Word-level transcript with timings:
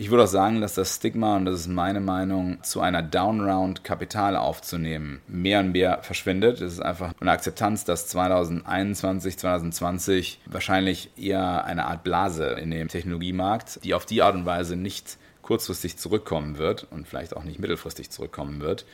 Ich 0.00 0.10
würde 0.10 0.24
auch 0.24 0.28
sagen, 0.28 0.62
dass 0.62 0.72
das 0.72 0.96
Stigma, 0.96 1.36
und 1.36 1.44
das 1.44 1.60
ist 1.60 1.68
meine 1.68 2.00
Meinung, 2.00 2.62
zu 2.62 2.80
einer 2.80 3.02
Downround 3.02 3.84
Kapital 3.84 4.34
aufzunehmen, 4.34 5.20
mehr 5.28 5.60
und 5.60 5.72
mehr 5.72 5.98
verschwindet. 6.02 6.62
Es 6.62 6.72
ist 6.72 6.80
einfach 6.80 7.12
eine 7.20 7.30
Akzeptanz, 7.30 7.84
dass 7.84 8.06
2021, 8.06 9.36
2020 9.36 10.40
wahrscheinlich 10.46 11.10
eher 11.18 11.66
eine 11.66 11.84
Art 11.84 12.02
Blase 12.02 12.46
in 12.46 12.70
dem 12.70 12.88
Technologiemarkt, 12.88 13.84
die 13.84 13.92
auf 13.92 14.06
die 14.06 14.22
Art 14.22 14.34
und 14.36 14.46
Weise 14.46 14.74
nicht 14.74 15.18
kurzfristig 15.42 15.98
zurückkommen 15.98 16.56
wird 16.56 16.86
und 16.90 17.06
vielleicht 17.06 17.36
auch 17.36 17.44
nicht 17.44 17.58
mittelfristig 17.58 18.08
zurückkommen 18.08 18.62
wird 18.62 18.86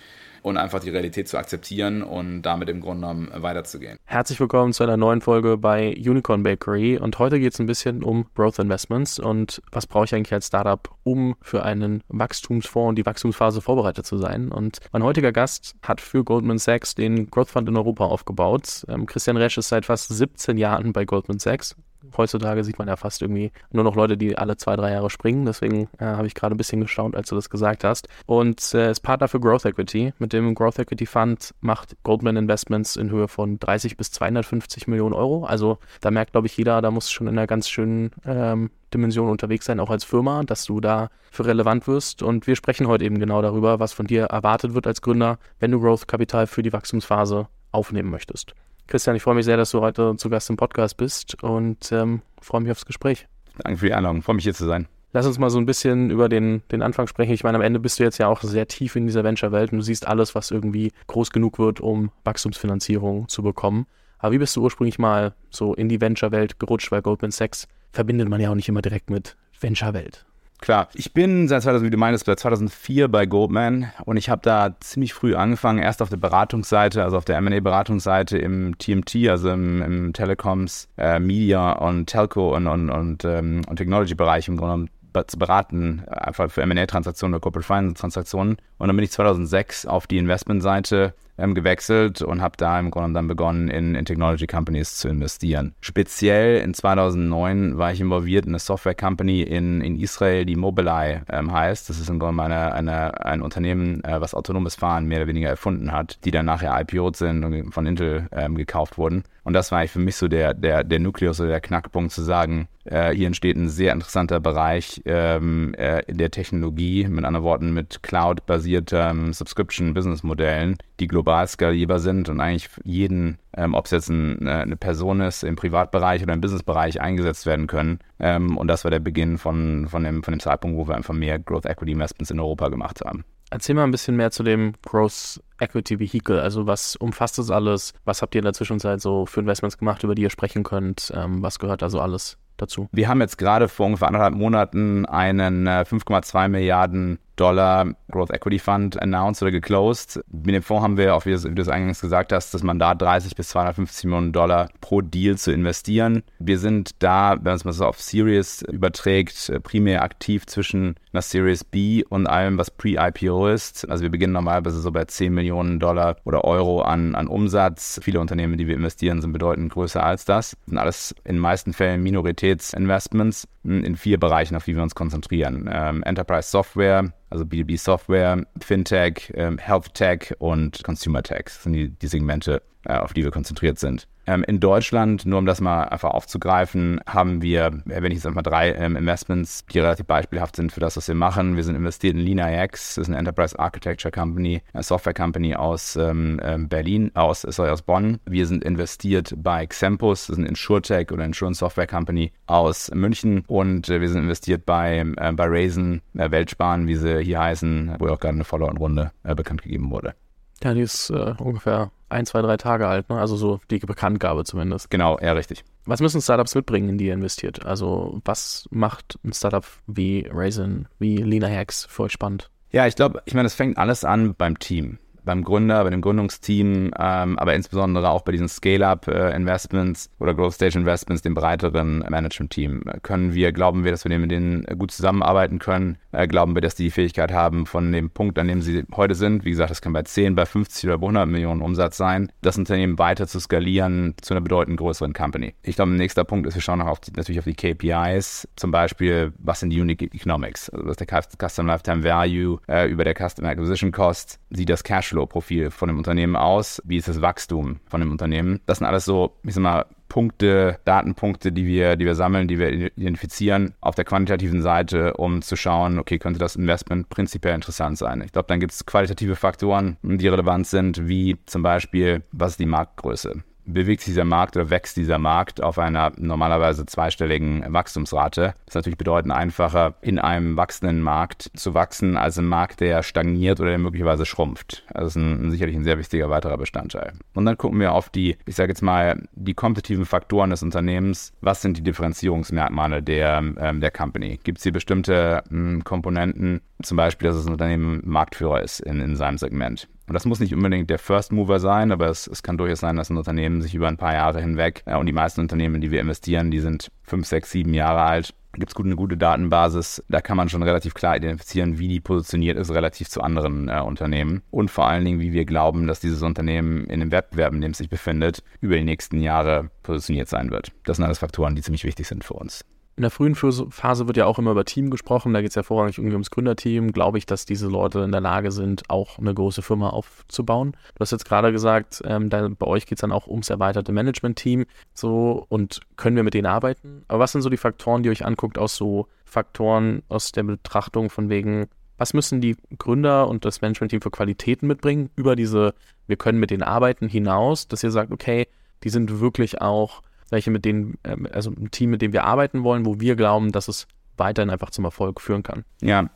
und 0.47 0.59
einfach 0.59 0.79
die 0.79 0.91
Realität 0.91 1.27
zu 1.27 1.39
akzeptieren 1.39 2.05
und 2.05 2.43
damit 2.43 2.69
im 2.69 2.81
Grunde 2.81 3.01
genommen 3.01 3.31
weiterzugehen. 3.35 3.99
Herzlich 4.05 4.39
willkommen 4.39 4.73
zu 4.73 4.85
einer 4.85 4.97
neuen 4.97 5.21
Folge 5.21 5.57
bei 5.57 5.93
Unicorn 5.97 6.45
Bakery 6.45 6.99
und 6.99 7.19
heute 7.19 7.41
geht 7.41 7.55
es 7.55 7.59
ein 7.59 7.67
bisschen 7.67 8.05
um 8.05 8.27
Growth 8.37 8.61
Investments 8.61 9.19
und 9.19 9.61
was 9.73 9.89
brauche 9.89 10.05
ich 10.05 10.15
eigentlich 10.15 10.33
als 10.33 10.47
Startup, 10.47 10.89
um 11.03 11.35
für 11.43 11.65
einen 11.65 12.05
Wachstumsfonds 12.07 12.91
und 12.91 12.95
die 12.95 13.05
Wachstumsphase 13.05 13.61
vorbereitet 13.61 14.07
zu 14.07 14.19
sein. 14.19 14.53
Und 14.53 14.79
mein 14.93 15.03
heutiger 15.03 15.33
Gast 15.33 15.75
hat 15.83 16.01
für 16.01 16.23
Goldman 16.23 16.59
Sachs 16.59 16.95
den 16.95 17.29
Growth 17.29 17.51
Fund 17.51 17.69
in 17.69 17.77
Europa 17.77 18.05
aufgebaut. 18.05 18.87
Ähm, 18.89 19.07
Christian 19.07 19.37
Resch 19.37 19.59
ist 19.59 19.71
seit 19.71 19.85
fast 19.85 20.11
17 20.11 20.59
Jahren 20.59 20.93
bei 20.93 21.05
Goldman 21.05 21.41
Sachs 21.41 21.75
heutzutage 22.17 22.65
sieht 22.65 22.79
man 22.79 22.89
ja 22.89 22.97
fast 22.97 23.23
irgendwie 23.23 23.53
nur 23.71 23.85
noch 23.85 23.97
Leute, 23.97 24.17
die 24.17 24.37
alle 24.37 24.57
zwei, 24.57 24.77
drei 24.77 24.93
Jahre 24.93 25.11
springen. 25.11 25.47
Deswegen 25.47 25.89
äh, 25.99 26.05
habe 26.05 26.27
ich 26.27 26.35
gerade 26.35 26.55
ein 26.55 26.59
bisschen 26.59 26.81
gestaunt, 26.81 27.17
als 27.17 27.29
du 27.29 27.35
das 27.35 27.51
gesagt 27.51 27.85
hast. 27.85 28.09
Und 28.27 28.75
äh, 28.75 28.91
ist 28.91 29.01
Partner 29.01 29.29
für 29.29 29.41
Growth 29.41 29.65
Equity. 29.65 30.13
Mit 30.19 30.33
dem 30.33 30.55
Growth 30.55 30.79
Equity 30.79 31.07
Fund 31.07 31.55
macht 31.61 31.97
Goldman 32.03 32.37
Investments 32.37 32.97
in 32.97 33.11
Höhe 33.11 33.29
von 33.29 33.59
30 33.59 33.97
bis 33.97 34.11
250 34.11 34.87
Millionen 34.87 35.15
Euro. 35.15 35.45
Also 35.45 35.79
da 36.01 36.11
merkt, 36.11 36.33
glaube 36.33 36.47
ich, 36.47 36.57
jeder, 36.57 36.83
da 36.83 36.91
muss 36.91 37.11
schon 37.11 37.27
in 37.27 37.39
einer 37.39 37.47
ganz 37.47 37.69
schönen 37.69 38.11
ähm, 38.25 38.71
Dimension 38.93 39.29
unterwegs 39.29 39.67
sein, 39.67 39.81
auch 39.81 39.91
als 39.91 40.05
Firma, 40.05 40.43
dass 40.45 40.65
du 40.65 40.81
da 40.81 41.11
für 41.31 41.45
relevant 41.47 41.87
wirst. 41.87 42.23
Und 42.23 42.47
wir 42.47 42.57
sprechen 42.57 42.87
heute 42.87 43.05
eben 43.05 43.19
genau 43.19 43.43
darüber, 43.43 43.81
was 43.81 43.93
von 43.93 44.07
dir 44.07 44.25
erwartet 44.25 44.75
wird 44.75 44.87
als 44.87 45.03
Gründer, 45.03 45.39
wenn 45.59 45.71
du 45.71 45.81
Growth 45.81 46.09
Kapital 46.09 46.47
für 46.47 46.63
die 46.63 46.73
Wachstumsphase 46.73 47.49
aufnehmen 47.73 48.11
möchtest. 48.11 48.55
Christian, 48.87 49.17
ich 49.17 49.23
freue 49.23 49.35
mich 49.35 49.45
sehr, 49.45 49.57
dass 49.57 49.71
du 49.73 49.81
heute 49.81 50.15
zu 50.17 50.31
Gast 50.31 50.49
im 50.49 50.57
Podcast 50.57 50.97
bist 50.97 51.43
und 51.43 51.91
ähm, 51.91 52.23
freue 52.41 52.61
mich 52.61 52.71
aufs 52.71 52.87
Gespräch. 52.87 53.27
Danke 53.59 53.79
für 53.79 53.87
die 53.87 53.95
Einladung. 53.95 54.23
Freue 54.23 54.37
mich 54.37 54.45
hier 54.45 54.55
zu 54.55 54.67
sein. 54.67 54.87
Lass 55.13 55.27
uns 55.27 55.39
mal 55.39 55.51
so 55.51 55.59
ein 55.59 55.67
bisschen 55.67 56.11
über 56.11 56.29
den, 56.29 56.63
den 56.71 56.83
Anfang 56.83 57.07
sprechen. 57.07 57.33
Ich 57.33 57.43
meine, 57.43 57.57
am 57.57 57.63
Ende 57.63 57.81
bist 57.81 57.99
du 57.99 58.03
jetzt 58.03 58.19
ja 58.19 58.29
auch 58.29 58.43
sehr 58.43 58.69
tief 58.69 58.97
in 58.97 59.07
dieser 59.07 59.25
Venture-Welt 59.25 59.73
und 59.73 59.79
du 59.79 59.83
siehst 59.83 60.07
alles, 60.07 60.35
was 60.35 60.51
irgendwie 60.51 60.93
groß 61.07 61.31
genug 61.31 61.59
wird, 61.59 61.81
um 61.81 62.11
Wachstumsfinanzierung 62.25 63.27
zu 63.29 63.43
bekommen. 63.43 63.87
Aber 64.19 64.33
wie 64.33 64.39
bist 64.39 64.55
du 64.57 64.63
ursprünglich 64.63 64.99
mal 64.99 65.35
so 65.51 65.75
in 65.75 65.89
die 65.89 66.01
Venture-Welt 66.01 66.59
gerutscht? 66.59 66.93
Weil 66.93 67.03
Goldman 67.03 67.31
Sachs 67.31 67.67
verbindet 67.93 68.29
man 68.29 68.41
ja 68.41 68.51
auch 68.51 68.55
nicht 68.55 68.69
immer 68.69 68.83
direkt 68.83 69.09
mit 69.09 69.37
Venture-Welt. 69.59 70.26
Klar, 70.61 70.89
ich 70.95 71.13
bin 71.13 71.49
seit 71.49 71.63
2000, 71.63 71.87
wie 71.87 71.91
du 71.91 71.99
meinst, 71.99 72.25
seit 72.25 72.41
2004 72.41 73.09
bei 73.09 73.27
Goldman 73.27 73.93
und 74.05 74.17
ich 74.17 74.31
habe 74.31 74.41
da 74.43 74.75
ziemlich 74.81 75.13
früh 75.13 75.35
angefangen, 75.35 75.79
erst 75.79 76.01
auf 76.01 76.09
der 76.09 76.17
Beratungsseite, 76.17 77.05
also 77.05 77.19
auf 77.19 77.25
der 77.27 77.37
M&A-Beratungsseite 77.37 78.39
im 78.39 78.77
TMT, 78.79 79.29
also 79.29 79.51
im, 79.51 79.83
im 79.83 80.13
Telecoms, 80.13 80.89
äh, 80.97 81.19
Media 81.19 81.73
und 81.73 82.07
Telco 82.07 82.57
und, 82.57 82.67
und, 82.67 82.91
und, 82.91 83.25
ähm, 83.25 83.63
und 83.69 83.77
Technology-Bereich 83.77 84.49
im 84.49 84.57
Grunde 84.57 84.73
genommen 84.73 84.91
zu 85.29 85.39
beraten, 85.39 86.03
einfach 86.09 86.51
für 86.51 86.63
M&A-Transaktionen 86.63 87.35
oder 87.35 87.41
Corporate 87.41 87.67
Finance-Transaktionen. 87.67 88.57
Und 88.79 88.87
dann 88.87 88.97
bin 88.97 89.05
ich 89.05 89.13
2006 89.13 89.87
auf 89.87 90.07
die 90.07 90.19
Investmentseite 90.19 91.15
ähm, 91.39 91.55
gewechselt 91.55 92.23
und 92.23 92.43
habe 92.43 92.57
da 92.57 92.79
im 92.79 92.91
Grunde 92.91 93.15
dann 93.15 93.29
begonnen, 93.29 93.69
in, 93.69 93.95
in 93.95 94.05
Technology 94.05 94.47
Companies 94.47 94.97
zu 94.97 95.09
investieren. 95.09 95.75
Speziell 95.81 96.59
in 96.59 96.75
2009 96.75 97.79
war 97.79 97.93
ich 97.93 98.01
involviert 98.01 98.47
in 98.47 98.53
eine 98.53 98.59
Software 98.59 98.95
Company 98.95 99.43
in, 99.43 99.81
in 99.81 99.99
Israel, 100.01 100.45
die 100.45 100.57
Mobileye 100.57 101.23
ähm, 101.29 101.53
heißt. 101.53 101.89
Das 101.89 101.99
ist 101.99 102.09
im 102.09 102.19
Grunde 102.19 102.43
eine, 102.43 102.73
eine, 102.73 103.25
ein 103.25 103.43
Unternehmen, 103.43 104.03
äh, 104.05 104.21
was 104.21 104.35
autonomes 104.35 104.75
Fahren 104.75 105.07
mehr 105.07 105.19
oder 105.19 105.29
weniger 105.29 105.49
erfunden 105.49 105.93
hat, 105.93 106.25
die 106.25 106.31
dann 106.31 106.47
nachher 106.47 106.73
IPO'd 106.81 107.17
sind 107.17 107.45
und 107.45 107.73
von 107.73 107.87
Intel 107.87 108.29
ähm, 108.33 108.55
gekauft 108.55 108.99
wurden. 108.99 109.25
Und 109.45 109.53
das 109.53 109.71
war 109.71 109.79
eigentlich 109.79 109.93
für 109.93 110.01
mich 110.01 110.17
so 110.17 110.27
der, 110.29 110.55
der, 110.55 110.83
der 110.83 110.99
Nukleus 110.99 111.41
oder 111.41 111.51
der 111.51 111.61
Knackpunkt 111.61 112.13
zu 112.13 112.23
sagen, 112.23 112.69
äh, 112.87 113.13
hier 113.13 113.27
entsteht 113.27 113.57
ein 113.57 113.69
sehr 113.69 113.93
interessanter 113.93 114.41
Bereich 114.41 115.03
ähm, 115.05 115.75
äh, 115.75 116.03
der 116.13 116.31
Technologie, 116.31 117.07
mit 117.09 117.25
anderen 117.25 117.45
Worten 117.45 117.73
mit 117.73 118.03
Cloud-basierten 118.03 119.33
Subscription-Business-Modellen, 119.33 120.77
die 121.01 121.07
global 121.07 121.26
skalierbar 121.47 121.99
sind 121.99 122.29
und 122.29 122.41
eigentlich 122.41 122.69
jeden, 122.85 123.39
ähm, 123.57 123.75
ob 123.75 123.87
es 123.87 123.91
jetzt 123.91 124.09
ein, 124.09 124.47
äh, 124.47 124.51
eine 124.51 124.77
Person 124.77 125.21
ist, 125.21 125.43
im 125.43 125.57
Privatbereich 125.57 126.23
oder 126.23 126.35
im 126.35 126.41
Businessbereich 126.41 127.01
eingesetzt 127.01 127.47
werden 127.47 127.67
können. 127.67 127.99
Ähm, 128.19 128.57
und 128.57 128.69
das 128.69 128.85
war 128.85 128.91
der 128.91 129.01
Beginn 129.01 129.39
von, 129.39 129.89
von, 129.89 130.05
dem, 130.05 130.23
von 130.23 130.33
dem 130.33 130.41
Zeitpunkt, 130.41 130.77
wo 130.77 130.87
wir 130.89 130.95
einfach 130.95 131.15
mehr 131.15 131.39
Growth 131.39 131.67
Equity 131.67 131.93
Investments 131.93 132.31
in 132.31 132.41
Europa 132.41 132.69
gemacht 132.69 133.03
haben. 133.05 133.25
Erzähl 133.51 133.75
mal 133.77 133.85
ein 133.85 133.93
bisschen 133.93 134.17
mehr 134.17 134.31
zu 134.31 134.43
dem 134.43 134.73
Growth 134.85 135.41
Equity 135.61 136.01
Vehicle. 136.01 136.41
Also 136.41 136.67
was 136.67 136.97
umfasst 136.97 137.39
das 137.39 137.51
alles? 137.51 137.93
Was 138.05 138.23
habt 138.23 138.35
ihr 138.35 138.41
in 138.41 138.45
der 138.45 138.55
Zwischenzeit 138.55 139.01
so 139.01 139.25
für 139.27 139.41
Investments 139.41 139.79
gemacht, 139.79 140.03
über 140.03 140.15
die 140.15 140.23
ihr 140.23 140.31
sprechen 140.31 140.65
könnt? 140.65 141.13
Ähm, 141.15 141.43
was 141.43 141.59
gehört 141.59 141.83
da 141.83 141.89
so 141.89 142.01
alles 142.01 142.39
dazu? 142.57 142.89
Wir 142.93 143.09
haben 143.09 143.21
jetzt 143.21 143.39
gerade 143.39 143.69
vor 143.69 143.87
ungefähr 143.87 144.09
anderthalb 144.09 144.35
Monaten 144.35 145.07
einen 145.07 145.69
5,2 145.69 146.45
äh, 146.45 146.49
Milliarden 146.49 147.19
Dollar 147.37 147.95
Growth 148.11 148.31
Equity 148.31 148.59
Fund 148.59 149.01
announced 149.01 149.43
oder 149.43 149.53
geclosed. 149.53 150.21
Mit 150.31 150.55
dem 150.55 150.63
Fonds 150.63 150.83
haben 150.83 150.97
wir, 150.97 151.15
auch 151.15 151.27
wie 151.27 151.37
du 151.37 151.63
es 151.63 151.69
eingangs 151.69 152.01
gesagt 152.01 152.33
hast, 152.33 152.55
das 152.55 152.63
Mandat 152.63 153.01
30 153.03 153.37
bis 153.37 153.49
250 153.51 154.05
Millionen 154.05 154.33
Dollar 154.33 154.69
pro 154.81 155.01
Deal 155.01 155.37
zu 155.37 155.53
investieren. 155.53 156.23
Wir 156.39 156.59
sind 156.59 157.03
da, 157.03 157.37
wenn 157.37 157.45
man 157.45 157.55
es 157.55 157.65
mal 157.65 157.73
so 157.73 157.87
auf 157.87 158.01
Series 158.01 158.63
überträgt, 158.63 159.53
primär 159.63 160.03
aktiv 160.03 160.47
zwischen 160.47 160.97
einer 161.17 161.23
Series 161.23 161.65
B 161.65 162.05
und 162.05 162.27
allem, 162.27 162.59
was 162.59 162.71
Pre-IPO 162.71 163.49
ist. 163.49 163.89
Also 163.89 164.03
wir 164.03 164.11
beginnen 164.11 164.35
normalerweise 164.35 164.81
so 164.81 164.93
bei 164.93 165.05
10 165.07 165.33
Millionen 165.33 165.81
Dollar 165.81 166.17
oder 166.25 166.45
Euro 166.45 166.83
an, 166.83 167.15
an 167.15 167.27
Umsatz. 167.27 167.99
Viele 168.03 168.21
Unternehmen, 168.21 168.59
die 168.59 168.67
wir 168.67 168.75
investieren, 168.75 169.23
sind 169.23 169.33
bedeutend 169.33 169.73
größer 169.73 170.05
als 170.05 170.27
das. 170.27 170.51
Das 170.51 170.59
sind 170.67 170.79
alles 170.79 171.15
in 171.25 171.37
den 171.37 171.41
meisten 171.41 171.73
Fällen 171.73 172.03
Minoritätsinvestments 172.03 173.49
in 173.65 173.97
vier 173.97 174.21
Bereichen, 174.21 174.57
auf 174.57 174.65
die 174.65 174.77
wir 174.77 174.83
uns 174.83 174.95
konzentrieren. 174.95 175.69
Ähm, 175.73 176.03
Enterprise 176.03 176.51
Software, 176.51 177.13
also 177.31 177.45
B2B 177.45 177.79
Software, 177.79 178.47
Fintech, 178.61 179.33
ähm, 179.35 179.57
Health 179.59 179.95
Tech 179.95 180.35
und 180.39 180.85
Consumer 180.85 181.23
Tech. 181.23 181.45
Das 181.47 181.63
sind 181.63 181.73
die, 181.73 181.89
die 181.89 182.07
Segmente, 182.09 182.63
äh, 182.85 182.99
auf 182.99 183.15
die 183.15 183.25
wir 183.25 183.31
konzentriert 183.31 183.79
sind. 183.79 184.07
Ähm, 184.27 184.45
in 184.45 184.61
Deutschland, 184.61 185.25
nur 185.27 185.39
um 185.39 185.47
das 185.47 185.61
mal 185.61 185.85
einfach 185.85 186.11
aufzugreifen, 186.11 187.01
haben 187.07 187.43
wir, 187.43 187.83
wenn 187.85 188.11
ich 188.11 188.19
jetzt 188.19 188.27
einfach 188.27 188.43
drei 188.43 188.73
ähm, 188.73 188.97
Investments, 188.97 189.65
die 189.67 189.79
relativ 189.79 190.07
beispielhaft 190.07 190.57
sind 190.57 190.73
für 190.73 190.81
das, 190.81 190.97
was 190.97 191.09
wir 191.09 191.15
machen. 191.15 191.57
Wir 191.57 191.65
sind 191.65 191.77
investiert 191.77 192.15
in 192.15 192.21
LinaX, 192.21 192.97
das 192.97 193.03
ist 193.03 193.09
eine 193.09 193.19
Enterprise 193.19 193.59
Architecture 193.59 194.11
Company, 194.11 194.63
eine 194.73 194.83
Software 194.83 195.15
Company 195.15 195.55
aus 195.55 195.97
ähm, 195.97 196.41
Berlin, 196.69 197.11
aus, 197.15 197.43
sorry, 197.43 197.71
aus 197.71 197.83
Bonn. 197.83 198.19
Wir 198.27 198.47
sind 198.47 198.65
investiert 198.65 199.35
bei 199.37 199.67
Xempus, 199.67 200.27
das 200.27 200.31
ist 200.31 200.39
eine 200.39 200.49
InsurTech 200.49 201.13
oder 201.13 201.25
Insurance 201.25 201.61
Software 201.61 201.87
Company 201.87 202.33
aus 202.47 202.91
München 202.93 203.45
und 203.47 203.89
äh, 203.89 204.01
wir 204.01 204.09
sind 204.09 204.23
investiert 204.23 204.67
bei, 204.67 204.99
äh, 204.99 205.33
bei 205.33 205.47
Raisin, 205.47 206.03
äh, 206.15 206.31
Weltsparen, 206.31 206.87
wie 206.89 206.97
sie 206.97 207.23
hier 207.23 207.41
heißen, 207.41 207.97
wo 207.99 208.09
auch 208.09 208.19
gerade 208.19 208.35
eine 208.35 208.45
Follow-on-Runde 208.45 209.13
äh, 209.25 209.35
bekannt 209.35 209.63
gegeben 209.63 209.91
wurde. 209.91 210.15
Ja, 210.63 210.75
die 210.75 210.81
ist 210.81 211.11
äh, 211.11 211.35
ungefähr 211.39 211.91
ein, 212.09 212.27
zwei, 212.27 212.41
drei 212.43 212.57
Tage 212.57 212.87
alt, 212.87 213.09
ne? 213.09 213.19
Also 213.19 213.37
so 213.37 213.61
die 213.71 213.79
Bekanntgabe 213.79 214.45
zumindest. 214.45 214.91
Genau, 214.91 215.19
ja, 215.21 215.33
richtig. 215.33 215.65
Was 215.85 216.01
müssen 216.01 216.21
Startups 216.21 216.55
mitbringen, 216.55 216.89
in 216.89 216.99
die 216.99 217.07
ihr 217.07 217.15
investiert? 217.15 217.67
Also 217.67 218.21
was 218.25 218.67
macht 218.71 219.19
ein 219.25 219.33
Startup 219.33 219.67
wie 219.87 220.29
Raisin, 220.31 220.89
wie 220.99 221.17
Lina 221.17 221.49
Hacks 221.49 221.87
für 221.87 222.05
euch 222.05 222.13
spannend? 222.13 222.51
Ja, 222.71 222.87
ich 222.87 222.97
glaube, 222.97 223.23
ich 223.27 223.35
meine, 223.35 223.47
es 223.47 223.55
fängt 223.55 223.79
alles 223.79 224.05
an 224.05 224.35
beim 224.35 224.59
Team 224.59 224.99
beim 225.27 225.45
Gründer, 225.45 225.85
bei 225.85 225.91
dem 225.91 226.01
Gründungsteam, 226.01 226.93
ähm, 226.99 227.39
aber 227.39 227.55
insbesondere 227.55 228.09
auch 228.09 228.23
bei 228.23 228.33
diesen 228.33 228.49
Scale-Up-Investments 228.49 230.09
oder 230.19 230.33
Growth-Stage-Investments, 230.33 231.21
dem 231.21 231.35
breiteren 231.35 231.99
Management-Team. 231.99 232.85
Können 233.03 233.35
wir, 233.35 233.53
glauben 233.53 233.85
wir, 233.85 233.91
dass 233.91 234.05
wir 234.05 234.19
mit 234.19 234.31
denen 234.31 234.65
gut 234.79 234.93
zusammenarbeiten 234.93 235.59
können? 235.59 235.99
Äh, 236.17 236.29
glauben 236.29 236.55
wir, 236.55 236.63
dass 236.63 236.75
die 236.75 236.85
die 236.85 236.91
Fähigkeit 236.91 237.33
haben, 237.33 237.67
von 237.67 237.93
dem 237.93 238.11
Punkt, 238.11 238.39
an 238.39 238.49
dem 238.49 238.63
sie 238.63 238.85
heute 238.95 239.15
sind, 239.15 239.45
wie 239.45 239.51
gesagt, 239.51 239.71
das 239.71 239.83
kann 239.83 239.93
bei 239.93 240.03
10, 240.03 240.35
bei 240.35 240.47
50 240.47 240.85
oder 240.89 240.99
bei 240.99 241.07
100 241.07 241.29
Millionen 241.29 241.61
Umsatz 241.61 241.97
sein, 241.97 242.33
das 242.43 242.57
Unternehmen 242.57 242.99
weiter 242.99 243.27
zu 243.27 243.41
skalieren 243.41 244.15
zu 244.23 244.33
einer 244.33 244.41
bedeutend 244.41 244.79
größeren 244.79 245.13
Company. 245.13 245.55
Ich 245.63 245.77
glaube, 245.77 245.93
ein 245.93 245.97
nächster 245.97 246.25
Punkt 246.25 246.47
ist, 246.47 246.55
wir 246.55 246.63
schauen 246.63 246.81
auch 246.81 246.87
auf 246.87 247.01
die, 247.01 247.11
natürlich 247.11 247.39
auf 247.41 247.45
die 247.45 247.55
KPIs, 247.55 248.49
zum 248.57 248.71
Beispiel, 248.71 249.33
was 249.39 249.61
sind 249.61 249.71
die 249.71 249.81
Unique 249.81 250.03
Economics? 250.15 250.71
Also, 250.71 250.87
was 250.87 250.97
ist 250.97 251.11
der 251.11 251.49
Custom 251.49 251.67
Lifetime 251.67 252.03
Value 252.03 252.61
äh, 252.69 252.89
über 252.89 253.05
der 253.05 253.15
Customer 253.15 253.49
Acquisition 253.49 253.93
Cost? 253.93 254.39
Sieht 254.51 254.71
das 254.71 254.85
Cashflow 254.85 255.27
Cashflow-Profil 255.27 255.71
von 255.71 255.89
dem 255.89 255.99
Unternehmen 255.99 256.37
aus? 256.37 256.81
Wie 256.85 256.97
ist 256.97 257.09
das 257.09 257.21
Wachstum 257.21 257.81
von 257.89 258.01
dem 258.01 258.11
Unternehmen? 258.11 258.61
Das 258.65 258.79
sind 258.79 258.87
alles 258.87 259.05
so, 259.05 259.37
ich 259.43 259.55
sag 259.55 259.63
mal, 259.63 259.85
Punkte, 260.17 260.79
Datenpunkte, 260.87 261.53
die 261.53 261.67
wir, 261.67 261.97
die 261.97 262.07
wir 262.07 262.15
sammeln, 262.15 262.49
die 262.49 262.59
wir 262.59 262.71
identifizieren 262.73 263.75
auf 263.83 263.97
der 263.97 264.07
quantitativen 264.07 264.63
Seite, 264.63 265.13
um 265.19 265.43
zu 265.43 265.57
schauen, 265.57 265.99
okay, 265.99 266.19
könnte 266.19 266.39
das 266.39 266.57
Investment 266.57 267.11
prinzipiell 267.11 267.55
interessant 267.55 267.99
sein. 267.99 268.23
Ich 268.25 268.33
glaube, 268.33 268.49
dann 268.49 268.59
gibt 268.59 268.73
es 268.73 268.87
qualitative 268.87 269.37
Faktoren, 269.37 269.99
die 270.01 270.27
relevant 270.27 270.67
sind, 270.69 271.07
wie 271.07 271.37
zum 271.45 271.63
Beispiel, 271.63 272.23
was 272.33 272.53
ist 272.53 272.61
die 272.61 272.65
Marktgröße? 272.65 273.43
Bewegt 273.67 274.03
sich 274.03 274.13
dieser 274.13 274.25
Markt 274.25 274.57
oder 274.57 274.71
wächst 274.71 274.97
dieser 274.97 275.19
Markt 275.19 275.63
auf 275.63 275.79
einer 275.79 276.13
normalerweise 276.17 276.87
zweistelligen 276.87 277.65
Wachstumsrate. 277.69 278.55
Das 278.65 278.69
ist 278.69 278.75
natürlich 278.75 278.99
bedeutend 278.99 279.33
einfacher, 279.33 279.95
in 280.01 280.19
einem 280.19 280.57
wachsenden 280.57 281.03
Markt 281.03 281.51
zu 281.55 281.75
wachsen, 281.75 282.17
als 282.17 282.39
im 282.39 282.49
Markt, 282.49 282.81
der 282.81 283.03
stagniert 283.03 283.61
oder 283.61 283.71
der 283.71 283.79
möglicherweise 283.79 284.25
schrumpft. 284.25 284.85
Das 284.93 285.09
ist 285.09 285.17
ein, 285.17 285.51
sicherlich 285.51 285.77
ein 285.77 285.85
sehr 285.85 285.99
wichtiger 285.99 286.31
weiterer 286.31 286.57
Bestandteil. 286.57 287.13
Und 287.35 287.45
dann 287.45 287.59
gucken 287.59 287.81
wir 287.81 287.93
auf 287.93 288.09
die, 288.09 288.37
ich 288.47 288.55
sage 288.55 288.71
jetzt 288.71 288.83
mal, 288.83 289.23
die 289.33 289.55
kompetitiven 289.55 290.07
Faktoren 290.07 290.51
des 290.51 290.63
Unternehmens. 290.63 291.33
Was 291.41 291.63
sind 291.63 291.77
die 291.77 291.83
Differenzierungsmerkmale 291.83 293.03
der, 293.03 293.43
ähm, 293.59 293.81
der 293.81 293.91
Company? 293.91 294.39
Gibt 294.43 294.59
es 294.59 294.65
hier 294.65 294.73
bestimmte 294.73 295.43
ähm, 295.51 295.83
Komponenten, 295.85 296.61
zum 296.83 296.97
Beispiel, 296.97 297.29
dass 297.29 297.37
das 297.37 297.47
Unternehmen 297.47 298.03
Marktführer 298.05 298.63
ist 298.63 298.81
in, 298.81 299.01
in 299.01 299.17
seinem 299.17 299.39
Segment? 299.39 299.89
Und 300.07 300.15
das 300.15 300.25
muss 300.25 300.41
nicht 300.41 300.55
unbedingt 300.55 300.89
der 300.89 300.99
First 300.99 301.33
Mover 301.33 301.59
sein, 301.59 301.91
aber 301.91 302.09
es, 302.09 302.27
es 302.27 302.43
kann 302.43 302.59
durchaus 302.59 302.81
sein, 302.81 302.97
dass 302.97 303.11
ein 303.11 303.17
Unternehmen 303.17 303.61
sich 303.61 303.75
über 303.75 303.89
ein 303.89 303.97
paar 303.97 304.15
Jahre 304.15 304.41
hinweg, 304.41 304.83
äh, 304.87 304.97
und 304.97 305.07
die 305.07 305.13
meisten 305.13 305.41
Unternehmen, 305.41 305.77
in 305.77 305.81
die 305.81 305.91
wir 305.91 306.01
investieren, 306.01 306.51
die 306.51 306.61
sind 306.61 306.91
fünf, 307.03 307.27
sechs, 307.27 307.51
sieben 307.51 307.75
Jahre 307.75 308.03
alt, 308.03 308.35
gibt 308.59 308.71
es 308.71 308.75
gut, 308.75 308.87
eine 308.87 308.97
gute 308.97 309.17
Datenbasis. 309.17 310.03
Da 310.09 310.21
kann 310.21 310.37
man 310.37 310.49
schon 310.49 310.63
relativ 310.63 310.95
klar 310.95 311.17
identifizieren, 311.17 311.79
wie 311.79 311.89
die 311.89 312.01
positioniert 312.01 312.57
ist 312.57 312.73
relativ 312.73 313.09
zu 313.09 313.21
anderen 313.21 313.69
äh, 313.69 313.81
Unternehmen. 313.81 314.43
Und 314.51 314.71
vor 314.71 314.87
allen 314.87 315.05
Dingen, 315.05 315.21
wie 315.21 315.33
wir 315.33 315.45
glauben, 315.45 315.87
dass 315.87 316.01
dieses 316.01 316.23
Unternehmen 316.23 316.85
in 316.87 317.01
dem 317.01 317.13
Wettbewerb, 317.13 317.53
in 317.53 317.61
dem 317.61 317.73
es 317.73 317.79
sich 317.79 317.91
befindet, 317.91 318.43
über 318.61 318.77
die 318.77 318.85
nächsten 318.85 319.21
Jahre 319.21 319.71
positioniert 319.83 320.29
sein 320.29 320.51
wird. 320.51 320.73
Das 320.85 320.97
sind 320.97 321.05
alles 321.05 321.19
Faktoren, 321.19 321.55
die 321.55 321.63
ziemlich 321.63 321.85
wichtig 321.85 322.07
sind 322.07 322.25
für 322.25 322.35
uns. 322.35 322.65
In 322.97 323.03
der 323.03 323.11
frühen 323.11 323.35
Phase 323.35 324.07
wird 324.07 324.17
ja 324.17 324.25
auch 324.25 324.39
immer 324.39 324.53
über 324.53 324.65
Team 324.65 324.89
gesprochen. 324.89 325.35
Da 325.35 325.43
geht 325.43 325.51
es 325.51 325.55
ja 325.55 325.63
vorrangig 325.63 325.99
irgendwie 325.99 326.15
ums 326.15 326.31
Gründerteam. 326.31 326.93
Glaube 326.93 327.19
ich, 327.19 327.27
dass 327.27 327.45
diese 327.45 327.69
Leute 327.69 328.01
in 328.01 328.11
der 328.11 328.23
Lage 328.23 328.51
sind, 328.51 328.89
auch 328.89 329.19
eine 329.19 329.35
große 329.35 329.61
Firma 329.61 329.91
aufzubauen. 329.91 330.73
Du 330.95 331.01
hast 331.01 331.13
jetzt 331.13 331.27
gerade 331.27 331.53
gesagt, 331.53 332.03
ähm, 332.07 332.31
da, 332.31 332.49
bei 332.49 332.67
euch 332.67 332.87
geht 332.87 332.97
es 332.97 333.03
dann 333.03 333.13
auch 333.13 333.27
ums 333.27 333.51
erweiterte 333.51 333.93
Management-Team. 333.93 334.65
So, 334.95 335.45
und 335.51 335.81
können 335.97 336.17
wir 336.17 336.23
mit 336.23 336.33
denen 336.33 336.47
arbeiten? 336.47 337.05
Aber 337.09 337.19
was 337.19 337.33
sind 337.33 337.43
so 337.43 337.51
die 337.51 337.59
Faktoren, 337.59 338.03
die 338.03 338.09
ihr 338.09 338.13
euch 338.13 338.25
anguckt, 338.25 338.57
aus 338.57 338.77
so 338.77 339.09
Faktoren 339.27 340.03
aus 340.09 340.33
der 340.33 340.45
Betrachtung 340.45 341.11
von 341.11 341.29
wegen, 341.29 341.67
was 341.99 342.15
müssen 342.15 342.41
die 342.41 342.57
Gründer 342.79 343.29
und 343.29 343.45
das 343.45 343.61
Management-Team 343.61 344.01
für 344.01 344.11
Qualitäten 344.11 344.67
mitbringen 344.67 345.11
über 345.17 345.37
diese, 345.37 345.75
wir 346.07 346.17
können 346.17 346.41
mit 346.41 346.51
denen 346.51 346.63
arbeiten 346.63 347.09
hinaus, 347.09 347.69
dass 347.69 347.85
ihr 347.85 347.91
sagt, 347.91 348.11
okay, 348.11 348.47
die 348.85 348.89
sind 348.89 349.21
wirklich 349.21 349.61
auch 349.61 350.01
welche 350.31 350.51
mit 350.51 350.65
denen, 350.65 350.99
ähm, 351.05 351.29
also 351.33 351.51
ein 351.51 351.71
Team, 351.71 351.91
mit 351.91 352.03
dem 352.03 352.13
wir 352.13 352.25
arbeiten 352.25 352.65
wollen, 352.65 352.87
wo 352.87 353.01
wir 353.01 353.17
glauben, 353.17 353.53
dass 353.53 353.69
es 353.69 353.87
weiterhin 354.17 354.51
einfach 354.51 354.71
zum 354.71 354.85
Erfolg 354.85 355.21
führen 355.21 355.43
kann. 355.43 355.65
Ja, 355.83 356.11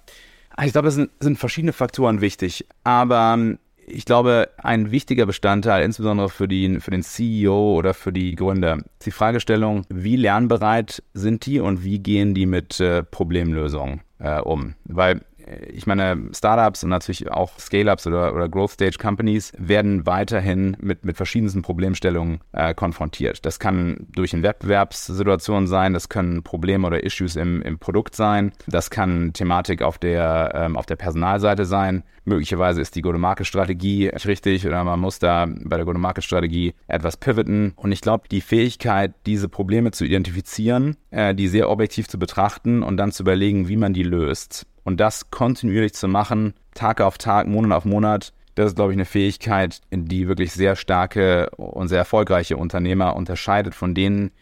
ah, 0.57 0.65
ich 0.65 0.73
glaube, 0.73 0.89
es 0.89 0.95
sind, 0.95 1.11
sind 1.21 1.39
verschiedene 1.39 1.73
Faktoren 1.73 2.21
wichtig, 2.21 2.67
aber 2.85 3.35
ähm, 3.35 3.59
ich 3.87 4.05
glaube, 4.05 4.51
ein 4.59 4.91
wichtiger 4.91 5.27
Bestandteil, 5.27 5.85
insbesondere 5.85 6.29
für, 6.29 6.49
die, 6.49 6.81
für 6.81 6.91
den 6.91 7.03
CEO 7.03 7.75
oder 7.77 7.95
für 7.95 8.12
die 8.12 8.35
Gründer, 8.35 8.77
ist 8.77 9.07
die 9.07 9.11
Fragestellung, 9.11 9.85
wie 9.89 10.17
lernbereit 10.17 11.03
sind 11.13 11.45
die 11.47 11.61
und 11.61 11.85
wie 11.85 11.99
gehen 11.99 12.35
die 12.35 12.47
mit 12.47 12.81
äh, 12.81 13.03
Problemlösungen 13.03 14.03
äh, 14.19 14.41
um? 14.41 14.75
Weil 14.85 15.23
ich 15.73 15.87
meine, 15.87 16.31
Startups 16.32 16.85
und 16.85 16.91
natürlich 16.91 17.31
auch 17.31 17.58
Scale-Ups 17.58 18.06
oder, 18.06 18.35
oder 18.35 18.49
Growth 18.49 18.73
Stage 18.73 18.99
Companies 18.99 19.52
werden 19.58 20.06
weiterhin 20.06 20.76
mit, 20.81 21.05
mit 21.05 21.17
verschiedensten 21.17 21.62
Problemstellungen 21.62 22.41
äh, 22.52 22.75
konfrontiert. 22.75 23.44
Das 23.44 23.58
kann 23.58 24.06
durch 24.14 24.32
eine 24.32 24.43
Wettbewerbssituation 24.43 25.67
sein, 25.67 25.93
das 25.93 26.08
können 26.08 26.43
Probleme 26.43 26.87
oder 26.87 27.02
Issues 27.05 27.37
im, 27.37 27.62
im 27.62 27.79
Produkt 27.79 28.14
sein, 28.14 28.52
das 28.67 28.91
kann 28.91 29.32
Thematik 29.32 29.82
auf 29.82 29.99
der, 29.99 30.52
ähm, 30.55 30.76
auf 30.76 30.87
der 30.87 30.97
Personalseite 30.97 31.64
sein. 31.64 32.03
Möglicherweise 32.25 32.81
ist 32.81 32.94
die 32.96 33.03
Go-to-Market-Strategie 33.03 34.08
richtig 34.08 34.67
oder 34.67 34.85
man 34.85 35.00
muss 35.00 35.19
da 35.19 35.46
bei 35.46 35.76
der 35.76 35.87
Go-to-Market-Strategie 35.87 36.75
etwas 36.87 37.17
pivoten. 37.17 37.73
Und 37.76 37.93
ich 37.93 38.03
glaube, 38.03 38.29
die 38.31 38.41
Fähigkeit, 38.41 39.14
diese 39.26 39.49
Probleme 39.49 39.91
zu 39.91 40.05
identifizieren, 40.05 40.96
äh, 41.11 41.35
die 41.35 41.49
sehr 41.49 41.70
objektiv 41.70 42.08
zu 42.08 42.19
betrachten 42.19 42.82
und 42.82 42.99
dann 42.99 43.11
zu 43.11 43.23
überlegen, 43.23 43.69
wie 43.69 43.76
man 43.76 43.94
die 43.94 44.03
löst, 44.03 44.67
und 44.85 45.00
das 45.00 45.31
kontinuierlich 45.31 45.94
zu 45.94 46.09
machen, 46.09 46.55
Tag 46.75 47.00
auf 47.00 47.19
Tag, 47.19 47.47
Monat 47.47 47.77
auf 47.77 47.85
Monat, 47.85 48.32
das 48.55 48.69
ist, 48.69 48.77
glaube 48.77 48.93
ich, 48.93 48.97
eine 48.97 49.05
Fähigkeit, 49.05 49.81
die 49.91 50.29
wirklich 50.29 50.53
sehr 50.53 50.77
starke 50.77 51.50
und 51.56 51.88
sehr 51.88 51.99
erfolgreiche 51.99 52.56
Unternehmer 52.56 53.17
unterscheidet 53.17 53.75
von 53.75 53.94
denen, 53.94 54.32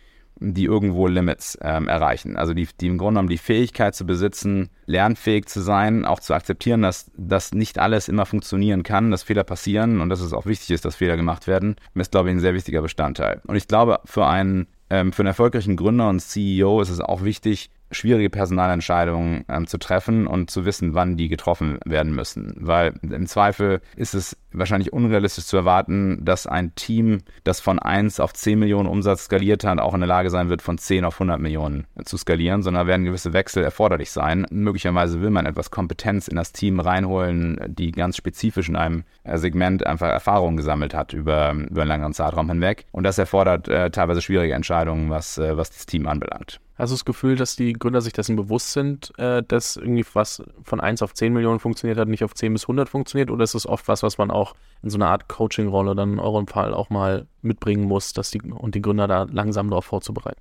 die 0.40 0.64
irgendwo 0.64 1.06
Limits 1.08 1.58
ähm, 1.62 1.88
erreichen. 1.88 2.37
Also 2.37 2.55
die, 2.55 2.69
die 2.81 2.87
im 2.87 2.99
Grunde 2.99 3.19
genommen 3.19 3.29
die 3.29 3.38
Fähigkeit 3.38 3.94
zu 3.94 4.06
besitzen, 4.06 4.70
lernfähig 4.87 5.46
zu 5.46 5.61
sein, 5.61 6.05
auch 6.05 6.20
zu 6.20 6.35
akzeptieren, 6.35 6.82
dass 6.82 7.11
das 7.17 7.52
nicht 7.52 7.79
alles 7.79 8.08
immer 8.08 8.25
funktionieren 8.25 8.82
kann, 8.82 9.11
dass 9.11 9.25
Fehler 9.25 9.44
passieren 9.44 10.00
und 10.00 10.08
dass 10.08 10.20
es 10.20 10.32
auch 10.32 10.46
wichtig 10.46 10.70
ist, 10.70 10.85
dass 10.85 10.96
Fehler 10.96 11.17
gemacht 11.17 11.46
werden, 11.46 11.76
ist, 11.94 12.12
glaube 12.12 12.29
ich, 12.29 12.37
ein 12.37 12.40
sehr 12.40 12.55
wichtiger 12.55 12.82
Bestandteil. 12.82 13.40
Und 13.46 13.56
ich 13.56 13.67
glaube, 13.67 14.00
für 14.05 14.26
einen, 14.26 14.69
ähm, 14.90 15.12
für 15.12 15.23
einen 15.23 15.29
erfolgreichen 15.29 15.76
Gründer 15.76 16.08
und 16.08 16.20
CEO 16.20 16.81
ist 16.81 16.90
es 16.90 17.00
auch 17.00 17.25
wichtig, 17.25 17.70
schwierige 17.90 18.31
Personalentscheidungen 18.31 19.44
ähm, 19.49 19.67
zu 19.67 19.79
treffen 19.79 20.26
und 20.26 20.50
zu 20.50 20.64
wissen, 20.64 20.94
wann 20.94 21.17
die 21.17 21.29
getroffen 21.29 21.79
werden 21.85 22.14
müssen. 22.14 22.55
Weil 22.56 22.94
im 23.02 23.26
Zweifel 23.26 23.81
ist 23.96 24.14
es 24.14 24.37
wahrscheinlich 24.53 24.93
unrealistisch 24.93 25.45
zu 25.45 25.56
erwarten, 25.56 26.25
dass 26.25 26.47
ein 26.47 26.75
Team, 26.75 27.19
das 27.45 27.61
von 27.61 27.79
1 27.79 28.21
auf 28.21 28.33
10 28.33 28.59
Millionen 28.59 28.89
Umsatz 28.89 29.25
skaliert 29.25 29.65
hat, 29.65 29.79
auch 29.79 29.95
in 29.95 30.00
der 30.00 30.09
Lage 30.09 30.31
sein 30.31 30.49
wird, 30.49 30.62
von 30.62 30.79
10 30.79 31.05
auf 31.05 31.15
100 31.15 31.41
Millionen 31.41 31.87
zu 32.05 32.17
skalieren, 32.17 32.62
sondern 32.62 32.87
werden 32.87 33.05
gewisse 33.05 33.33
Wechsel 33.33 33.62
erforderlich 33.62 34.11
sein. 34.11 34.47
Möglicherweise 34.50 35.21
will 35.21 35.31
man 35.31 35.47
etwas 35.47 35.71
Kompetenz 35.71 36.29
in 36.29 36.37
das 36.37 36.53
Team 36.53 36.81
reinholen, 36.81 37.61
die 37.69 37.93
ganz 37.93 38.17
spezifisch 38.17 38.69
in 38.69 38.77
einem 38.77 39.05
äh, 39.25 39.39
Segment 39.39 39.87
einfach 39.87 40.09
Erfahrung 40.09 40.56
gesammelt 40.56 40.95
hat 40.95 41.12
über, 41.12 41.53
über 41.53 41.83
einen 41.83 41.89
längeren 41.89 42.12
Zeitraum 42.12 42.49
hinweg. 42.49 42.87
Und 42.93 43.05
das 43.05 43.19
erfordert 43.19 43.69
äh, 43.69 43.91
teilweise 43.91 44.23
schwierige 44.23 44.55
Entscheidungen, 44.55 45.11
was, 45.11 45.39
äh, 45.39 45.56
was 45.56 45.71
das 45.71 45.87
Team 45.87 46.06
anbelangt. 46.06 46.61
Hast 46.79 46.91
du 46.91 46.95
das 46.95 47.05
Gefühl, 47.05 47.35
dass 47.35 47.56
die 47.56 47.73
Gründer 47.73 48.00
sich 48.00 48.12
dessen 48.12 48.37
bewusst 48.37 48.71
sind, 48.71 49.12
äh, 49.19 49.43
dass 49.43 49.77
irgendwie 49.77 50.05
was 50.12 50.45
von 50.62 50.81
1 50.81 51.03
auf 51.03 51.12
10 51.12 51.33
Millionen 51.33 51.59
funktioniert 51.59 51.99
hat, 51.99 52.06
nicht 52.06 52.23
auf 52.23 52.35
10 52.35 52.53
bis 52.53 52.65
100 52.65 52.89
funktioniert? 52.89 53.33
Oder 53.33 53.43
ist 53.43 53.55
es 53.55 53.67
oft 53.67 53.89
was, 53.89 54.05
was 54.05 54.17
man 54.17 54.31
auch 54.31 54.38
in 54.82 54.90
so 54.90 54.96
einer 54.96 55.08
Art 55.08 55.29
Coaching-Rolle 55.29 55.94
dann 55.94 56.14
in 56.14 56.19
eurem 56.20 56.46
Fall 56.46 56.73
auch 56.75 56.90
mal 56.90 57.26
mitbringen 57.43 57.85
muss, 57.85 58.12
dass 58.12 58.31
die 58.31 58.40
und 58.40 58.75
die 58.75 58.82
Gründer 58.82 59.08
da 59.08 59.25
langsam 59.25 59.70
darauf 59.70 59.87
vorzubereiten? 59.87 60.40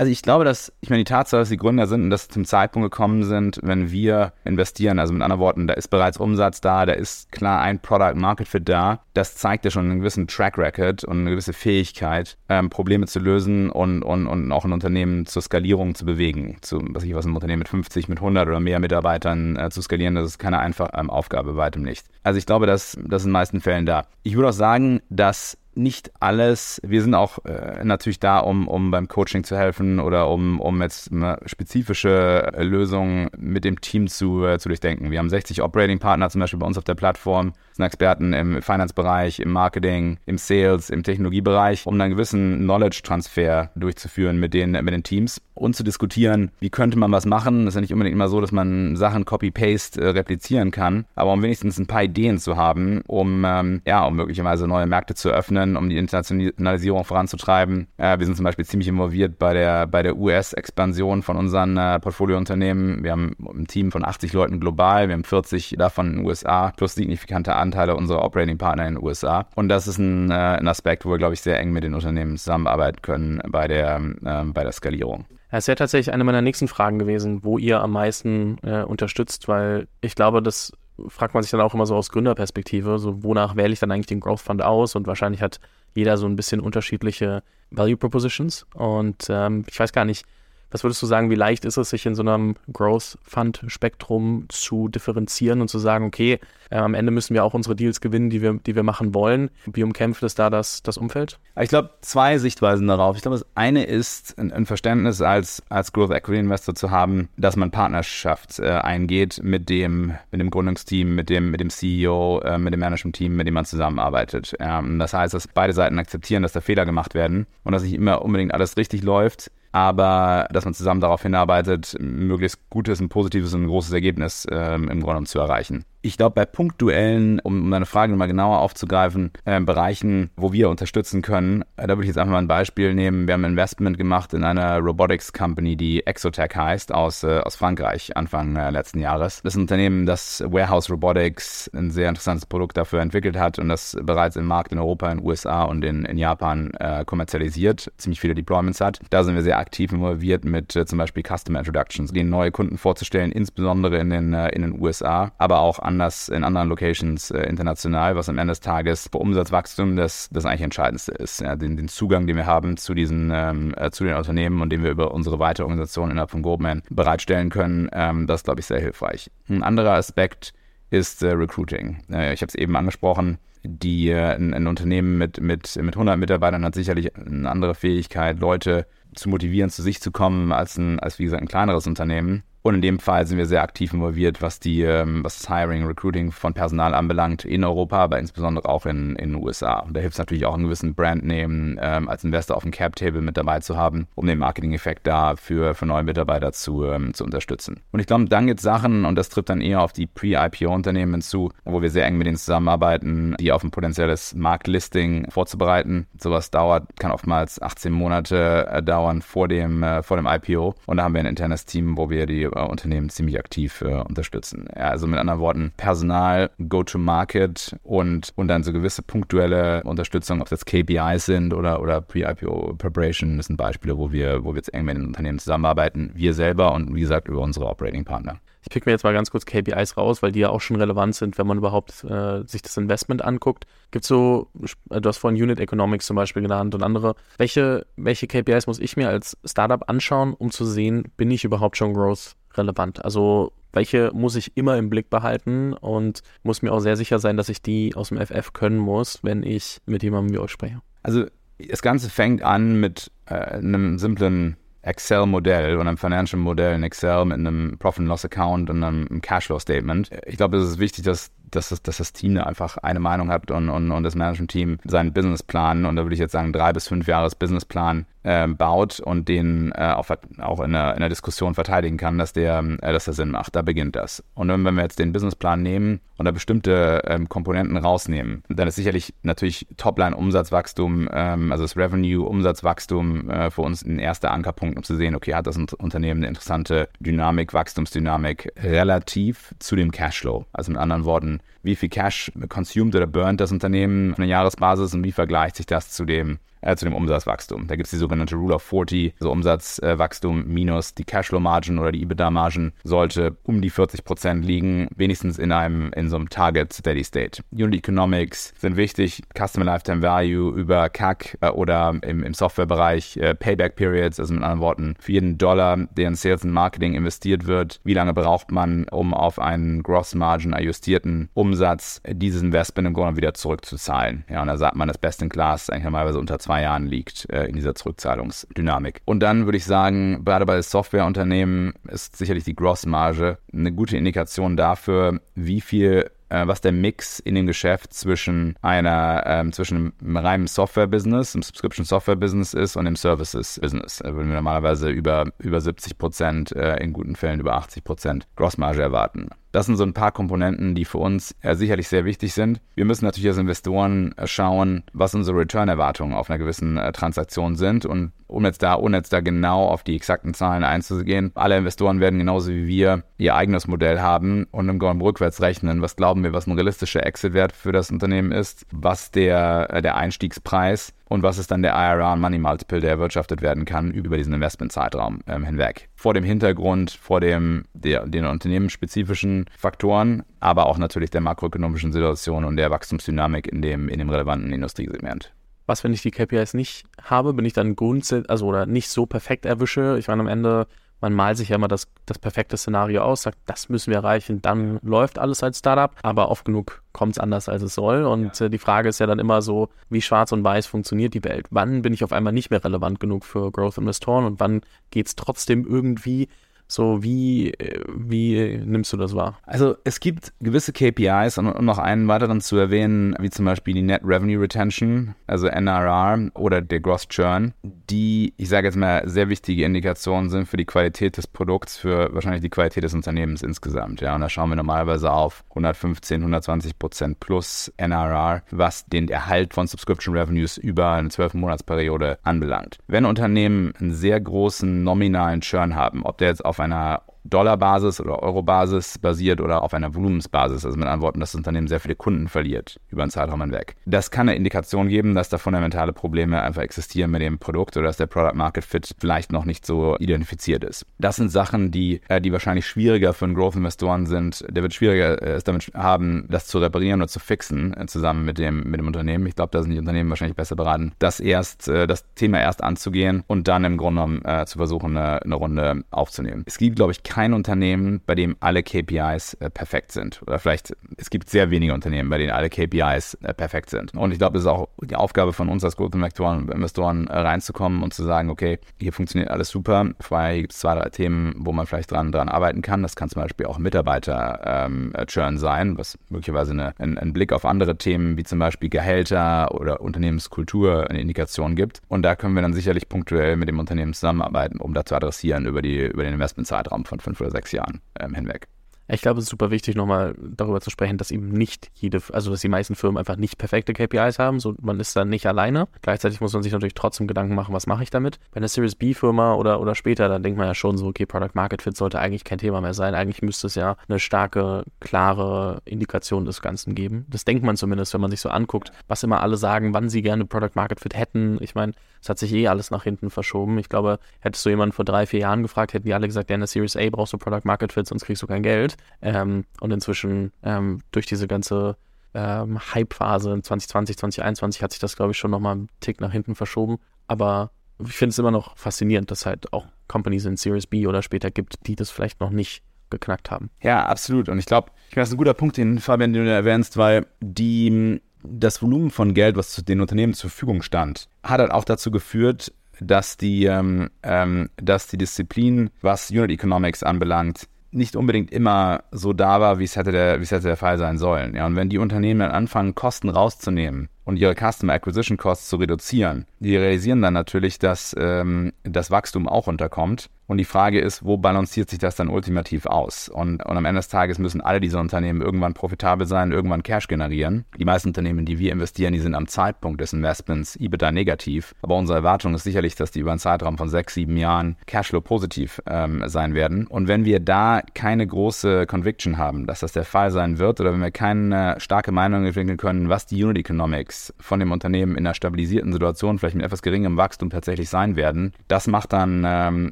Also 0.00 0.10
ich 0.10 0.22
glaube, 0.22 0.46
dass, 0.46 0.72
ich 0.80 0.88
meine, 0.88 1.04
die 1.04 1.10
Tatsache, 1.12 1.42
dass 1.42 1.50
die 1.50 1.58
Gründer 1.58 1.86
sind 1.86 2.04
und 2.04 2.08
dass 2.08 2.28
zum 2.28 2.46
Zeitpunkt 2.46 2.90
gekommen 2.90 3.22
sind, 3.22 3.60
wenn 3.62 3.90
wir 3.90 4.32
investieren, 4.46 4.98
also 4.98 5.12
mit 5.12 5.20
anderen 5.20 5.42
Worten, 5.42 5.66
da 5.66 5.74
ist 5.74 5.88
bereits 5.88 6.16
Umsatz 6.16 6.62
da, 6.62 6.86
da 6.86 6.94
ist 6.94 7.30
klar 7.32 7.60
ein 7.60 7.80
Product 7.80 8.14
Market 8.14 8.48
Fit 8.48 8.66
da, 8.66 9.00
das 9.12 9.34
zeigt 9.34 9.66
ja 9.66 9.70
schon 9.70 9.90
einen 9.90 9.98
gewissen 9.98 10.26
Track 10.26 10.56
Record 10.56 11.04
und 11.04 11.20
eine 11.20 11.28
gewisse 11.28 11.52
Fähigkeit, 11.52 12.38
ähm, 12.48 12.70
Probleme 12.70 13.08
zu 13.08 13.18
lösen 13.18 13.68
und, 13.68 14.02
und, 14.02 14.26
und 14.26 14.50
auch 14.52 14.64
ein 14.64 14.72
Unternehmen 14.72 15.26
zur 15.26 15.42
Skalierung 15.42 15.94
zu 15.94 16.06
bewegen. 16.06 16.56
Zu, 16.62 16.80
was 16.92 17.02
ich 17.02 17.14
was, 17.14 17.26
ein 17.26 17.34
Unternehmen 17.34 17.58
mit 17.58 17.68
50, 17.68 18.08
mit 18.08 18.20
100 18.20 18.48
oder 18.48 18.58
mehr 18.58 18.80
Mitarbeitern 18.80 19.56
äh, 19.56 19.68
zu 19.68 19.82
skalieren, 19.82 20.14
das 20.14 20.24
ist 20.24 20.38
keine 20.38 20.60
einfache 20.60 20.92
ähm, 20.94 21.10
Aufgabe, 21.10 21.56
weitem 21.56 21.82
nicht. 21.82 22.06
Also 22.22 22.38
ich 22.38 22.46
glaube, 22.46 22.64
dass 22.64 22.96
das 23.04 23.24
in 23.24 23.28
den 23.28 23.32
meisten 23.32 23.60
Fällen 23.60 23.84
da. 23.84 24.06
Ich 24.22 24.34
würde 24.34 24.48
auch 24.48 24.54
sagen, 24.54 25.02
dass 25.10 25.58
nicht 25.80 26.12
alles. 26.20 26.80
Wir 26.84 27.02
sind 27.02 27.14
auch 27.14 27.44
äh, 27.44 27.82
natürlich 27.84 28.20
da, 28.20 28.38
um, 28.38 28.68
um 28.68 28.90
beim 28.90 29.08
Coaching 29.08 29.44
zu 29.44 29.56
helfen 29.56 29.98
oder 30.00 30.28
um, 30.28 30.60
um 30.60 30.80
jetzt 30.82 31.10
spezifische 31.46 32.52
äh, 32.54 32.62
Lösungen 32.62 33.30
mit 33.36 33.64
dem 33.64 33.80
Team 33.80 34.06
zu, 34.06 34.44
äh, 34.44 34.58
zu 34.58 34.68
durchdenken. 34.68 35.10
Wir 35.10 35.18
haben 35.18 35.30
60 35.30 35.62
Operating-Partner 35.62 36.30
zum 36.30 36.40
Beispiel 36.40 36.58
bei 36.58 36.66
uns 36.66 36.78
auf 36.78 36.84
der 36.84 36.94
Plattform, 36.94 37.52
sind 37.72 37.84
Experten 37.84 38.32
im 38.32 38.62
Finance-Bereich, 38.62 39.40
im 39.40 39.50
Marketing, 39.50 40.18
im 40.26 40.38
Sales, 40.38 40.90
im 40.90 41.02
Technologiebereich, 41.02 41.86
um 41.86 42.00
einen 42.00 42.12
gewissen 42.12 42.60
Knowledge-Transfer 42.60 43.70
durchzuführen 43.74 44.38
mit 44.38 44.54
den, 44.54 44.72
mit 44.72 44.92
den 44.92 45.02
Teams 45.02 45.40
und 45.60 45.76
zu 45.76 45.84
diskutieren, 45.84 46.50
wie 46.60 46.70
könnte 46.70 46.98
man 46.98 47.12
was 47.12 47.26
machen. 47.26 47.64
Das 47.64 47.72
ist 47.72 47.76
ja 47.76 47.80
nicht 47.82 47.92
unbedingt 47.92 48.14
immer 48.14 48.28
so, 48.28 48.40
dass 48.40 48.50
man 48.50 48.96
Sachen 48.96 49.24
Copy-Paste 49.24 50.00
äh, 50.00 50.08
replizieren 50.08 50.70
kann, 50.70 51.04
aber 51.14 51.32
um 51.32 51.42
wenigstens 51.42 51.78
ein 51.78 51.86
paar 51.86 52.02
Ideen 52.02 52.38
zu 52.38 52.56
haben, 52.56 53.02
um, 53.06 53.44
ähm, 53.46 53.82
ja, 53.86 54.04
um 54.04 54.16
möglicherweise 54.16 54.66
neue 54.66 54.86
Märkte 54.86 55.14
zu 55.14 55.30
öffnen, 55.30 55.76
um 55.76 55.88
die 55.90 55.98
Internationalisierung 55.98 57.04
voranzutreiben. 57.04 57.88
Äh, 57.98 58.18
wir 58.18 58.26
sind 58.26 58.36
zum 58.36 58.44
Beispiel 58.44 58.64
ziemlich 58.64 58.88
involviert 58.88 59.38
bei 59.38 59.52
der, 59.52 59.86
bei 59.86 60.02
der 60.02 60.16
US-Expansion 60.16 61.22
von 61.22 61.36
unseren 61.36 61.76
äh, 61.76 62.00
Portfoliounternehmen. 62.00 63.04
Wir 63.04 63.12
haben 63.12 63.36
ein 63.40 63.66
Team 63.66 63.92
von 63.92 64.04
80 64.04 64.32
Leuten 64.32 64.60
global, 64.60 65.08
wir 65.08 65.14
haben 65.14 65.24
40 65.24 65.76
davon 65.78 66.06
in 66.06 66.16
den 66.16 66.26
USA, 66.26 66.72
plus 66.76 66.94
signifikante 66.94 67.54
Anteile 67.54 67.96
unserer 67.96 68.24
Operating-Partner 68.24 68.88
in 68.88 68.94
den 68.94 69.04
USA. 69.04 69.46
Und 69.54 69.68
das 69.68 69.86
ist 69.86 69.98
ein, 69.98 70.30
äh, 70.30 70.34
ein 70.34 70.68
Aspekt, 70.68 71.04
wo 71.04 71.10
wir, 71.10 71.18
glaube 71.18 71.34
ich, 71.34 71.42
sehr 71.42 71.60
eng 71.60 71.72
mit 71.72 71.84
den 71.84 71.94
Unternehmen 71.94 72.38
zusammenarbeiten 72.38 73.02
können 73.02 73.42
bei 73.48 73.68
der, 73.68 74.00
äh, 74.24 74.44
bei 74.44 74.62
der 74.62 74.72
Skalierung. 74.72 75.26
Das 75.50 75.66
wäre 75.66 75.76
tatsächlich 75.76 76.12
eine 76.12 76.24
meiner 76.24 76.42
nächsten 76.42 76.68
Fragen 76.68 76.98
gewesen, 76.98 77.42
wo 77.42 77.58
ihr 77.58 77.80
am 77.80 77.92
meisten 77.92 78.58
äh, 78.62 78.82
unterstützt, 78.82 79.48
weil 79.48 79.88
ich 80.00 80.14
glaube, 80.14 80.42
das 80.42 80.72
fragt 81.08 81.34
man 81.34 81.42
sich 81.42 81.50
dann 81.50 81.60
auch 81.60 81.74
immer 81.74 81.86
so 81.86 81.96
aus 81.96 82.10
Gründerperspektive, 82.10 82.98
so 82.98 83.22
wonach 83.22 83.56
wähle 83.56 83.72
ich 83.72 83.80
dann 83.80 83.90
eigentlich 83.90 84.06
den 84.06 84.20
Growth 84.20 84.40
Fund 84.40 84.62
aus? 84.62 84.94
Und 84.94 85.06
wahrscheinlich 85.06 85.42
hat 85.42 85.60
jeder 85.94 86.16
so 86.16 86.26
ein 86.26 86.36
bisschen 86.36 86.60
unterschiedliche 86.60 87.42
Value 87.70 87.96
Propositions. 87.96 88.66
Und 88.74 89.26
ähm, 89.28 89.64
ich 89.68 89.78
weiß 89.78 89.92
gar 89.92 90.04
nicht, 90.04 90.24
Was 90.70 90.84
würdest 90.84 91.02
du 91.02 91.06
sagen, 91.06 91.30
wie 91.30 91.34
leicht 91.34 91.64
ist 91.64 91.76
es, 91.76 91.90
sich 91.90 92.06
in 92.06 92.14
so 92.14 92.22
einem 92.22 92.56
Growth 92.72 93.18
Fund 93.22 93.62
Spektrum 93.66 94.46
zu 94.48 94.88
differenzieren 94.88 95.60
und 95.60 95.68
zu 95.68 95.78
sagen, 95.78 96.04
okay, 96.04 96.38
äh, 96.70 96.76
am 96.76 96.94
Ende 96.94 97.10
müssen 97.10 97.34
wir 97.34 97.44
auch 97.44 97.54
unsere 97.54 97.74
Deals 97.74 98.00
gewinnen, 98.00 98.30
die 98.30 98.42
wir, 98.42 98.54
die 98.54 98.76
wir 98.76 98.82
machen 98.82 99.14
wollen. 99.14 99.50
Wie 99.66 99.82
umkämpft 99.82 100.22
ist 100.22 100.38
da 100.38 100.50
das, 100.50 100.82
das 100.82 100.96
Umfeld? 100.96 101.38
Ich 101.60 101.68
glaube, 101.68 101.90
zwei 102.00 102.38
Sichtweisen 102.38 102.86
darauf. 102.86 103.16
Ich 103.16 103.22
glaube, 103.22 103.38
das 103.38 103.46
eine 103.54 103.84
ist 103.84 104.38
ein, 104.38 104.66
Verständnis 104.66 105.20
als, 105.20 105.62
als 105.68 105.92
Growth 105.92 106.12
Equity 106.12 106.38
Investor 106.38 106.74
zu 106.74 106.90
haben, 106.90 107.28
dass 107.36 107.56
man 107.56 107.70
Partnerschaft 107.70 108.60
äh, 108.60 108.68
eingeht 108.70 109.40
mit 109.42 109.68
dem, 109.68 110.14
mit 110.30 110.40
dem 110.40 110.50
Gründungsteam, 110.50 111.14
mit 111.14 111.28
dem, 111.28 111.50
mit 111.50 111.60
dem 111.60 111.70
CEO, 111.70 112.40
äh, 112.44 112.58
mit 112.58 112.72
dem 112.72 112.80
Management-Team, 112.80 113.34
mit 113.34 113.46
dem 113.46 113.54
man 113.54 113.64
zusammenarbeitet. 113.64 114.54
Ähm, 114.60 114.98
das 114.98 115.12
heißt, 115.12 115.34
dass 115.34 115.48
beide 115.48 115.72
Seiten 115.72 115.98
akzeptieren, 115.98 116.42
dass 116.42 116.52
da 116.52 116.60
Fehler 116.60 116.86
gemacht 116.86 117.14
werden 117.14 117.46
und 117.64 117.72
dass 117.72 117.82
nicht 117.82 117.94
immer 117.94 118.22
unbedingt 118.22 118.54
alles 118.54 118.76
richtig 118.76 119.02
läuft 119.02 119.50
aber 119.72 120.48
dass 120.52 120.64
man 120.64 120.74
zusammen 120.74 121.00
darauf 121.00 121.22
hinarbeitet, 121.22 121.96
möglichst 122.00 122.58
gutes, 122.70 123.00
ein 123.00 123.08
positives 123.08 123.54
und 123.54 123.66
großes 123.66 123.92
Ergebnis 123.92 124.46
ähm, 124.50 124.88
im 124.88 125.02
Grunde 125.02 125.24
zu 125.24 125.38
erreichen 125.38 125.84
ich 126.02 126.16
glaube, 126.16 126.34
bei 126.34 126.44
punktuellen, 126.46 127.40
um, 127.40 127.64
um 127.64 127.70
deine 127.70 127.86
Frage 127.86 128.12
nochmal 128.12 128.28
genauer 128.28 128.60
aufzugreifen, 128.60 129.32
äh, 129.44 129.60
Bereichen, 129.60 130.30
wo 130.36 130.52
wir 130.52 130.70
unterstützen 130.70 131.20
können, 131.22 131.62
äh, 131.76 131.86
da 131.86 131.88
würde 131.88 132.02
ich 132.02 132.08
jetzt 132.08 132.16
einfach 132.16 132.32
mal 132.32 132.38
ein 132.38 132.48
Beispiel 132.48 132.94
nehmen. 132.94 133.26
Wir 133.26 133.34
haben 133.34 133.44
ein 133.44 133.52
Investment 133.52 133.98
gemacht 133.98 134.32
in 134.32 134.44
einer 134.44 134.78
Robotics 134.78 135.32
Company, 135.32 135.76
die 135.76 136.06
Exotech 136.06 136.56
heißt, 136.56 136.92
aus, 136.92 137.22
äh, 137.22 137.40
aus 137.40 137.56
Frankreich, 137.56 138.16
Anfang 138.16 138.56
äh, 138.56 138.70
letzten 138.70 139.00
Jahres. 139.00 139.42
Das 139.42 139.54
ist 139.54 139.58
ein 139.58 139.62
Unternehmen, 139.62 140.06
das 140.06 140.42
Warehouse 140.46 140.90
Robotics, 140.90 141.70
ein 141.74 141.90
sehr 141.90 142.08
interessantes 142.08 142.46
Produkt 142.46 142.76
dafür 142.76 143.00
entwickelt 143.00 143.36
hat 143.36 143.58
und 143.58 143.68
das 143.68 143.96
bereits 144.02 144.36
im 144.36 144.46
Markt 144.46 144.72
in 144.72 144.78
Europa, 144.78 145.10
in 145.10 145.18
den 145.18 145.26
USA 145.26 145.64
und 145.64 145.84
in, 145.84 146.06
in 146.06 146.16
Japan 146.16 146.70
äh, 146.78 147.04
kommerzialisiert, 147.04 147.92
ziemlich 147.98 148.20
viele 148.20 148.34
Deployments 148.34 148.80
hat. 148.80 149.00
Da 149.10 149.22
sind 149.22 149.34
wir 149.34 149.42
sehr 149.42 149.58
aktiv 149.58 149.92
involviert 149.92 150.44
mit 150.44 150.74
äh, 150.76 150.86
zum 150.86 150.98
Beispiel 150.98 151.22
Customer 151.22 151.58
Introductions, 151.58 152.12
denen 152.12 152.30
neue 152.30 152.50
Kunden 152.50 152.78
vorzustellen, 152.78 153.32
insbesondere 153.32 153.98
in 153.98 154.10
den, 154.10 154.32
in 154.32 154.62
den 154.62 154.80
USA, 154.80 155.32
aber 155.36 155.60
auch 155.60 155.78
anders 155.90 156.28
in 156.28 156.44
anderen 156.44 156.68
Locations 156.68 157.30
äh, 157.30 157.42
international, 157.42 158.16
was 158.16 158.28
am 158.28 158.38
Ende 158.38 158.52
des 158.52 158.60
Tages 158.60 159.08
für 159.10 159.18
Umsatzwachstum 159.18 159.96
das, 159.96 160.28
das 160.30 160.46
eigentlich 160.46 160.62
Entscheidendste 160.62 161.12
ist. 161.12 161.40
Ja, 161.40 161.56
den, 161.56 161.76
den 161.76 161.88
Zugang, 161.88 162.26
den 162.26 162.36
wir 162.36 162.46
haben 162.46 162.76
zu 162.76 162.94
diesen, 162.94 163.30
ähm, 163.34 163.74
äh, 163.76 163.90
zu 163.90 164.04
den 164.04 164.14
Unternehmen 164.14 164.62
und 164.62 164.70
den 164.70 164.82
wir 164.82 164.90
über 164.90 165.12
unsere 165.12 165.38
weitere 165.38 165.64
Organisation 165.64 166.10
innerhalb 166.10 166.30
von 166.30 166.42
Goldman 166.42 166.82
bereitstellen 166.90 167.50
können, 167.50 167.88
ähm, 167.92 168.26
das 168.26 168.44
glaube 168.44 168.60
ich 168.60 168.66
sehr 168.66 168.80
hilfreich. 168.80 169.30
Ein 169.48 169.62
anderer 169.62 169.94
Aspekt 169.94 170.52
ist 170.90 171.22
äh, 171.22 171.30
Recruiting. 171.30 171.98
Äh, 172.10 172.34
ich 172.34 172.42
habe 172.42 172.48
es 172.48 172.54
eben 172.54 172.76
angesprochen. 172.76 173.38
Die, 173.62 174.08
äh, 174.08 174.34
ein, 174.34 174.54
ein, 174.54 174.66
Unternehmen 174.66 175.18
mit, 175.18 175.40
mit, 175.40 175.76
mit 175.76 175.94
100 175.94 176.18
Mitarbeitern 176.18 176.64
hat 176.64 176.74
sicherlich 176.74 177.14
eine 177.16 177.50
andere 177.50 177.74
Fähigkeit, 177.74 178.40
Leute 178.40 178.86
zu 179.14 179.28
motivieren, 179.28 179.70
zu 179.70 179.82
sich 179.82 180.00
zu 180.00 180.10
kommen, 180.10 180.52
als, 180.52 180.78
ein, 180.78 180.98
als 181.00 181.18
wie 181.18 181.24
gesagt 181.24 181.42
ein 181.42 181.48
kleineres 181.48 181.86
Unternehmen. 181.86 182.42
Und 182.62 182.74
in 182.74 182.82
dem 182.82 182.98
Fall 182.98 183.26
sind 183.26 183.38
wir 183.38 183.46
sehr 183.46 183.62
aktiv 183.62 183.94
involviert, 183.94 184.42
was 184.42 184.60
die, 184.60 184.82
ähm, 184.82 185.24
was 185.24 185.38
das 185.38 185.48
Hiring, 185.48 185.86
Recruiting 185.86 186.30
von 186.30 186.52
Personal 186.52 186.94
anbelangt 186.94 187.44
in 187.44 187.64
Europa, 187.64 187.98
aber 187.98 188.18
insbesondere 188.18 188.68
auch 188.68 188.84
in, 188.84 189.16
in 189.16 189.32
den 189.32 189.42
USA. 189.42 189.78
Und 189.78 189.94
da 189.94 190.00
hilft 190.00 190.14
es 190.14 190.18
natürlich 190.18 190.44
auch 190.44 190.54
einen 190.54 190.64
gewissen 190.64 190.94
Brandname 190.94 191.76
ähm, 191.80 192.08
als 192.08 192.22
Investor 192.22 192.56
auf 192.56 192.62
dem 192.62 192.72
Cap-Table 192.72 193.22
mit 193.22 193.38
dabei 193.38 193.60
zu 193.60 193.78
haben, 193.78 194.08
um 194.14 194.26
den 194.26 194.38
Marketing-Effekt 194.38 195.06
da 195.06 195.36
für, 195.36 195.74
für 195.74 195.86
neue 195.86 196.02
Mitarbeiter 196.02 196.52
zu, 196.52 196.84
ähm, 196.84 197.14
zu 197.14 197.24
unterstützen. 197.24 197.80
Und 197.92 198.00
ich 198.00 198.06
glaube, 198.06 198.26
dann 198.26 198.46
gibt 198.46 198.60
es 198.60 198.64
Sachen, 198.64 199.06
und 199.06 199.16
das 199.16 199.30
trifft 199.30 199.48
dann 199.48 199.62
eher 199.62 199.80
auf 199.80 199.94
die 199.94 200.06
Pre-IPO-Unternehmen 200.06 201.14
hinzu, 201.14 201.50
wo 201.64 201.80
wir 201.80 201.88
sehr 201.88 202.04
eng 202.04 202.18
mit 202.18 202.26
denen 202.26 202.36
zusammenarbeiten, 202.36 203.36
die 203.40 203.52
auf 203.52 203.64
ein 203.64 203.70
potenzielles 203.70 204.34
Marktlisting 204.34 205.30
vorzubereiten. 205.30 206.06
Sowas 206.18 206.50
dauert, 206.50 206.88
kann 206.98 207.10
oftmals 207.10 207.60
18 207.62 207.90
Monate 207.90 208.68
äh, 208.70 208.82
dauern 208.82 209.22
vor 209.22 209.48
dem, 209.48 209.82
äh, 209.82 210.02
vor 210.02 210.18
dem 210.18 210.26
IPO. 210.26 210.74
Und 210.86 210.98
da 210.98 211.04
haben 211.04 211.14
wir 211.14 211.20
ein 211.20 211.26
internes 211.26 211.64
Team, 211.64 211.96
wo 211.96 212.10
wir 212.10 212.26
die 212.26 212.50
Unternehmen 212.68 213.08
ziemlich 213.08 213.38
aktiv 213.38 213.82
äh, 213.82 214.02
unterstützen. 214.02 214.68
Ja, 214.74 214.90
also 214.90 215.06
mit 215.06 215.18
anderen 215.18 215.40
Worten, 215.40 215.72
Personal, 215.76 216.50
Go-to-Market 216.68 217.76
und, 217.82 218.32
und 218.36 218.48
dann 218.48 218.62
so 218.62 218.72
gewisse 218.72 219.02
punktuelle 219.02 219.82
Unterstützung, 219.84 220.40
ob 220.40 220.48
das 220.48 220.64
KPIs 220.64 221.26
sind 221.26 221.54
oder, 221.54 221.80
oder 221.80 222.00
Pre-IPO 222.00 222.74
Preparation, 222.78 223.36
das 223.36 223.46
sind 223.46 223.56
Beispiele, 223.56 223.96
wo 223.96 224.12
wir, 224.12 224.44
wo 224.44 224.52
wir 224.52 224.56
jetzt 224.56 224.74
eng 224.74 224.84
mit 224.84 224.96
den 224.96 225.06
Unternehmen 225.06 225.38
zusammenarbeiten. 225.38 226.12
Wir 226.14 226.34
selber 226.34 226.72
und 226.74 226.94
wie 226.94 227.00
gesagt 227.00 227.28
über 227.28 227.40
unsere 227.40 227.66
Operating-Partner. 227.66 228.40
Ich 228.62 228.68
pick 228.68 228.84
mir 228.84 228.92
jetzt 228.92 229.04
mal 229.04 229.14
ganz 229.14 229.30
kurz 229.30 229.46
KPIs 229.46 229.96
raus, 229.96 230.22
weil 230.22 230.32
die 230.32 230.40
ja 230.40 230.50
auch 230.50 230.60
schon 230.60 230.76
relevant 230.76 231.14
sind, 231.14 231.38
wenn 231.38 231.46
man 231.46 231.58
überhaupt 231.58 232.04
äh, 232.04 232.42
sich 232.46 232.60
das 232.60 232.76
Investment 232.76 233.24
anguckt. 233.24 233.64
Gibt 233.90 234.04
so, 234.04 234.48
du 234.52 235.08
hast 235.08 235.16
vorhin 235.16 235.42
Unit 235.42 235.60
Economics 235.60 236.06
zum 236.06 236.16
Beispiel 236.16 236.42
genannt 236.42 236.74
und 236.74 236.82
andere. 236.82 237.14
Welche, 237.38 237.86
welche 237.96 238.26
KPIs 238.26 238.66
muss 238.66 238.78
ich 238.78 238.96
mir 238.96 239.08
als 239.08 239.38
Startup 239.44 239.88
anschauen, 239.88 240.34
um 240.34 240.50
zu 240.50 240.66
sehen, 240.66 241.04
bin 241.16 241.30
ich 241.30 241.44
überhaupt 241.44 241.78
schon 241.78 241.94
Growth 241.94 242.36
relevant? 242.60 243.04
Also 243.04 243.52
welche 243.72 244.10
muss 244.12 244.36
ich 244.36 244.56
immer 244.56 244.76
im 244.76 244.90
Blick 244.90 245.10
behalten 245.10 245.72
und 245.72 246.22
muss 246.42 246.62
mir 246.62 246.72
auch 246.72 246.80
sehr 246.80 246.96
sicher 246.96 247.18
sein, 247.18 247.36
dass 247.36 247.48
ich 247.48 247.62
die 247.62 247.94
aus 247.94 248.08
dem 248.08 248.18
FF 248.18 248.52
können 248.52 248.78
muss, 248.78 249.20
wenn 249.22 249.42
ich 249.42 249.78
mit 249.86 250.02
jemandem 250.02 250.34
wie 250.34 250.38
euch 250.38 250.50
spreche? 250.50 250.80
Also 251.02 251.26
das 251.58 251.82
Ganze 251.82 252.10
fängt 252.10 252.42
an 252.42 252.80
mit 252.80 253.10
äh, 253.26 253.34
einem 253.34 253.98
simplen 253.98 254.56
Excel-Modell 254.82 255.76
und 255.76 255.86
einem 255.86 255.98
Financial-Modell 255.98 256.74
in 256.74 256.82
Excel 256.82 257.26
mit 257.26 257.38
einem 257.38 257.76
Profit-Loss-Account 257.78 258.70
und 258.70 258.82
einem 258.82 259.20
Cashflow-Statement. 259.20 260.10
Ich 260.26 260.38
glaube, 260.38 260.56
es 260.56 260.68
ist 260.68 260.78
wichtig, 260.78 261.04
dass 261.04 261.30
dass 261.50 261.70
das, 261.70 261.82
dass 261.82 261.98
das 261.98 262.12
Team 262.12 262.34
da 262.34 262.44
einfach 262.44 262.76
eine 262.78 263.00
Meinung 263.00 263.30
hat 263.30 263.50
und, 263.50 263.68
und, 263.68 263.90
und 263.90 264.02
das 264.02 264.14
Management-Team 264.14 264.78
seinen 264.84 265.12
Businessplan, 265.12 265.84
und 265.84 265.96
da 265.96 266.02
würde 266.02 266.14
ich 266.14 266.20
jetzt 266.20 266.32
sagen, 266.32 266.52
drei 266.52 266.72
bis 266.72 266.88
fünf 266.88 267.06
Jahres 267.06 267.34
Businessplan 267.34 268.06
äh, 268.22 268.46
baut 268.46 269.00
und 269.00 269.28
den 269.28 269.72
äh, 269.72 269.94
auch, 269.94 270.10
in, 270.10 270.74
einer, 270.74 270.90
in 270.92 270.96
einer 270.96 271.08
Diskussion 271.08 271.54
verteidigen 271.54 271.96
kann, 271.96 272.18
dass 272.18 272.32
der, 272.32 272.58
äh, 272.58 272.92
dass 272.92 273.06
der 273.06 273.14
Sinn 273.14 273.30
macht. 273.30 273.56
Da 273.56 273.62
beginnt 273.62 273.96
das. 273.96 274.22
Und 274.34 274.48
wenn 274.48 274.74
wir 274.74 274.82
jetzt 274.82 274.98
den 274.98 275.12
Businessplan 275.12 275.62
nehmen 275.62 276.00
und 276.16 276.26
da 276.26 276.30
bestimmte 276.30 277.02
ähm, 277.06 277.28
Komponenten 277.28 277.76
rausnehmen, 277.76 278.42
dann 278.48 278.68
ist 278.68 278.76
sicherlich 278.76 279.14
natürlich 279.22 279.66
Topline-Umsatzwachstum, 279.76 281.08
ähm, 281.12 281.52
also 281.52 281.64
das 281.64 281.76
Revenue-Umsatzwachstum 281.76 283.30
äh, 283.30 283.50
für 283.50 283.62
uns 283.62 283.82
ein 283.82 283.98
erster 283.98 284.30
Ankerpunkt, 284.30 284.76
um 284.76 284.82
zu 284.82 284.96
sehen, 284.96 285.14
okay, 285.14 285.34
hat 285.34 285.46
das 285.46 285.56
Unternehmen 285.56 286.20
eine 286.20 286.28
interessante 286.28 286.88
Dynamik, 287.00 287.54
Wachstumsdynamik 287.54 288.52
relativ 288.62 289.54
zu 289.58 289.76
dem 289.76 289.90
Cashflow. 289.90 290.44
Also 290.52 290.72
mit 290.72 290.80
anderen 290.80 291.04
Worten, 291.04 291.40
wie 291.62 291.76
viel 291.76 291.88
Cash 291.88 292.32
consumed 292.48 292.94
oder 292.94 293.06
burnt 293.06 293.40
das 293.40 293.52
Unternehmen 293.52 294.12
auf 294.12 294.18
einer 294.18 294.28
Jahresbasis 294.28 294.94
und 294.94 295.04
wie 295.04 295.12
vergleicht 295.12 295.56
sich 295.56 295.66
das 295.66 295.90
zu 295.90 296.04
dem 296.04 296.38
äh, 296.60 296.76
zu 296.76 296.84
dem 296.84 296.94
Umsatzwachstum. 296.94 297.66
Da 297.66 297.76
gibt 297.76 297.86
es 297.86 297.90
die 297.90 297.96
sogenannte 297.96 298.36
Rule 298.36 298.54
of 298.54 298.62
40, 298.62 299.14
also 299.20 299.30
Umsatzwachstum 299.30 300.46
minus 300.46 300.94
die 300.94 301.04
Cashflow-Margin 301.04 301.78
oder 301.78 301.92
die 301.92 302.02
EBITDA-Margin 302.02 302.72
sollte 302.84 303.36
um 303.44 303.60
die 303.60 303.70
40 303.70 304.04
Prozent 304.04 304.44
liegen, 304.44 304.88
wenigstens 304.96 305.38
in 305.38 305.52
einem, 305.52 305.92
in 305.92 306.08
so 306.08 306.16
einem 306.16 306.28
Target 306.28 306.72
Steady 306.72 307.04
State. 307.04 307.42
Unit 307.50 307.74
Economics 307.74 308.52
sind 308.58 308.76
wichtig, 308.76 309.22
Customer 309.36 309.64
Lifetime 309.64 310.02
Value 310.02 310.52
über 310.52 310.88
CAC 310.88 311.38
äh, 311.40 311.48
oder 311.48 311.94
im, 312.02 312.22
im 312.22 312.34
Softwarebereich 312.34 313.16
äh, 313.16 313.34
Payback 313.34 313.76
Periods, 313.76 314.20
also 314.20 314.34
mit 314.34 314.42
anderen 314.42 314.60
Worten, 314.60 314.94
für 314.98 315.12
jeden 315.12 315.38
Dollar, 315.38 315.76
der 315.76 316.08
in 316.08 316.14
Sales 316.14 316.44
und 316.44 316.50
Marketing 316.50 316.94
investiert 316.94 317.46
wird, 317.46 317.80
wie 317.84 317.94
lange 317.94 318.14
braucht 318.14 318.50
man, 318.50 318.86
um 318.90 319.14
auf 319.14 319.38
einen 319.38 319.82
Gross 319.82 320.14
Margin 320.14 320.54
ajustierten 320.54 321.30
Umsatz 321.34 322.00
dieses 322.06 322.42
Investment 322.42 322.88
im 322.88 322.94
Grunde 322.94 323.16
wieder 323.16 323.34
zurückzuzahlen. 323.34 324.24
Ja, 324.28 324.42
und 324.42 324.48
da 324.48 324.56
sagt 324.56 324.76
man, 324.76 324.88
das 324.88 324.98
Best 324.98 325.22
in 325.22 325.28
Class 325.28 325.70
eigentlich 325.70 325.84
normalerweise 325.84 326.18
unter 326.18 326.38
zwei 326.50 326.62
Jahren 326.62 326.86
liegt 326.88 327.30
äh, 327.30 327.44
in 327.44 327.54
dieser 327.54 327.76
Zurückzahlungsdynamik. 327.76 329.02
Und 329.04 329.20
dann 329.20 329.44
würde 329.44 329.56
ich 329.56 329.64
sagen, 329.64 330.24
gerade 330.24 330.44
bei 330.46 330.60
Softwareunternehmen 330.60 331.74
ist 331.88 332.16
sicherlich 332.16 332.42
die 332.42 332.56
Grossmarge 332.56 333.38
eine 333.52 333.70
gute 333.70 333.96
Indikation 333.96 334.56
dafür, 334.56 335.20
wie 335.36 335.60
viel 335.60 336.10
äh, 336.28 336.48
was 336.48 336.60
der 336.60 336.72
Mix 336.72 337.20
in 337.20 337.36
dem 337.36 337.46
Geschäft 337.46 337.94
zwischen 337.94 338.56
einer, 338.62 339.22
ähm, 339.26 339.52
zwischen 339.52 339.92
einem 340.00 340.16
reinen 340.16 340.46
Software-Business, 340.48 341.36
einem 341.36 341.42
Subscription-Software-Business 341.42 342.54
ist 342.54 342.74
und 342.74 342.84
dem 342.84 342.96
Services-Business. 342.96 343.98
Da 343.98 344.12
würden 344.12 344.28
wir 344.28 344.34
normalerweise 344.34 344.90
über, 344.90 345.26
über 345.38 345.60
70 345.60 345.98
Prozent, 345.98 346.50
äh, 346.56 346.82
in 346.82 346.92
guten 346.92 347.14
Fällen 347.14 347.38
über 347.38 347.54
80 347.54 347.84
Prozent 347.84 348.26
Grossmarge 348.34 348.82
erwarten. 348.82 349.28
Das 349.52 349.66
sind 349.66 349.76
so 349.76 349.84
ein 349.84 349.94
paar 349.94 350.12
Komponenten, 350.12 350.74
die 350.74 350.84
für 350.84 350.98
uns 350.98 351.34
äh, 351.42 351.54
sicherlich 351.56 351.88
sehr 351.88 352.04
wichtig 352.04 352.32
sind. 352.34 352.60
Wir 352.76 352.84
müssen 352.84 353.04
natürlich 353.04 353.28
als 353.28 353.38
Investoren 353.38 354.16
äh, 354.16 354.26
schauen, 354.26 354.84
was 354.92 355.14
unsere 355.14 355.38
Return-Erwartungen 355.38 356.14
auf 356.14 356.30
einer 356.30 356.38
gewissen 356.38 356.76
äh, 356.76 356.92
Transaktion 356.92 357.56
sind. 357.56 357.84
Und 357.84 358.12
um 358.30 358.44
jetzt 358.44 358.62
da, 358.62 358.76
ohne 358.76 358.98
jetzt 358.98 359.12
da 359.12 359.20
genau 359.20 359.66
auf 359.66 359.82
die 359.82 359.96
exakten 359.96 360.34
Zahlen 360.34 360.64
einzugehen, 360.64 361.32
alle 361.34 361.58
Investoren 361.58 362.00
werden 362.00 362.18
genauso 362.18 362.50
wie 362.50 362.66
wir 362.66 363.02
ihr 363.18 363.34
eigenes 363.34 363.66
Modell 363.66 364.00
haben 364.00 364.46
und 364.50 364.68
im 364.68 364.78
Grunde 364.78 365.04
rückwärts 365.04 365.40
rechnen. 365.42 365.82
Was 365.82 365.96
glauben 365.96 366.22
wir, 366.22 366.32
was 366.32 366.46
ein 366.46 366.52
realistischer 366.52 367.04
Exit-Wert 367.04 367.52
für 367.52 367.72
das 367.72 367.90
Unternehmen 367.90 368.32
ist? 368.32 368.66
Was 368.70 369.10
der, 369.10 369.68
äh, 369.70 369.82
der 369.82 369.96
Einstiegspreis 369.96 370.92
und 371.08 371.22
was 371.22 371.38
ist 371.38 371.50
dann 371.50 371.62
der 371.62 371.72
IRR 371.72 372.16
Money 372.16 372.38
Multiple, 372.38 372.80
der 372.80 372.90
erwirtschaftet 372.90 373.42
werden 373.42 373.64
kann 373.64 373.90
über 373.90 374.16
diesen 374.16 374.32
Investmentzeitraum 374.32 375.20
ähm, 375.26 375.44
hinweg. 375.44 375.88
Vor 375.96 376.14
dem 376.14 376.24
Hintergrund, 376.24 376.92
vor 376.92 377.20
dem 377.20 377.64
der, 377.74 378.06
den 378.06 378.24
unternehmensspezifischen 378.24 379.46
Faktoren, 379.58 380.22
aber 380.38 380.66
auch 380.66 380.78
natürlich 380.78 381.10
der 381.10 381.20
makroökonomischen 381.20 381.92
Situation 381.92 382.44
und 382.44 382.56
der 382.56 382.70
Wachstumsdynamik 382.70 383.48
in 383.48 383.60
dem, 383.60 383.88
in 383.88 383.98
dem 383.98 384.08
relevanten 384.08 384.52
Industriesegment. 384.52 385.32
Was, 385.70 385.84
wenn 385.84 385.94
ich 385.94 386.02
die 386.02 386.10
KPIs 386.10 386.52
nicht 386.52 386.84
habe, 387.02 387.32
bin 387.32 387.44
ich 387.44 387.54
dann 387.54 387.76
grundsätzlich, 387.76 388.28
also 388.28 388.46
oder 388.46 388.66
nicht 388.66 388.90
so 388.90 389.06
perfekt 389.06 389.46
erwische. 389.46 389.96
Ich 389.98 390.08
meine, 390.08 390.20
am 390.20 390.28
Ende 390.28 390.66
man 391.00 391.14
malt 391.14 391.38
sich 391.38 391.48
ja 391.48 391.56
immer 391.56 391.68
das, 391.68 391.88
das 392.06 392.18
perfekte 392.18 392.56
Szenario 392.56 393.02
aus, 393.02 393.22
sagt, 393.22 393.38
das 393.46 393.68
müssen 393.68 393.90
wir 393.90 393.98
erreichen, 393.98 394.42
dann 394.42 394.78
läuft 394.82 395.18
alles 395.18 395.42
als 395.42 395.58
Startup, 395.58 395.92
aber 396.02 396.30
oft 396.30 396.44
genug 396.44 396.82
kommt 396.92 397.12
es 397.12 397.18
anders, 397.18 397.48
als 397.48 397.62
es 397.62 397.74
soll. 397.74 398.04
Und 398.04 398.38
ja. 398.38 398.46
äh, 398.46 398.50
die 398.50 398.58
Frage 398.58 398.88
ist 398.88 399.00
ja 399.00 399.06
dann 399.06 399.18
immer 399.18 399.40
so, 399.40 399.70
wie 399.88 400.02
schwarz 400.02 400.32
und 400.32 400.44
weiß 400.44 400.66
funktioniert 400.66 401.14
die 401.14 401.24
Welt? 401.24 401.46
Wann 401.50 401.82
bin 401.82 401.94
ich 401.94 402.04
auf 402.04 402.12
einmal 402.12 402.32
nicht 402.32 402.50
mehr 402.50 402.62
relevant 402.62 403.00
genug 403.00 403.24
für 403.24 403.50
Growth-Investoren 403.50 404.24
und 404.26 404.40
wann 404.40 404.60
geht 404.90 405.06
es 405.06 405.16
trotzdem 405.16 405.66
irgendwie 405.66 406.28
so, 406.70 407.02
wie, 407.02 407.52
wie 407.88 408.60
nimmst 408.64 408.92
du 408.92 408.96
das 408.96 409.14
wahr? 409.14 409.38
Also 409.44 409.76
es 409.84 409.98
gibt 410.00 410.32
gewisse 410.40 410.72
KPIs 410.72 411.38
und 411.38 411.48
um 411.48 411.64
noch 411.64 411.78
einen 411.78 412.06
weiteren 412.06 412.40
zu 412.40 412.56
erwähnen, 412.56 413.16
wie 413.18 413.30
zum 413.30 413.44
Beispiel 413.44 413.74
die 413.74 413.82
Net 413.82 414.02
Revenue 414.04 414.40
Retention, 414.40 415.14
also 415.26 415.48
NRR 415.48 416.30
oder 416.34 416.60
der 416.60 416.80
Gross 416.80 417.08
Churn, 417.08 417.54
die, 417.62 418.34
ich 418.36 418.48
sage 418.48 418.68
jetzt 418.68 418.76
mal, 418.76 419.02
sehr 419.08 419.28
wichtige 419.28 419.64
Indikationen 419.64 420.30
sind 420.30 420.46
für 420.46 420.56
die 420.56 420.64
Qualität 420.64 421.16
des 421.16 421.26
Produkts, 421.26 421.76
für 421.76 422.14
wahrscheinlich 422.14 422.42
die 422.42 422.50
Qualität 422.50 422.84
des 422.84 422.94
Unternehmens 422.94 423.42
insgesamt. 423.42 424.00
Ja, 424.00 424.14
und 424.14 424.20
da 424.20 424.28
schauen 424.28 424.50
wir 424.50 424.56
normalerweise 424.56 425.10
auf 425.10 425.44
115, 425.50 426.20
120 426.20 426.78
Prozent 426.78 427.18
plus 427.18 427.72
NRR, 427.78 428.42
was 428.50 428.86
den 428.86 429.08
Erhalt 429.08 429.54
von 429.54 429.66
Subscription 429.66 430.16
Revenues 430.16 430.56
über 430.56 430.92
eine 430.92 431.08
12-Monatsperiode 431.08 432.18
anbelangt. 432.22 432.78
Wenn 432.86 433.04
Unternehmen 433.04 433.72
einen 433.80 433.92
sehr 433.92 434.20
großen 434.20 434.84
nominalen 434.84 435.40
Churn 435.40 435.74
haben, 435.74 436.04
ob 436.04 436.18
der 436.18 436.28
jetzt 436.28 436.44
auf 436.44 436.59
einer 436.60 437.02
Dollarbasis 437.24 438.00
oder 438.00 438.22
Eurobasis 438.22 438.98
basiert 438.98 439.40
oder 439.40 439.62
auf 439.62 439.74
einer 439.74 439.94
Volumensbasis. 439.94 440.64
Also 440.64 440.76
mit 440.76 440.86
anderen 440.86 441.02
Worten, 441.02 441.20
dass 441.20 441.32
das 441.32 441.38
Unternehmen 441.38 441.68
sehr 441.68 441.80
viele 441.80 441.94
Kunden 441.94 442.28
verliert 442.28 442.80
über 442.88 443.02
einen 443.02 443.10
Zeitraum 443.10 443.40
hinweg. 443.40 443.76
Das 443.86 444.10
kann 444.10 444.28
eine 444.28 444.36
Indikation 444.36 444.88
geben, 444.88 445.14
dass 445.14 445.28
da 445.28 445.38
fundamentale 445.38 445.92
Probleme 445.92 446.42
einfach 446.42 446.62
existieren 446.62 447.10
mit 447.10 447.22
dem 447.22 447.38
Produkt 447.38 447.76
oder 447.76 447.86
dass 447.86 447.96
der 447.96 448.06
Product 448.06 448.34
Market 448.34 448.64
Fit 448.64 448.94
vielleicht 448.98 449.32
noch 449.32 449.44
nicht 449.44 449.66
so 449.66 449.96
identifiziert 449.98 450.64
ist. 450.64 450.86
Das 450.98 451.16
sind 451.16 451.30
Sachen, 451.30 451.70
die, 451.70 452.00
äh, 452.08 452.20
die 452.20 452.32
wahrscheinlich 452.32 452.66
schwieriger 452.66 453.12
für 453.12 453.26
einen 453.26 453.34
Growth-Investoren 453.34 454.06
sind. 454.06 454.44
Der 454.48 454.62
wird 454.62 454.74
schwieriger 454.74 455.20
äh, 455.22 455.32
es 455.32 455.44
damit 455.44 455.70
haben, 455.74 456.26
das 456.28 456.46
zu 456.46 456.58
reparieren 456.58 457.00
oder 457.00 457.08
zu 457.08 457.20
fixen 457.20 457.76
äh, 457.76 457.86
zusammen 457.86 458.24
mit 458.24 458.38
dem, 458.38 458.62
mit 458.64 458.80
dem 458.80 458.86
Unternehmen. 458.86 459.26
Ich 459.26 459.36
glaube, 459.36 459.50
da 459.52 459.62
sind 459.62 459.72
die 459.72 459.78
Unternehmen 459.78 460.10
wahrscheinlich 460.10 460.36
besser 460.36 460.56
beraten, 460.56 460.92
das 460.98 461.20
erst, 461.20 461.68
das 461.68 462.04
Thema 462.14 462.40
erst 462.40 462.62
anzugehen 462.62 463.22
und 463.26 463.48
dann 463.48 463.64
im 463.64 463.76
Grunde 463.76 464.02
genommen 464.02 464.46
zu 464.46 464.58
versuchen, 464.58 464.96
eine, 464.96 465.22
eine 465.22 465.34
Runde 465.34 465.84
aufzunehmen. 465.90 466.44
Es 466.46 466.58
gibt, 466.58 466.76
glaube 466.76 466.92
ich, 466.92 467.02
kein 467.10 467.34
Unternehmen, 467.34 468.00
bei 468.06 468.14
dem 468.14 468.36
alle 468.38 468.62
KPIs 468.62 469.34
äh, 469.34 469.50
perfekt 469.50 469.90
sind. 469.90 470.22
Oder 470.22 470.38
vielleicht, 470.38 470.74
es 470.96 471.10
gibt 471.10 471.28
sehr 471.28 471.50
wenige 471.50 471.74
Unternehmen, 471.74 472.08
bei 472.08 472.18
denen 472.18 472.30
alle 472.30 472.48
KPIs 472.48 473.14
äh, 473.22 473.34
perfekt 473.34 473.68
sind. 473.68 473.94
Und 473.94 474.12
ich 474.12 474.18
glaube, 474.18 474.38
es 474.38 474.44
ist 474.44 474.48
auch 474.48 474.68
die 474.80 474.94
Aufgabe 474.94 475.32
von 475.32 475.48
uns 475.48 475.64
als 475.64 475.76
Growth-Investoren 475.76 476.42
und 476.42 476.50
Investoren 476.52 477.08
äh, 477.08 477.18
reinzukommen 477.18 477.82
und 477.82 477.92
zu 477.92 478.04
sagen, 478.04 478.30
okay, 478.30 478.60
hier 478.78 478.92
funktioniert 478.92 479.28
alles 479.28 479.48
super. 479.48 479.90
Vorher 479.98 480.40
gibt 480.40 480.52
es 480.52 480.60
zwei, 480.60 480.76
drei 480.76 480.88
Themen, 480.90 481.34
wo 481.36 481.50
man 481.50 481.66
vielleicht 481.66 481.90
dran, 481.90 482.12
dran 482.12 482.28
arbeiten 482.28 482.62
kann. 482.62 482.82
Das 482.82 482.94
kann 482.94 483.08
zum 483.08 483.22
Beispiel 483.22 483.46
auch 483.46 483.58
Mitarbeiter-Churn 483.58 485.34
ähm, 485.34 485.38
sein, 485.38 485.76
was 485.76 485.98
möglicherweise 486.10 486.52
eine, 486.52 486.74
ein, 486.78 486.96
ein 486.96 487.12
Blick 487.12 487.32
auf 487.32 487.44
andere 487.44 487.76
Themen 487.76 488.16
wie 488.16 488.22
zum 488.22 488.38
Beispiel 488.38 488.68
Gehälter 488.68 489.52
oder 489.52 489.80
Unternehmenskultur 489.80 490.88
eine 490.88 491.00
Indikation 491.00 491.56
gibt. 491.56 491.82
Und 491.88 492.02
da 492.02 492.14
können 492.14 492.34
wir 492.34 492.42
dann 492.42 492.54
sicherlich 492.54 492.88
punktuell 492.88 493.36
mit 493.36 493.48
dem 493.48 493.58
Unternehmen 493.58 493.94
zusammenarbeiten, 493.94 494.60
um 494.60 494.74
da 494.74 494.84
zu 494.84 494.94
adressieren 494.94 495.46
über, 495.46 495.60
die, 495.60 495.86
über 495.86 496.04
den 496.04 496.14
Investmentzeitraum 496.14 496.84
von 496.84 496.99
fünf 497.00 497.20
oder 497.20 497.30
sechs 497.30 497.52
Jahren 497.52 497.80
ähm, 497.98 498.14
hinweg. 498.14 498.48
Ich 498.92 499.02
glaube, 499.02 499.18
es 499.18 499.26
ist 499.26 499.30
super 499.30 499.52
wichtig, 499.52 499.76
nochmal 499.76 500.16
darüber 500.20 500.60
zu 500.60 500.70
sprechen, 500.70 500.98
dass 500.98 501.12
eben 501.12 501.28
nicht 501.28 501.70
jede, 501.74 502.02
also 502.12 502.32
dass 502.32 502.40
die 502.40 502.48
meisten 502.48 502.74
Firmen 502.74 502.98
einfach 502.98 503.16
nicht 503.16 503.38
perfekte 503.38 503.72
KPIs 503.72 504.18
haben. 504.18 504.40
So, 504.40 504.54
man 504.60 504.80
ist 504.80 504.96
dann 504.96 505.08
nicht 505.08 505.26
alleine. 505.26 505.68
Gleichzeitig 505.82 506.20
muss 506.20 506.32
man 506.32 506.42
sich 506.42 506.52
natürlich 506.52 506.74
trotzdem 506.74 507.06
Gedanken 507.06 507.34
machen, 507.36 507.54
was 507.54 507.68
mache 507.68 507.84
ich 507.84 507.90
damit. 507.90 508.18
Bei 508.32 508.38
einer 508.38 508.48
Series 508.48 508.74
B-Firma 508.74 509.34
oder, 509.34 509.60
oder 509.60 509.76
später, 509.76 510.08
dann 510.08 510.24
denkt 510.24 510.38
man 510.38 510.48
ja 510.48 510.54
schon 510.54 510.76
so, 510.76 510.88
okay, 510.88 511.06
Product 511.06 511.34
Market 511.34 511.62
Fit 511.62 511.76
sollte 511.76 512.00
eigentlich 512.00 512.24
kein 512.24 512.38
Thema 512.38 512.60
mehr 512.60 512.74
sein. 512.74 512.94
Eigentlich 512.94 513.22
müsste 513.22 513.46
es 513.46 513.54
ja 513.54 513.76
eine 513.88 514.00
starke, 514.00 514.64
klare 514.80 515.60
Indikation 515.64 516.24
des 516.24 516.42
Ganzen 516.42 516.74
geben. 516.74 517.06
Das 517.08 517.24
denkt 517.24 517.44
man 517.44 517.56
zumindest, 517.56 517.94
wenn 517.94 518.00
man 518.00 518.10
sich 518.10 518.20
so 518.20 518.28
anguckt, 518.28 518.72
was 518.88 519.04
immer 519.04 519.20
alle 519.20 519.36
sagen, 519.36 519.72
wann 519.72 519.88
sie 519.88 520.02
gerne 520.02 520.24
Product 520.24 520.54
Market 520.54 520.80
Fit 520.80 520.96
hätten. 520.96 521.38
Ich 521.40 521.54
meine, 521.54 521.72
es 522.02 522.08
hat 522.08 522.18
sich 522.18 522.32
eh 522.32 522.48
alles 522.48 522.70
nach 522.70 522.84
hinten 522.84 523.10
verschoben. 523.10 523.58
Ich 523.58 523.68
glaube, 523.68 523.98
hättest 524.20 524.44
du 524.44 524.50
jemanden 524.50 524.72
vor 524.72 524.84
drei, 524.84 525.06
vier 525.06 525.20
Jahren 525.20 525.42
gefragt, 525.42 525.74
hätten 525.74 525.86
die 525.86 525.94
alle 525.94 526.06
gesagt, 526.06 526.30
ja, 526.30 526.34
in 526.34 526.40
der 526.40 526.46
Series 526.46 526.76
A 526.76 526.88
brauchst 526.90 527.12
du 527.12 527.18
Product 527.18 527.44
Market 527.44 527.72
Fit, 527.72 527.86
sonst 527.86 528.04
kriegst 528.04 528.22
du 528.22 528.26
kein 528.26 528.42
Geld. 528.42 528.76
Ähm, 529.02 529.44
und 529.60 529.70
inzwischen 529.70 530.32
ähm, 530.42 530.80
durch 530.92 531.06
diese 531.06 531.28
ganze 531.28 531.76
ähm, 532.14 532.58
Hype-Phase 532.58 533.32
in 533.32 533.42
2020, 533.42 533.98
2021 533.98 534.62
hat 534.62 534.72
sich 534.72 534.80
das, 534.80 534.96
glaube 534.96 535.12
ich, 535.12 535.18
schon 535.18 535.30
nochmal 535.30 535.52
einen 535.52 535.68
Tick 535.80 536.00
nach 536.00 536.12
hinten 536.12 536.34
verschoben. 536.34 536.78
Aber 537.06 537.50
ich 537.78 537.92
finde 537.92 538.10
es 538.10 538.18
immer 538.18 538.30
noch 538.30 538.56
faszinierend, 538.56 539.10
dass 539.10 539.26
halt 539.26 539.52
auch 539.52 539.66
Companies 539.88 540.24
in 540.24 540.36
Series 540.36 540.66
B 540.66 540.86
oder 540.86 541.02
später 541.02 541.30
gibt, 541.30 541.66
die 541.66 541.76
das 541.76 541.90
vielleicht 541.90 542.20
noch 542.20 542.30
nicht 542.30 542.62
geknackt 542.90 543.30
haben. 543.30 543.50
Ja, 543.62 543.86
absolut. 543.86 544.28
Und 544.28 544.38
ich 544.38 544.46
glaube, 544.46 544.70
das 544.94 545.08
ist 545.08 545.14
ein 545.14 545.18
guter 545.18 545.34
Punkt, 545.34 545.56
den 545.56 545.78
Fabian, 545.78 546.12
den 546.12 546.24
du 546.24 546.30
erwähnst, 546.30 546.76
weil 546.76 547.06
die 547.20 548.00
das 548.22 548.62
Volumen 548.62 548.90
von 548.90 549.14
Geld, 549.14 549.36
was 549.36 549.50
zu 549.50 549.62
den 549.62 549.80
Unternehmen 549.80 550.14
zur 550.14 550.30
Verfügung 550.30 550.62
stand, 550.62 551.08
hat 551.22 551.40
halt 551.40 551.50
auch 551.50 551.64
dazu 551.64 551.90
geführt, 551.90 552.52
dass 552.80 553.16
die, 553.16 553.44
ähm, 553.44 553.90
ähm, 554.02 554.48
dass 554.56 554.86
die 554.86 554.98
Disziplin, 554.98 555.70
was 555.82 556.10
Unit 556.10 556.30
Economics 556.30 556.82
anbelangt, 556.82 557.46
nicht 557.72 557.94
unbedingt 557.94 558.32
immer 558.32 558.82
so 558.90 559.12
da 559.12 559.40
war, 559.40 559.58
wie 559.58 559.64
es 559.64 559.76
hätte 559.76 559.92
der, 559.92 560.18
wie 560.18 560.24
es 560.24 560.32
hätte 560.32 560.48
der 560.48 560.56
Fall 560.56 560.78
sein 560.78 560.98
sollen. 560.98 561.36
Ja, 561.36 561.46
und 561.46 561.56
wenn 561.56 561.68
die 561.68 561.78
Unternehmen 561.78 562.20
dann 562.20 562.32
anfangen, 562.32 562.74
Kosten 562.74 563.08
rauszunehmen 563.08 563.88
und 564.10 564.16
ihre 564.16 564.34
Customer 564.34 564.72
Acquisition 564.72 565.16
Costs 565.16 565.48
zu 565.48 565.56
reduzieren, 565.56 566.26
die 566.40 566.56
realisieren 566.56 567.00
dann 567.00 567.14
natürlich, 567.14 567.60
dass 567.60 567.94
ähm, 567.96 568.52
das 568.64 568.90
Wachstum 568.90 569.28
auch 569.28 569.46
unterkommt 569.46 570.10
und 570.30 570.38
die 570.38 570.44
Frage 570.44 570.78
ist, 570.78 571.04
wo 571.04 571.16
balanciert 571.16 571.68
sich 571.70 571.80
das 571.80 571.96
dann 571.96 572.08
ultimativ 572.08 572.64
aus? 572.66 573.08
Und, 573.08 573.44
und 573.44 573.56
am 573.56 573.64
Ende 573.64 573.80
des 573.80 573.88
Tages 573.88 574.20
müssen 574.20 574.40
alle 574.40 574.60
diese 574.60 574.78
Unternehmen 574.78 575.22
irgendwann 575.22 575.54
profitabel 575.54 576.06
sein, 576.06 576.30
irgendwann 576.30 576.62
Cash 576.62 576.86
generieren. 576.86 577.46
Die 577.58 577.64
meisten 577.64 577.88
Unternehmen, 577.88 578.24
die 578.24 578.38
wir 578.38 578.52
investieren, 578.52 578.92
die 578.92 579.00
sind 579.00 579.16
am 579.16 579.26
Zeitpunkt 579.26 579.80
des 579.80 579.92
Investments 579.92 580.54
EBITDA 580.54 580.92
negativ. 580.92 581.56
Aber 581.62 581.74
unsere 581.74 581.98
Erwartung 581.98 582.32
ist 582.32 582.44
sicherlich, 582.44 582.76
dass 582.76 582.92
die 582.92 583.00
über 583.00 583.10
einen 583.10 583.18
Zeitraum 583.18 583.58
von 583.58 583.68
sechs, 583.68 583.94
sieben 583.94 584.16
Jahren 584.16 584.54
Cashflow 584.66 585.00
positiv 585.00 585.60
ähm, 585.66 586.04
sein 586.06 586.32
werden. 586.34 586.68
Und 586.68 586.86
wenn 586.86 587.04
wir 587.04 587.18
da 587.18 587.60
keine 587.74 588.06
große 588.06 588.68
Conviction 588.68 589.18
haben, 589.18 589.48
dass 589.48 589.58
das 589.58 589.72
der 589.72 589.84
Fall 589.84 590.12
sein 590.12 590.38
wird, 590.38 590.60
oder 590.60 590.72
wenn 590.72 590.80
wir 590.80 590.92
keine 590.92 591.56
starke 591.58 591.90
Meinung 591.90 592.24
entwickeln 592.24 592.56
können, 592.56 592.88
was 592.88 593.04
die 593.04 593.24
Unit 593.24 593.38
Economics 593.38 593.99
von 594.20 594.40
dem 594.40 594.52
Unternehmen 594.52 594.96
in 594.96 595.06
einer 595.06 595.14
stabilisierten 595.14 595.72
Situation, 595.72 596.18
vielleicht 596.18 596.36
mit 596.36 596.44
etwas 596.44 596.62
geringem 596.62 596.96
Wachstum 596.96 597.30
tatsächlich 597.30 597.68
sein 597.68 597.96
werden, 597.96 598.32
das 598.48 598.66
macht 598.66 598.92
dann 598.92 599.24
ähm, 599.26 599.70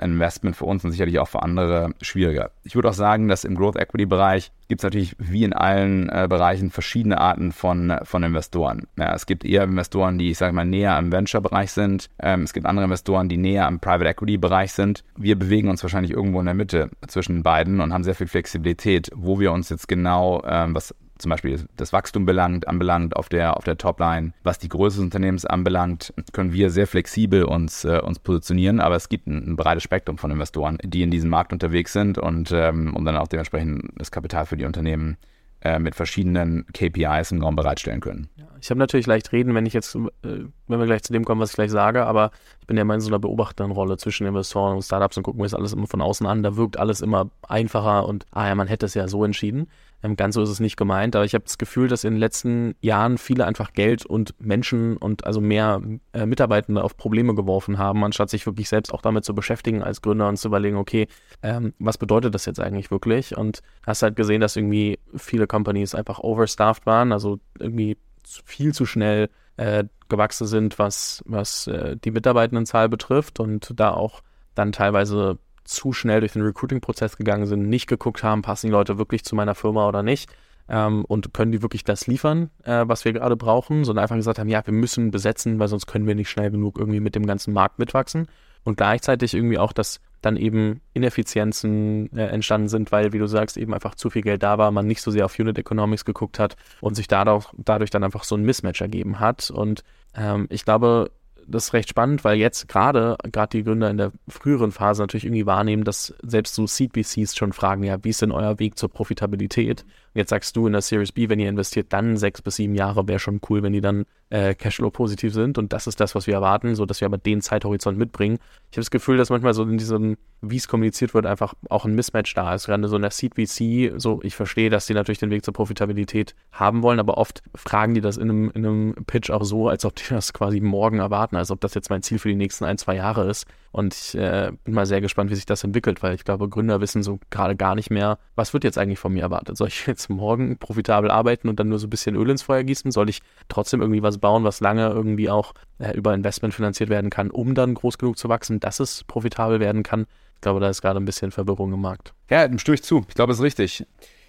Investment 0.00 0.56
für 0.56 0.64
uns 0.64 0.84
und 0.84 0.92
sicherlich 0.92 1.18
auch 1.18 1.28
für 1.28 1.42
andere 1.42 1.90
schwieriger. 2.00 2.50
Ich 2.64 2.74
würde 2.74 2.88
auch 2.90 2.94
sagen, 2.94 3.28
dass 3.28 3.44
im 3.44 3.54
Growth 3.54 3.76
Equity 3.76 4.06
Bereich 4.06 4.52
gibt 4.68 4.80
es 4.80 4.84
natürlich 4.84 5.16
wie 5.18 5.44
in 5.44 5.52
allen 5.52 6.08
äh, 6.10 6.26
Bereichen 6.28 6.70
verschiedene 6.70 7.18
Arten 7.18 7.52
von, 7.52 7.98
von 8.02 8.22
Investoren. 8.22 8.86
Ja, 8.96 9.14
es 9.14 9.26
gibt 9.26 9.44
eher 9.44 9.64
Investoren, 9.64 10.18
die, 10.18 10.30
ich 10.30 10.38
sage 10.38 10.52
mal, 10.52 10.66
näher 10.66 10.94
am 10.94 11.10
Venture-Bereich 11.10 11.72
sind. 11.72 12.10
Ähm, 12.20 12.42
es 12.42 12.52
gibt 12.52 12.66
andere 12.66 12.84
Investoren, 12.84 13.28
die 13.28 13.38
näher 13.38 13.66
am 13.66 13.80
Private 13.80 14.10
Equity-Bereich 14.10 14.72
sind. 14.72 15.04
Wir 15.16 15.38
bewegen 15.38 15.68
uns 15.68 15.82
wahrscheinlich 15.82 16.12
irgendwo 16.12 16.40
in 16.40 16.46
der 16.46 16.54
Mitte 16.54 16.90
zwischen 17.06 17.42
beiden 17.42 17.80
und 17.80 17.92
haben 17.92 18.04
sehr 18.04 18.14
viel 18.14 18.26
Flexibilität, 18.26 19.10
wo 19.14 19.40
wir 19.40 19.52
uns 19.52 19.70
jetzt 19.70 19.88
genau, 19.88 20.42
ähm, 20.46 20.74
was 20.74 20.94
zum 21.18 21.30
Beispiel 21.30 21.66
das 21.76 21.92
Wachstum 21.92 22.24
belangt, 22.24 22.68
anbelangt 22.68 23.16
auf 23.16 23.28
der, 23.28 23.56
auf 23.56 23.64
der 23.64 23.76
Topline. 23.76 24.32
Was 24.42 24.58
die 24.58 24.68
Größe 24.68 24.96
des 24.96 25.04
Unternehmens 25.04 25.44
anbelangt, 25.44 26.12
können 26.32 26.52
wir 26.52 26.70
sehr 26.70 26.86
flexibel 26.86 27.44
uns, 27.44 27.84
äh, 27.84 28.00
uns 28.00 28.18
positionieren, 28.18 28.80
aber 28.80 28.96
es 28.96 29.08
gibt 29.08 29.26
ein, 29.26 29.52
ein, 29.52 29.56
breites 29.56 29.82
Spektrum 29.82 30.18
von 30.18 30.30
Investoren, 30.30 30.78
die 30.82 31.02
in 31.02 31.10
diesem 31.10 31.30
Markt 31.30 31.52
unterwegs 31.52 31.92
sind 31.92 32.18
und, 32.18 32.50
ähm, 32.52 32.94
und 32.94 33.04
dann 33.04 33.16
auch 33.16 33.28
dementsprechend 33.28 33.90
das 33.96 34.10
Kapital 34.10 34.46
für 34.46 34.56
die 34.56 34.64
Unternehmen 34.64 35.16
äh, 35.60 35.80
mit 35.80 35.96
verschiedenen 35.96 36.66
KPIs 36.72 37.32
im 37.32 37.42
Raum 37.42 37.56
bereitstellen 37.56 38.00
können. 38.00 38.28
Ja, 38.36 38.46
ich 38.60 38.70
habe 38.70 38.78
natürlich 38.78 39.08
leicht 39.08 39.32
reden, 39.32 39.56
wenn 39.56 39.66
ich 39.66 39.72
jetzt, 39.72 39.96
äh, 39.96 39.98
wenn 40.22 40.78
wir 40.78 40.86
gleich 40.86 41.02
zu 41.02 41.12
dem 41.12 41.24
kommen, 41.24 41.40
was 41.40 41.50
ich 41.50 41.56
gleich 41.56 41.72
sage, 41.72 42.06
aber 42.06 42.30
ich 42.60 42.68
bin 42.68 42.76
ja 42.76 42.82
immer 42.82 42.94
in 42.94 43.00
so 43.00 43.08
einer 43.08 43.18
beobachtenden 43.18 43.72
Rolle 43.72 43.96
zwischen 43.96 44.24
Investoren 44.24 44.76
und 44.76 44.82
Startups 44.82 45.16
und 45.16 45.24
gucken 45.24 45.40
wir 45.40 45.46
das 45.46 45.54
alles 45.54 45.72
immer 45.72 45.88
von 45.88 46.00
außen 46.00 46.24
an. 46.28 46.44
Da 46.44 46.56
wirkt 46.56 46.78
alles 46.78 47.00
immer 47.00 47.30
einfacher 47.42 48.06
und, 48.06 48.24
ah 48.30 48.46
ja, 48.46 48.54
man 48.54 48.68
hätte 48.68 48.86
es 48.86 48.94
ja 48.94 49.08
so 49.08 49.24
entschieden. 49.24 49.68
Ähm, 50.02 50.16
ganz 50.16 50.34
so 50.34 50.42
ist 50.42 50.50
es 50.50 50.60
nicht 50.60 50.76
gemeint, 50.76 51.16
aber 51.16 51.24
ich 51.24 51.34
habe 51.34 51.44
das 51.44 51.58
Gefühl, 51.58 51.88
dass 51.88 52.04
in 52.04 52.14
den 52.14 52.20
letzten 52.20 52.76
Jahren 52.80 53.18
viele 53.18 53.46
einfach 53.46 53.72
Geld 53.72 54.06
und 54.06 54.34
Menschen 54.40 54.96
und 54.96 55.26
also 55.26 55.40
mehr 55.40 55.82
äh, 56.12 56.24
Mitarbeitende 56.24 56.84
auf 56.84 56.96
Probleme 56.96 57.34
geworfen 57.34 57.78
haben, 57.78 58.04
anstatt 58.04 58.30
sich 58.30 58.46
wirklich 58.46 58.68
selbst 58.68 58.94
auch 58.94 59.02
damit 59.02 59.24
zu 59.24 59.34
beschäftigen 59.34 59.82
als 59.82 60.00
Gründer 60.00 60.28
und 60.28 60.36
zu 60.36 60.48
überlegen, 60.48 60.76
okay, 60.76 61.08
ähm, 61.42 61.74
was 61.78 61.98
bedeutet 61.98 62.34
das 62.34 62.46
jetzt 62.46 62.60
eigentlich 62.60 62.90
wirklich? 62.90 63.36
Und 63.36 63.60
hast 63.84 64.02
halt 64.02 64.14
gesehen, 64.14 64.40
dass 64.40 64.56
irgendwie 64.56 65.00
viele 65.16 65.46
Companies 65.46 65.94
einfach 65.94 66.20
overstaffed 66.20 66.86
waren, 66.86 67.12
also 67.12 67.40
irgendwie 67.58 67.98
viel 68.44 68.74
zu 68.74 68.86
schnell 68.86 69.30
äh, 69.56 69.84
gewachsen 70.08 70.46
sind, 70.46 70.78
was, 70.78 71.22
was 71.26 71.66
äh, 71.66 71.96
die 71.96 72.12
Mitarbeitendenzahl 72.12 72.88
betrifft 72.88 73.40
und 73.40 73.72
da 73.74 73.92
auch 73.92 74.22
dann 74.54 74.72
teilweise 74.72 75.38
zu 75.68 75.92
schnell 75.92 76.20
durch 76.20 76.32
den 76.32 76.42
Recruiting-Prozess 76.42 77.16
gegangen 77.16 77.46
sind, 77.46 77.68
nicht 77.68 77.86
geguckt 77.86 78.22
haben, 78.22 78.42
passen 78.42 78.66
die 78.66 78.72
Leute 78.72 78.98
wirklich 78.98 79.24
zu 79.24 79.34
meiner 79.36 79.54
Firma 79.54 79.88
oder 79.88 80.02
nicht. 80.02 80.30
ähm, 80.68 81.04
und 81.06 81.32
können 81.32 81.52
die 81.52 81.62
wirklich 81.62 81.84
das 81.84 82.06
liefern, 82.06 82.50
äh, 82.64 82.84
was 82.86 83.04
wir 83.04 83.12
gerade 83.12 83.36
brauchen, 83.36 83.84
sondern 83.84 84.02
einfach 84.02 84.16
gesagt 84.16 84.38
haben, 84.38 84.48
ja, 84.48 84.64
wir 84.64 84.74
müssen 84.74 85.10
besetzen, 85.10 85.58
weil 85.58 85.68
sonst 85.68 85.86
können 85.86 86.06
wir 86.06 86.14
nicht 86.14 86.28
schnell 86.28 86.50
genug 86.50 86.78
irgendwie 86.78 87.00
mit 87.00 87.14
dem 87.14 87.26
ganzen 87.26 87.54
Markt 87.54 87.78
mitwachsen. 87.78 88.28
Und 88.64 88.76
gleichzeitig 88.76 89.34
irgendwie 89.34 89.58
auch, 89.58 89.72
dass 89.72 90.00
dann 90.20 90.36
eben 90.36 90.80
Ineffizienzen 90.92 92.12
äh, 92.12 92.26
entstanden 92.26 92.68
sind, 92.68 92.92
weil, 92.92 93.12
wie 93.12 93.18
du 93.18 93.26
sagst, 93.26 93.56
eben 93.56 93.72
einfach 93.72 93.94
zu 93.94 94.10
viel 94.10 94.22
Geld 94.22 94.42
da 94.42 94.58
war, 94.58 94.70
man 94.70 94.86
nicht 94.86 95.00
so 95.00 95.10
sehr 95.10 95.24
auf 95.24 95.38
Unit 95.38 95.58
Economics 95.58 96.04
geguckt 96.04 96.38
hat 96.38 96.56
und 96.80 96.94
sich 96.94 97.08
dadurch, 97.08 97.46
dadurch 97.56 97.90
dann 97.90 98.04
einfach 98.04 98.24
so 98.24 98.34
ein 98.34 98.42
Mismatch 98.42 98.80
ergeben 98.80 99.20
hat. 99.20 99.50
Und 99.50 99.84
ähm, 100.14 100.48
ich 100.50 100.64
glaube, 100.64 101.12
das 101.48 101.66
ist 101.66 101.72
recht 101.72 101.88
spannend, 101.88 102.24
weil 102.24 102.36
jetzt 102.36 102.68
gerade, 102.68 103.16
gerade 103.32 103.58
die 103.58 103.64
Gründer 103.64 103.90
in 103.90 103.96
der 103.96 104.12
früheren 104.28 104.70
Phase 104.70 105.02
natürlich 105.02 105.24
irgendwie 105.24 105.46
wahrnehmen, 105.46 105.84
dass 105.84 106.14
selbst 106.22 106.54
so 106.54 106.66
Seed-VCs 106.66 107.36
schon 107.36 107.52
fragen, 107.52 107.82
ja, 107.82 108.02
wie 108.04 108.10
ist 108.10 108.22
denn 108.22 108.32
euer 108.32 108.58
Weg 108.58 108.78
zur 108.78 108.90
Profitabilität? 108.90 109.84
Jetzt 110.18 110.30
sagst 110.30 110.56
du 110.56 110.66
in 110.66 110.72
der 110.72 110.82
Series 110.82 111.12
B, 111.12 111.28
wenn 111.28 111.38
ihr 111.38 111.48
investiert, 111.48 111.92
dann 111.92 112.16
sechs 112.16 112.42
bis 112.42 112.56
sieben 112.56 112.74
Jahre 112.74 113.06
wäre 113.06 113.20
schon 113.20 113.40
cool, 113.48 113.62
wenn 113.62 113.72
die 113.72 113.80
dann 113.80 114.04
äh, 114.30 114.52
Cashflow-positiv 114.52 115.32
sind. 115.32 115.58
Und 115.58 115.72
das 115.72 115.86
ist 115.86 116.00
das, 116.00 116.16
was 116.16 116.26
wir 116.26 116.34
erwarten, 116.34 116.74
so 116.74 116.86
dass 116.86 117.00
wir 117.00 117.06
aber 117.06 117.18
den 117.18 117.40
Zeithorizont 117.40 117.96
mitbringen. 117.96 118.40
Ich 118.72 118.76
habe 118.76 118.80
das 118.80 118.90
Gefühl, 118.90 119.16
dass 119.16 119.30
manchmal 119.30 119.54
so 119.54 119.62
in 119.62 119.78
diesem, 119.78 120.16
wie 120.40 120.56
es 120.56 120.66
kommuniziert 120.66 121.14
wird, 121.14 121.24
einfach 121.24 121.54
auch 121.68 121.84
ein 121.84 121.94
Mismatch 121.94 122.34
da 122.34 122.52
ist. 122.52 122.66
Gerade 122.66 122.88
so 122.88 122.96
in 122.96 123.02
der 123.02 123.12
Seed-VC, 123.12 123.92
so 124.00 124.18
ich 124.24 124.34
verstehe, 124.34 124.70
dass 124.70 124.86
die 124.86 124.94
natürlich 124.94 125.20
den 125.20 125.30
Weg 125.30 125.44
zur 125.44 125.54
Profitabilität 125.54 126.34
haben 126.50 126.82
wollen, 126.82 126.98
aber 126.98 127.16
oft 127.16 127.40
fragen 127.54 127.94
die 127.94 128.00
das 128.00 128.16
in 128.16 128.28
einem, 128.28 128.50
in 128.56 128.66
einem 128.66 128.94
Pitch 129.06 129.30
auch 129.30 129.44
so, 129.44 129.68
als 129.68 129.84
ob 129.84 129.94
die 129.94 130.08
das 130.10 130.32
quasi 130.32 130.58
morgen 130.58 130.98
erwarten, 130.98 131.36
als 131.36 131.52
ob 131.52 131.60
das 131.60 131.74
jetzt 131.74 131.90
mein 131.90 132.02
Ziel 132.02 132.18
für 132.18 132.28
die 132.28 132.34
nächsten 132.34 132.64
ein, 132.64 132.76
zwei 132.76 132.96
Jahre 132.96 133.30
ist. 133.30 133.46
Und 133.70 133.94
ich 133.94 134.14
äh, 134.16 134.50
bin 134.64 134.74
mal 134.74 134.86
sehr 134.86 135.00
gespannt, 135.00 135.30
wie 135.30 135.34
sich 135.34 135.46
das 135.46 135.62
entwickelt, 135.62 136.02
weil 136.02 136.14
ich 136.14 136.24
glaube, 136.24 136.48
Gründer 136.48 136.80
wissen 136.80 137.02
so 137.02 137.20
gerade 137.30 137.54
gar 137.54 137.74
nicht 137.74 137.90
mehr, 137.90 138.18
was 138.34 138.52
wird 138.52 138.64
jetzt 138.64 138.78
eigentlich 138.78 138.98
von 138.98 139.12
mir 139.12 139.22
erwartet? 139.22 139.56
Soll 139.56 139.68
ich 139.68 139.86
jetzt 139.86 140.08
morgen 140.08 140.58
profitabel 140.58 141.10
arbeiten 141.10 141.48
und 141.48 141.60
dann 141.60 141.68
nur 141.68 141.78
so 141.78 141.86
ein 141.86 141.90
bisschen 141.90 142.16
Öl 142.16 142.30
ins 142.30 142.42
Feuer 142.42 142.62
gießen? 142.62 142.90
Soll 142.90 143.08
ich 143.08 143.20
trotzdem 143.48 143.80
irgendwie 143.80 144.02
was 144.02 144.18
bauen, 144.18 144.44
was 144.44 144.60
lange 144.60 144.88
irgendwie 144.88 145.30
auch 145.30 145.52
äh, 145.78 145.96
über 145.96 146.14
Investment 146.14 146.54
finanziert 146.54 146.90
werden 146.90 147.10
kann, 147.10 147.30
um 147.30 147.54
dann 147.54 147.74
groß 147.74 147.98
genug 147.98 148.18
zu 148.18 148.28
wachsen, 148.28 148.60
dass 148.60 148.80
es 148.80 149.04
profitabel 149.04 149.60
werden 149.60 149.82
kann? 149.82 150.06
Ich 150.34 150.40
glaube, 150.40 150.60
da 150.60 150.68
ist 150.68 150.82
gerade 150.82 151.00
ein 151.00 151.04
bisschen 151.04 151.30
Verwirrung 151.30 151.72
im 151.72 151.80
Markt. 151.80 152.14
Ja, 152.30 152.46
dem 152.46 152.58
stimme 152.58 152.76
ich 152.76 152.84
zu. 152.84 153.04
Ich 153.08 153.14
glaube, 153.14 153.32
es 153.32 153.38
ist 153.38 153.44
richtig. 153.44 153.84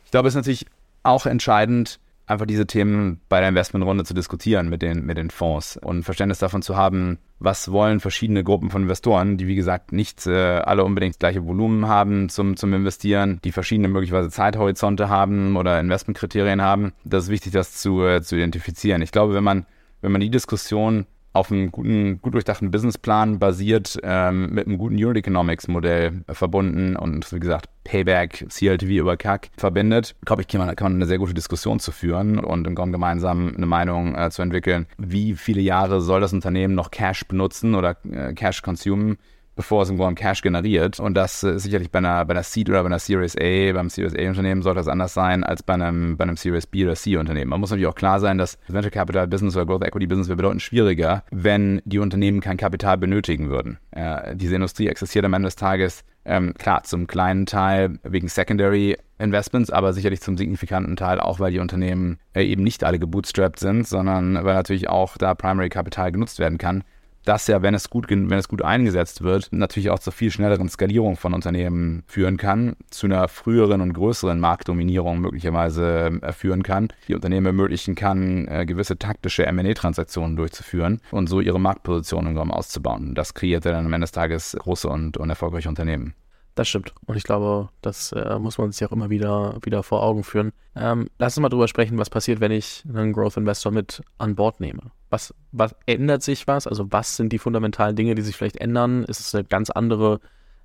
Ich 0.06 0.12
glaube, 0.12 0.28
es 0.28 0.34
ist 0.34 0.38
natürlich 0.38 0.66
auch 1.04 1.26
entscheidend, 1.26 2.00
einfach 2.26 2.46
diese 2.46 2.68
Themen 2.68 3.22
bei 3.30 3.40
der 3.40 3.50
Investmentrunde 3.50 4.04
zu 4.04 4.14
diskutieren 4.14 4.70
mit 4.70 4.82
den, 4.82 5.06
mit 5.06 5.18
den 5.18 5.30
Fonds 5.30 5.78
und 5.78 6.04
Verständnis 6.04 6.40
davon 6.40 6.62
zu 6.62 6.76
haben, 6.76 7.18
was 7.40 7.72
wollen 7.72 8.00
verschiedene 8.00 8.44
Gruppen 8.44 8.70
von 8.70 8.84
Investoren, 8.84 9.38
die 9.38 9.48
wie 9.48 9.56
gesagt 9.56 9.92
nicht 9.92 10.28
äh, 10.28 10.60
alle 10.60 10.84
unbedingt 10.84 11.16
das 11.16 11.20
gleiche 11.20 11.46
Volumen 11.46 11.88
haben 11.88 12.30
zum, 12.30 12.58
zum 12.58 12.74
Investieren, 12.74 13.40
die 13.44 13.52
verschiedene 13.52 13.88
möglicherweise 13.88 14.30
Zeithorizonte 14.30 15.10
haben 15.10 15.56
oder 15.56 15.80
Investmentkriterien 15.80 16.62
haben. 16.62 16.94
Das 17.06 17.26
ist 17.26 17.30
wichtig, 17.30 17.54
das 17.54 17.74
zu, 17.74 18.04
äh, 18.04 18.22
zu 18.22 18.36
identifizieren. 18.36 19.02
Ich 19.02 19.12
glaube, 19.12 19.34
wenn 19.34 19.44
man, 19.44 19.66
wenn 20.02 20.12
man 20.12 20.22
die 20.22 20.30
Diskussion 20.30 21.06
auf 21.40 21.52
einem 21.52 21.72
guten, 21.72 22.22
gut 22.22 22.34
durchdachten 22.34 22.70
Businessplan 22.70 23.40
basiert, 23.40 23.98
ähm, 24.04 24.54
mit 24.54 24.68
einem 24.68 24.78
guten 24.78 24.96
Unit 24.96 25.18
Economics 25.18 25.68
Modell 25.70 26.24
verbunden 26.30 26.98
und 26.98 27.32
wie 27.32 27.40
gesagt 27.40 27.70
Payback, 27.86 28.46
CLTV 28.50 28.90
über 28.90 29.18
CAC 29.18 29.50
verbindet, 29.58 30.16
glaube 30.26 30.42
ich, 30.42 30.48
kann 30.50 30.60
man, 30.60 30.76
kann 30.76 30.92
man 30.92 30.96
eine 30.96 31.06
sehr 31.06 31.18
gute 31.18 31.34
Diskussion 31.34 31.80
zu 31.80 31.92
führen 31.92 32.40
und 32.40 32.68
im 32.68 32.76
Grunde 32.76 32.92
gemeinsam 32.92 33.54
eine 33.56 33.66
Meinung 33.66 34.16
äh, 34.16 34.30
zu 34.30 34.42
entwickeln, 34.42 34.86
wie 34.98 35.34
viele 35.36 35.62
Jahre 35.62 36.02
soll 36.02 36.20
das 36.20 36.34
Unternehmen 36.34 36.76
noch 36.76 36.92
Cash 36.92 37.26
benutzen 37.28 37.74
oder 37.74 37.96
äh, 38.12 38.34
Cash 38.34 38.62
consumen, 38.62 39.18
bevor 39.60 39.82
es 39.84 39.90
im 39.90 39.98
Grunde 39.98 40.16
Cash 40.16 40.42
generiert. 40.42 41.02
Und 41.02 41.16
das 41.16 41.44
ist 41.44 41.64
sicherlich 41.64 41.92
bei 41.92 42.00
einer, 42.00 42.24
bei 42.24 42.32
einer 42.32 42.44
Seed 42.44 42.70
oder 42.70 42.82
bei 42.82 42.86
einer 42.86 42.98
Series 42.98 43.36
A, 43.36 43.74
beim 43.74 43.90
Series 43.90 44.16
A-Unternehmen 44.16 44.62
sollte 44.62 44.78
das 44.78 44.88
anders 44.88 45.14
sein 45.14 45.44
als 45.44 45.64
bei 45.64 45.74
einem, 45.74 46.16
bei 46.16 46.24
einem 46.24 46.38
Series 46.38 46.66
B 46.66 46.86
oder 46.86 46.96
C-Unternehmen. 46.96 47.50
Man 47.50 47.60
muss 47.60 47.70
natürlich 47.70 47.88
auch 47.88 47.96
klar 47.96 48.22
sein, 48.22 48.38
dass 48.38 48.58
Venture 48.70 48.90
Capital 48.90 49.28
Business 49.28 49.58
oder 49.58 49.66
Growth 49.66 49.86
Equity 49.86 50.08
Business 50.08 50.30
wäre 50.30 50.38
bedeutend 50.38 50.62
schwieriger, 50.62 51.26
wenn 51.32 51.82
die 51.84 52.00
Unternehmen 52.00 52.40
kein 52.40 52.56
Kapital 52.56 52.98
benötigen 52.98 53.50
würden. 53.50 53.80
Äh, 53.92 54.34
diese 54.38 54.56
Industrie 54.56 54.88
existiert 54.88 55.26
am 55.26 55.34
Ende 55.34 55.48
des 55.48 55.58
Tages 55.58 56.06
ähm, 56.24 56.54
klar, 56.58 56.84
zum 56.84 57.08
kleinen 57.08 57.46
Teil 57.46 58.00
wegen 58.04 58.30
Secondary 58.30 58.96
Investments, 59.18 59.72
aber 59.72 59.92
sicherlich 59.92 60.22
zum 60.22 60.38
signifikanten 60.38 60.96
Teil 60.96 61.20
auch, 61.20 61.42
weil 61.42 61.52
die 61.52 61.60
Unternehmen 61.60 62.18
äh, 62.34 62.46
eben 62.46 62.64
nicht 62.64 62.86
alle 62.86 62.98
gebootstrapped 62.98 63.60
sind, 63.60 63.86
sondern 63.86 64.36
weil 64.36 64.54
natürlich 64.54 64.88
auch 64.88 65.18
da 65.18 65.36
Primary 65.36 65.68
Kapital 65.68 66.14
genutzt 66.14 66.40
werden 66.40 66.58
kann 66.58 66.86
das 67.26 67.48
ja, 67.48 67.62
wenn 67.62 67.74
es 67.74 67.90
gut, 67.90 68.10
wenn 68.10 68.32
es 68.32 68.48
gut 68.48 68.62
eingesetzt 68.62 69.22
wird, 69.22 69.50
natürlich 69.52 69.90
auch 69.90 70.00
zur 70.00 70.14
viel 70.14 70.32
schnelleren 70.32 70.70
Skalierung 70.70 71.18
von 71.18 71.34
Unternehmen 71.34 72.04
führen 72.08 72.38
kann, 72.38 72.76
zu 72.90 73.08
einer 73.08 73.28
früheren 73.28 73.82
und 73.82 73.94
größeren 73.94 74.40
Marktdominierung 74.40 75.20
möglicherweise 75.20 76.20
äh, 76.22 76.34
führen 76.34 76.64
kann, 76.64 76.90
die 77.08 77.16
Unternehmen 77.16 77.46
ermöglichen 77.46 77.96
kann, 77.96 78.48
äh, 78.48 78.66
gewisse 78.66 78.98
taktische 78.98 79.46
M&A-Transaktionen 79.46 80.36
durchzuführen 80.36 81.02
und 81.12 81.28
so 81.28 81.42
ihre 81.42 81.60
Marktposition 81.60 82.26
im 82.26 82.40
auszubauen. 82.52 83.16
Das 83.16 83.34
kreiert 83.34 83.66
dann 83.66 83.86
am 83.86 83.94
Ende 83.94 84.06
des 84.06 84.12
Tages 84.12 84.56
große 84.58 84.88
und, 84.88 85.18
und 85.18 85.30
erfolgreiche 85.30 85.70
Unternehmen. 85.70 86.14
Das 86.56 86.68
stimmt. 86.68 86.94
Und 87.06 87.16
ich 87.16 87.24
glaube, 87.24 87.70
das 87.82 88.12
äh, 88.12 88.38
muss 88.40 88.58
man 88.58 88.72
sich 88.72 88.86
auch 88.86 88.92
immer 88.92 89.10
wieder, 89.10 89.58
wieder 89.62 89.84
vor 89.84 90.04
Augen 90.04 90.24
führen. 90.24 90.52
Ähm, 90.76 91.10
lass 91.18 91.38
uns 91.38 91.42
mal 91.42 91.50
drüber 91.50 91.68
sprechen, 91.68 91.98
was 91.98 92.10
passiert, 92.10 92.40
wenn 92.40 92.52
ich 92.52 92.84
einen 92.94 93.14
Growth 93.14 93.38
Investor 93.38 93.72
mit 93.72 94.02
an 94.18 94.36
Bord 94.36 94.60
nehme. 94.60 94.92
Was, 95.10 95.34
was 95.52 95.76
ändert 95.86 96.24
sich 96.24 96.48
was? 96.48 96.68
Also 96.68 96.92
was 96.92 97.16
sind 97.16 97.34
die 97.34 97.40
fundamentalen 97.40 97.96
Dinge, 97.96 98.16
die 98.16 98.22
sich 98.22 98.36
vielleicht 98.36 98.58
ändern? 98.58 99.04
Ist 99.06 99.20
es 99.20 99.34
eine 99.34 99.44
ganz 99.44 99.70
andere 99.70 100.20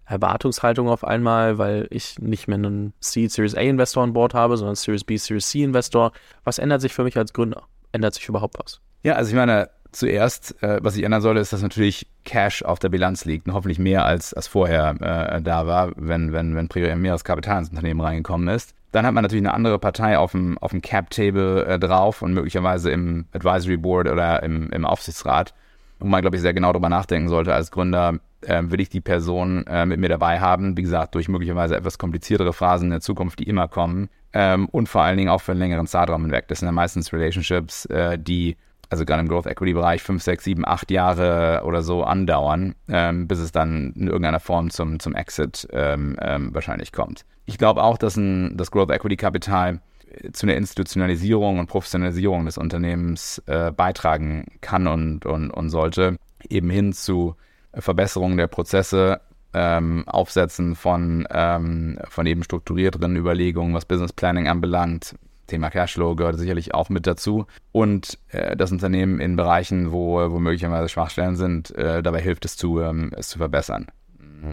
Erwartungshaltung 0.06 0.88
auf 0.88 1.04
einmal, 1.04 1.58
weil 1.58 1.86
ich 1.90 2.18
nicht 2.18 2.46
mehr 2.46 2.58
einen 2.58 2.92
Seed 3.00 3.32
Series 3.32 3.54
A 3.54 3.60
Investor 3.60 4.02
an 4.02 4.12
Bord 4.12 4.34
habe, 4.34 4.56
sondern 4.56 4.74
Series 4.74 5.04
B 5.04 5.16
Series 5.16 5.48
C 5.48 5.62
Investor? 5.62 6.12
Was 6.44 6.58
ändert 6.58 6.82
sich 6.82 6.92
für 6.92 7.04
mich 7.04 7.16
als 7.16 7.32
Gründer? 7.32 7.62
Ändert 7.92 8.14
sich 8.14 8.28
überhaupt 8.28 8.58
was? 8.58 8.80
Ja, 9.02 9.14
also 9.14 9.30
ich 9.30 9.36
meine, 9.36 9.70
zuerst, 9.92 10.62
äh, 10.62 10.78
was 10.82 10.94
sich 10.94 11.04
ändern 11.04 11.22
sollte, 11.22 11.40
ist, 11.40 11.52
dass 11.52 11.62
natürlich 11.62 12.06
Cash 12.24 12.62
auf 12.62 12.78
der 12.78 12.90
Bilanz 12.90 13.24
liegt 13.24 13.46
und 13.46 13.54
hoffentlich 13.54 13.78
mehr 13.78 14.04
als, 14.04 14.34
als 14.34 14.46
vorher 14.46 14.94
äh, 15.00 15.40
da 15.40 15.66
war, 15.66 15.92
wenn, 15.96 16.32
wenn, 16.32 16.54
wenn 16.54 17.00
mehr 17.00 17.16
Kapital 17.18 17.60
ins 17.60 17.70
Unternehmen 17.70 18.00
reingekommen 18.00 18.48
ist. 18.48 18.74
Dann 18.94 19.04
hat 19.06 19.12
man 19.12 19.22
natürlich 19.22 19.42
eine 19.42 19.54
andere 19.54 19.80
Partei 19.80 20.16
auf 20.16 20.30
dem, 20.30 20.56
auf 20.58 20.70
dem 20.70 20.80
Cap-Table 20.80 21.66
äh, 21.66 21.78
drauf 21.80 22.22
und 22.22 22.32
möglicherweise 22.32 22.92
im 22.92 23.24
Advisory 23.32 23.76
Board 23.76 24.08
oder 24.08 24.40
im, 24.44 24.70
im 24.70 24.84
Aufsichtsrat, 24.84 25.52
wo 25.98 26.06
man, 26.06 26.20
glaube 26.20 26.36
ich, 26.36 26.42
sehr 26.42 26.54
genau 26.54 26.72
darüber 26.72 26.88
nachdenken 26.88 27.28
sollte 27.28 27.52
als 27.52 27.72
Gründer, 27.72 28.20
äh, 28.42 28.62
will 28.66 28.80
ich 28.80 28.90
die 28.90 29.00
Person 29.00 29.66
äh, 29.66 29.84
mit 29.84 29.98
mir 29.98 30.08
dabei 30.08 30.38
haben, 30.38 30.76
wie 30.76 30.82
gesagt, 30.82 31.16
durch 31.16 31.28
möglicherweise 31.28 31.74
etwas 31.74 31.98
kompliziertere 31.98 32.52
Phasen 32.52 32.84
in 32.84 32.90
der 32.90 33.00
Zukunft, 33.00 33.40
die 33.40 33.48
immer 33.48 33.66
kommen. 33.66 34.10
Ähm, 34.32 34.68
und 34.68 34.88
vor 34.88 35.02
allen 35.02 35.16
Dingen 35.16 35.30
auch 35.30 35.40
für 35.40 35.50
einen 35.50 35.60
längeren 35.60 35.88
Zeitraum 35.88 36.22
hinweg. 36.22 36.46
Das 36.46 36.60
sind 36.60 36.68
ja 36.68 36.72
meistens 36.72 37.12
Relationships, 37.12 37.86
äh, 37.86 38.16
die 38.16 38.56
also 38.94 39.04
gerade 39.04 39.22
im 39.22 39.28
Growth 39.28 39.46
Equity 39.46 39.72
Bereich, 39.72 40.02
fünf, 40.02 40.22
sechs, 40.22 40.44
sieben, 40.44 40.64
acht 40.64 40.88
Jahre 40.92 41.62
oder 41.64 41.82
so 41.82 42.04
andauern, 42.04 42.76
ähm, 42.88 43.26
bis 43.26 43.40
es 43.40 43.50
dann 43.50 43.92
in 43.96 44.06
irgendeiner 44.06 44.38
Form 44.38 44.70
zum, 44.70 45.00
zum 45.00 45.16
Exit 45.16 45.66
ähm, 45.72 46.16
ähm, 46.20 46.54
wahrscheinlich 46.54 46.92
kommt. 46.92 47.24
Ich 47.44 47.58
glaube 47.58 47.82
auch, 47.82 47.98
dass 47.98 48.16
ein, 48.16 48.56
das 48.56 48.70
Growth 48.70 48.92
Equity 48.92 49.16
Kapital 49.16 49.80
äh, 50.06 50.30
zu 50.30 50.46
einer 50.46 50.54
Institutionalisierung 50.54 51.58
und 51.58 51.66
Professionalisierung 51.66 52.46
des 52.46 52.56
Unternehmens 52.56 53.42
äh, 53.46 53.72
beitragen 53.72 54.46
kann 54.60 54.86
und, 54.86 55.26
und, 55.26 55.50
und 55.50 55.70
sollte, 55.70 56.16
eben 56.48 56.70
hin 56.70 56.92
zu 56.92 57.34
Verbesserungen 57.72 58.36
der 58.36 58.46
Prozesse, 58.46 59.20
ähm, 59.54 60.04
Aufsetzen 60.06 60.76
von, 60.76 61.26
ähm, 61.32 61.98
von 62.08 62.26
eben 62.26 62.44
strukturierteren 62.44 63.16
Überlegungen, 63.16 63.74
was 63.74 63.86
Business 63.86 64.12
Planning 64.12 64.46
anbelangt, 64.46 65.16
Thema 65.46 65.70
Cashflow 65.70 66.16
gehört 66.16 66.38
sicherlich 66.38 66.74
auch 66.74 66.88
mit 66.88 67.06
dazu. 67.06 67.46
Und 67.72 68.18
äh, 68.28 68.56
das 68.56 68.72
Unternehmen 68.72 69.20
in 69.20 69.36
Bereichen, 69.36 69.92
wo, 69.92 70.30
wo 70.30 70.38
möglicherweise 70.38 70.88
Schwachstellen 70.88 71.36
sind, 71.36 71.74
äh, 71.76 72.02
dabei 72.02 72.20
hilft 72.20 72.44
es 72.44 72.56
zu, 72.56 72.80
ähm, 72.80 73.12
es 73.16 73.28
zu 73.28 73.38
verbessern. 73.38 73.86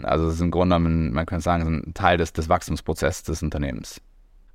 Also 0.02 0.26
es 0.26 0.34
ist 0.34 0.40
im 0.40 0.50
Grunde 0.50 0.76
genommen, 0.76 1.12
man 1.12 1.26
könnte 1.26 1.42
sagen, 1.42 1.66
ein 1.66 1.94
Teil 1.94 2.16
des, 2.16 2.32
des 2.32 2.48
Wachstumsprozesses 2.48 3.24
des 3.24 3.42
Unternehmens. 3.42 4.00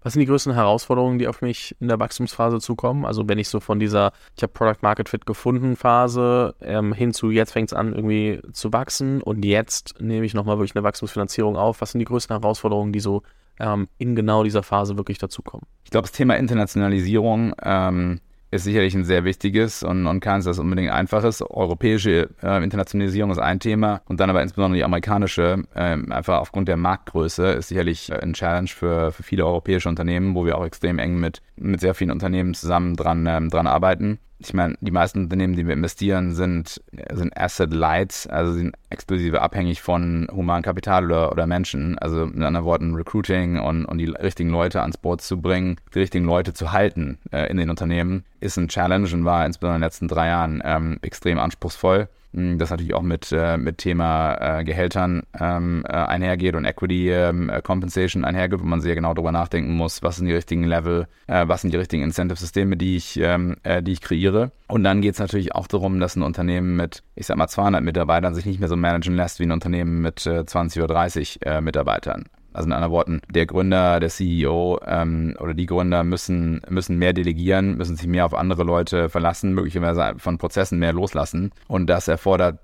Was 0.07 0.13
sind 0.13 0.21
die 0.21 0.27
größten 0.27 0.53
Herausforderungen, 0.53 1.19
die 1.19 1.27
auf 1.27 1.41
mich 1.41 1.75
in 1.81 1.89
der 1.89 1.99
Wachstumsphase 1.99 2.61
zukommen? 2.61 3.03
Also 3.03 3.27
wenn 3.27 3.39
ich 3.39 3.49
so 3.49 3.59
von 3.59 3.77
dieser, 3.77 4.13
ich 4.37 4.41
habe 4.41 4.53
Product 4.53 4.77
Market 4.81 5.09
Fit 5.09 5.25
gefunden 5.25 5.75
Phase 5.75 6.55
ähm, 6.61 6.93
hin 6.93 7.13
zu 7.13 7.29
jetzt 7.29 7.51
fängt 7.51 7.73
es 7.73 7.77
an 7.77 7.91
irgendwie 7.91 8.39
zu 8.53 8.71
wachsen 8.71 9.21
und 9.21 9.43
jetzt 9.43 9.95
nehme 9.99 10.25
ich 10.25 10.33
nochmal 10.33 10.59
wirklich 10.59 10.77
eine 10.77 10.83
Wachstumsfinanzierung 10.85 11.57
auf. 11.57 11.81
Was 11.81 11.91
sind 11.91 11.99
die 11.99 12.05
größten 12.05 12.39
Herausforderungen, 12.39 12.93
die 12.93 13.01
so 13.01 13.23
ähm, 13.59 13.89
in 13.97 14.15
genau 14.15 14.45
dieser 14.45 14.63
Phase 14.63 14.95
wirklich 14.95 15.17
dazukommen. 15.17 15.67
Ich 15.83 15.91
glaube, 15.91 16.07
das 16.07 16.13
Thema 16.13 16.37
Internationalisierung 16.37 17.53
ähm, 17.61 18.21
ist 18.49 18.63
sicherlich 18.63 18.95
ein 18.95 19.03
sehr 19.03 19.23
wichtiges 19.23 19.83
und, 19.83 20.07
und 20.07 20.19
keins, 20.19 20.45
das 20.45 20.59
unbedingt 20.59 20.91
einfaches. 20.91 21.41
Europäische 21.41 22.29
äh, 22.41 22.63
Internationalisierung 22.63 23.31
ist 23.31 23.39
ein 23.39 23.59
Thema 23.59 24.01
und 24.05 24.19
dann 24.19 24.29
aber 24.29 24.41
insbesondere 24.41 24.77
die 24.77 24.83
amerikanische, 24.83 25.63
äh, 25.75 25.97
einfach 26.09 26.39
aufgrund 26.39 26.67
der 26.67 26.77
Marktgröße, 26.77 27.47
ist 27.47 27.67
sicherlich 27.67 28.09
äh, 28.09 28.19
ein 28.19 28.33
Challenge 28.33 28.69
für, 28.69 29.11
für 29.11 29.23
viele 29.23 29.45
europäische 29.45 29.89
Unternehmen, 29.89 30.35
wo 30.35 30.45
wir 30.45 30.57
auch 30.57 30.65
extrem 30.65 30.99
eng 30.99 31.19
mit, 31.19 31.41
mit 31.57 31.81
sehr 31.81 31.93
vielen 31.93 32.11
Unternehmen 32.11 32.53
zusammen 32.53 32.95
dran, 32.95 33.25
ähm, 33.27 33.49
dran 33.49 33.67
arbeiten. 33.67 34.19
Ich 34.39 34.53
meine, 34.53 34.75
die 34.81 34.91
meisten 34.91 35.23
Unternehmen, 35.23 35.55
die 35.55 35.65
wir 35.65 35.73
investieren, 35.73 36.33
sind, 36.33 36.81
sind 37.11 37.35
Asset 37.35 37.73
Light, 37.73 38.27
also 38.29 38.53
sind 38.53 38.75
exklusive 38.91 39.41
abhängig 39.41 39.81
von 39.81 40.27
humanem 40.31 40.61
Kapital 40.61 41.05
oder, 41.05 41.31
oder 41.31 41.47
Menschen. 41.47 41.97
Also 41.97 42.23
in 42.23 42.43
anderen 42.43 42.65
Worten 42.65 42.93
Recruiting 42.93 43.59
und, 43.59 43.85
und 43.85 43.97
die 43.97 44.09
richtigen 44.09 44.49
Leute 44.49 44.81
ans 44.81 44.97
Board 44.97 45.21
zu 45.21 45.41
bringen, 45.41 45.77
die 45.93 45.99
richtigen 45.99 46.25
Leute 46.25 46.53
zu 46.53 46.71
halten 46.71 47.17
äh, 47.31 47.49
in 47.49 47.57
den 47.57 47.71
Unternehmen, 47.71 48.25
ist 48.39 48.57
ein 48.57 48.67
Challenge 48.67 49.09
und 49.11 49.25
war 49.25 49.45
insbesondere 49.45 49.77
in 49.77 49.81
den 49.81 49.87
letzten 49.87 50.07
drei 50.07 50.27
Jahren 50.27 50.61
ähm, 50.63 50.99
extrem 51.01 51.39
anspruchsvoll. 51.39 52.07
Hm, 52.33 52.57
das 52.57 52.69
natürlich 52.69 52.93
auch 52.93 53.01
mit, 53.01 53.31
äh, 53.31 53.57
mit 53.57 53.77
Thema 53.77 54.59
äh, 54.59 54.63
Gehältern 54.63 55.23
ähm, 55.39 55.83
äh, 55.87 55.93
einhergeht 55.93 56.55
und 56.55 56.65
Equity 56.65 57.09
ähm, 57.09 57.49
äh, 57.49 57.61
Compensation 57.61 58.25
einhergeht, 58.25 58.59
wo 58.59 58.65
man 58.65 58.81
sehr 58.81 58.95
genau 58.95 59.13
darüber 59.13 59.31
nachdenken 59.31 59.75
muss, 59.75 60.03
was 60.03 60.17
sind 60.17 60.27
die 60.27 60.33
richtigen 60.33 60.63
Level, 60.63 61.07
äh, 61.27 61.47
was 61.47 61.61
sind 61.61 61.73
die 61.73 61.77
richtigen 61.77 62.03
Incentive-Systeme, 62.03 62.75
die, 62.75 62.97
ich, 62.97 63.17
ähm, 63.19 63.55
äh, 63.63 63.81
die 63.81 63.93
ich 63.93 64.01
kreiere. 64.01 64.51
Und 64.67 64.83
dann 64.83 65.01
geht 65.01 65.13
es 65.13 65.19
natürlich 65.19 65.55
auch 65.55 65.67
darum, 65.67 65.99
dass 65.99 66.15
ein 66.15 66.23
Unternehmen 66.23 66.75
mit, 66.75 67.03
ich 67.15 67.27
sag 67.27 67.37
mal, 67.37 67.47
200 67.47 67.81
Mitarbeitern 67.81 68.35
sich 68.35 68.45
nicht 68.45 68.59
mehr 68.59 68.69
so 68.69 68.75
managen 68.75 69.15
lässt 69.15 69.39
wie 69.39 69.43
ein 69.43 69.51
Unternehmen 69.51 70.01
mit 70.01 70.19
20 70.19 70.81
oder 70.81 70.93
30 70.93 71.39
Mitarbeitern. 71.61 72.25
Also 72.57 72.69
in 72.69 72.73
anderen 72.73 72.91
Worten, 72.91 73.21
der 73.29 73.45
Gründer, 73.45 73.99
der 73.99 74.09
CEO 74.09 74.79
ähm, 74.83 75.35
oder 75.39 75.53
die 75.53 75.67
Gründer 75.67 76.03
müssen, 76.03 76.59
müssen 76.69 76.97
mehr 76.97 77.13
delegieren, 77.13 77.77
müssen 77.77 77.95
sich 77.95 78.07
mehr 78.07 78.25
auf 78.25 78.33
andere 78.33 78.63
Leute 78.63 79.09
verlassen, 79.09 79.53
möglicherweise 79.53 80.15
von 80.17 80.39
Prozessen 80.39 80.79
mehr 80.79 80.91
loslassen. 80.91 81.51
Und 81.67 81.87
das 81.87 82.07
erfordert 82.07 82.57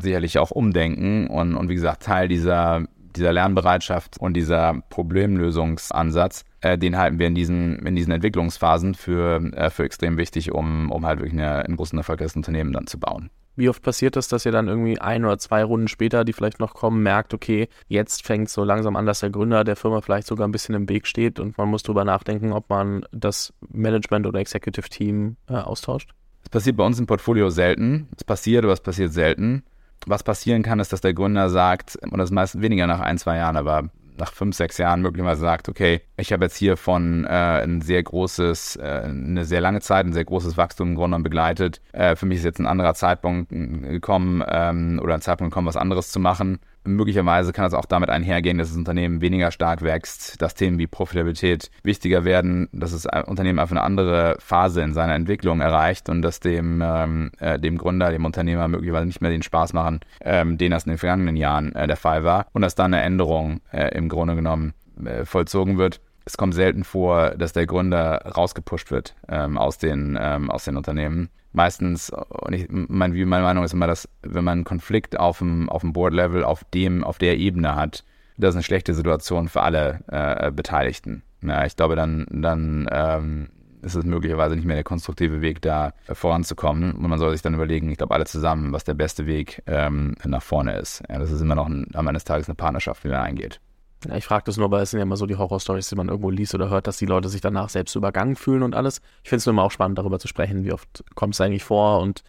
sicherlich 0.00 0.38
auch 0.38 0.50
Umdenken 0.50 1.26
und, 1.26 1.56
und 1.56 1.68
wie 1.68 1.74
gesagt, 1.74 2.04
Teil 2.04 2.26
dieser, 2.26 2.84
dieser 3.14 3.34
Lernbereitschaft 3.34 4.16
und 4.18 4.34
dieser 4.34 4.80
Problemlösungsansatz, 4.88 6.46
äh, 6.64 6.78
den 6.78 6.96
halten 6.96 7.18
wir 7.18 7.26
in 7.26 7.34
diesen, 7.34 7.78
in 7.86 7.94
diesen 7.94 8.12
Entwicklungsphasen 8.12 8.94
für, 8.94 9.52
äh, 9.54 9.68
für 9.68 9.84
extrem 9.84 10.16
wichtig, 10.16 10.52
um, 10.52 10.90
um 10.90 11.04
halt 11.04 11.18
wirklich 11.18 11.34
eine, 11.34 11.64
ein 11.66 11.76
großes 11.76 11.92
erfolgreiches 11.92 12.36
Unternehmen 12.36 12.72
dann 12.72 12.86
zu 12.86 12.98
bauen. 12.98 13.30
Wie 13.54 13.68
oft 13.68 13.82
passiert 13.82 14.16
das, 14.16 14.26
dass 14.28 14.46
ihr 14.46 14.50
dann 14.50 14.66
irgendwie 14.66 14.98
ein 14.98 15.24
oder 15.24 15.38
zwei 15.38 15.62
Runden 15.62 15.86
später, 15.86 16.24
die 16.24 16.32
vielleicht 16.32 16.58
noch 16.58 16.74
kommen, 16.74 17.02
merkt, 17.02 17.34
okay, 17.34 17.68
jetzt 17.86 18.26
fängt 18.26 18.48
es 18.48 18.54
so 18.54 18.64
langsam 18.64 18.96
an, 18.96 19.06
dass 19.06 19.20
der 19.20 19.30
Gründer 19.30 19.62
der 19.62 19.76
Firma 19.76 20.00
vielleicht 20.00 20.26
sogar 20.26 20.48
ein 20.48 20.52
bisschen 20.52 20.74
im 20.74 20.88
Weg 20.88 21.06
steht 21.06 21.38
und 21.38 21.56
man 21.58 21.68
muss 21.68 21.84
darüber 21.84 22.04
nachdenken, 22.04 22.52
ob 22.52 22.68
man 22.70 23.04
das 23.12 23.52
Management 23.68 24.26
oder 24.26 24.40
Executive 24.40 24.88
Team 24.88 25.36
äh, 25.48 25.54
austauscht? 25.54 26.10
Es 26.42 26.48
passiert 26.48 26.76
bei 26.76 26.84
uns 26.84 26.98
im 26.98 27.06
Portfolio 27.06 27.50
selten. 27.50 28.08
Es 28.16 28.24
passiert, 28.24 28.64
aber 28.64 28.72
es 28.72 28.80
passiert 28.80 29.12
selten. 29.12 29.62
Was 30.06 30.22
passieren 30.22 30.62
kann, 30.62 30.80
ist, 30.80 30.92
dass 30.92 31.00
der 31.00 31.14
Gründer 31.14 31.48
sagt, 31.48 31.96
und 32.10 32.18
das 32.18 32.30
ist 32.30 32.34
meistens 32.34 32.60
weniger 32.60 32.86
nach 32.86 33.00
ein, 33.00 33.18
zwei 33.18 33.36
Jahren, 33.36 33.56
aber 33.56 33.90
nach 34.16 34.32
fünf, 34.32 34.56
sechs 34.56 34.78
Jahren 34.78 35.02
möglicherweise 35.02 35.40
sagt, 35.40 35.68
okay, 35.68 36.02
ich 36.16 36.32
habe 36.32 36.44
jetzt 36.44 36.56
hier 36.56 36.76
von 36.76 37.24
äh, 37.24 37.28
ein 37.28 37.80
sehr 37.80 38.02
großes, 38.02 38.76
äh, 38.76 39.02
eine 39.04 39.44
sehr 39.44 39.60
lange 39.60 39.80
Zeit, 39.80 40.06
ein 40.06 40.12
sehr 40.12 40.24
großes 40.24 40.56
Wachstum 40.56 40.90
im 40.90 40.94
Grunde 40.94 41.18
begleitet. 41.20 41.80
Äh, 41.92 42.16
für 42.16 42.26
mich 42.26 42.38
ist 42.38 42.44
jetzt 42.44 42.60
ein 42.60 42.66
anderer 42.66 42.94
Zeitpunkt 42.94 43.50
gekommen 43.50 44.42
ähm, 44.48 45.00
oder 45.02 45.14
ein 45.14 45.20
Zeitpunkt 45.20 45.52
gekommen, 45.52 45.66
was 45.66 45.76
anderes 45.76 46.10
zu 46.10 46.20
machen. 46.20 46.60
Möglicherweise 46.84 47.52
kann 47.52 47.66
es 47.66 47.74
auch 47.74 47.86
damit 47.86 48.10
einhergehen, 48.10 48.58
dass 48.58 48.68
das 48.68 48.76
Unternehmen 48.76 49.20
weniger 49.20 49.50
stark 49.50 49.82
wächst, 49.82 50.40
dass 50.42 50.54
Themen 50.54 50.78
wie 50.78 50.86
Profitabilität 50.86 51.70
wichtiger 51.82 52.24
werden, 52.24 52.68
dass 52.72 52.92
das 52.92 53.06
Unternehmen 53.26 53.58
einfach 53.58 53.76
eine 53.76 53.84
andere 53.84 54.36
Phase 54.38 54.82
in 54.82 54.92
seiner 54.92 55.14
Entwicklung 55.14 55.60
erreicht 55.60 56.08
und 56.08 56.22
dass 56.22 56.40
dem, 56.40 56.82
ähm, 56.84 57.30
äh, 57.38 57.58
dem 57.58 57.78
Gründer, 57.78 58.10
dem 58.10 58.24
Unternehmer 58.24 58.68
möglicherweise 58.68 59.06
nicht 59.06 59.20
mehr 59.20 59.30
den 59.30 59.42
Spaß 59.42 59.72
machen, 59.72 60.00
ähm, 60.20 60.58
den 60.58 60.70
das 60.70 60.84
in 60.84 60.90
den 60.90 60.98
vergangenen 60.98 61.36
Jahren 61.36 61.74
äh, 61.74 61.86
der 61.86 61.96
Fall 61.96 62.24
war 62.24 62.46
und 62.52 62.62
dass 62.62 62.74
dann 62.74 62.94
eine 62.94 63.02
Änderung 63.02 63.60
äh, 63.72 63.96
im 63.96 64.08
Grunde 64.08 64.34
genommen 64.34 64.74
äh, 65.04 65.24
vollzogen 65.24 65.78
wird 65.78 66.00
es 66.24 66.36
kommt 66.36 66.54
selten 66.54 66.84
vor, 66.84 67.30
dass 67.30 67.52
der 67.52 67.66
Gründer 67.66 68.22
rausgepusht 68.24 68.90
wird 68.90 69.14
ähm, 69.28 69.58
aus, 69.58 69.78
den, 69.78 70.18
ähm, 70.20 70.50
aus 70.50 70.64
den 70.64 70.76
Unternehmen. 70.76 71.28
Meistens, 71.54 72.10
und 72.10 72.52
ich, 72.52 72.66
mein, 72.68 73.12
meine 73.12 73.44
Meinung 73.44 73.62
ist 73.62 73.72
immer, 73.72 73.86
dass 73.86 74.08
wenn 74.22 74.42
man 74.42 74.58
einen 74.58 74.64
Konflikt 74.64 75.18
auf 75.18 75.38
dem, 75.38 75.68
auf 75.68 75.82
dem 75.82 75.92
Board-Level, 75.92 76.42
auf 76.42 76.64
dem, 76.64 77.04
auf 77.04 77.18
der 77.18 77.38
Ebene 77.38 77.76
hat, 77.76 78.04
das 78.36 78.50
ist 78.50 78.56
eine 78.56 78.64
schlechte 78.64 78.92
Situation 78.92 79.48
für 79.48 79.62
alle 79.62 80.00
äh, 80.08 80.50
Beteiligten. 80.50 81.22
Ja, 81.42 81.64
ich 81.64 81.76
glaube, 81.76 81.94
dann, 81.94 82.26
dann 82.28 82.88
ähm, 82.90 83.48
ist 83.82 83.94
es 83.94 84.04
möglicherweise 84.04 84.56
nicht 84.56 84.64
mehr 84.64 84.74
der 84.74 84.82
konstruktive 84.82 85.42
Weg, 85.42 85.62
da 85.62 85.92
voranzukommen. 86.12 86.90
Und 86.90 87.08
man 87.08 87.20
soll 87.20 87.30
sich 87.30 87.42
dann 87.42 87.54
überlegen, 87.54 87.88
ich 87.88 87.98
glaube, 87.98 88.14
alle 88.14 88.24
zusammen, 88.24 88.72
was 88.72 88.82
der 88.82 88.94
beste 88.94 89.26
Weg 89.26 89.62
ähm, 89.66 90.16
nach 90.24 90.42
vorne 90.42 90.76
ist. 90.76 91.04
Ja, 91.08 91.20
das 91.20 91.30
ist 91.30 91.40
immer 91.40 91.54
noch 91.54 91.68
ein, 91.68 91.86
am 91.94 92.08
Ende 92.08 92.16
des 92.16 92.24
Tages 92.24 92.48
eine 92.48 92.56
Partnerschaft, 92.56 93.04
die 93.04 93.08
man 93.08 93.20
eingeht. 93.20 93.60
Ja, 94.08 94.16
ich 94.16 94.24
frage 94.24 94.44
das 94.44 94.56
nur, 94.56 94.70
weil 94.70 94.82
es 94.82 94.90
sind 94.90 94.98
ja 94.98 95.04
immer 95.04 95.16
so 95.16 95.26
die 95.26 95.36
Horrorstories, 95.36 95.88
die 95.88 95.94
man 95.94 96.08
irgendwo 96.08 96.30
liest 96.30 96.54
oder 96.54 96.68
hört, 96.68 96.86
dass 96.86 96.98
die 96.98 97.06
Leute 97.06 97.28
sich 97.28 97.40
danach 97.40 97.68
selbst 97.68 97.94
übergangen 97.94 98.36
fühlen 98.36 98.62
und 98.62 98.74
alles. 98.74 99.00
Ich 99.22 99.30
finde 99.30 99.38
es 99.38 99.46
immer 99.46 99.62
auch 99.62 99.70
spannend, 99.70 99.98
darüber 99.98 100.18
zu 100.18 100.28
sprechen, 100.28 100.64
wie 100.64 100.72
oft 100.72 101.04
kommt 101.14 101.34
es 101.34 101.40
eigentlich 101.40 101.64
vor 101.64 102.00
und 102.00 102.22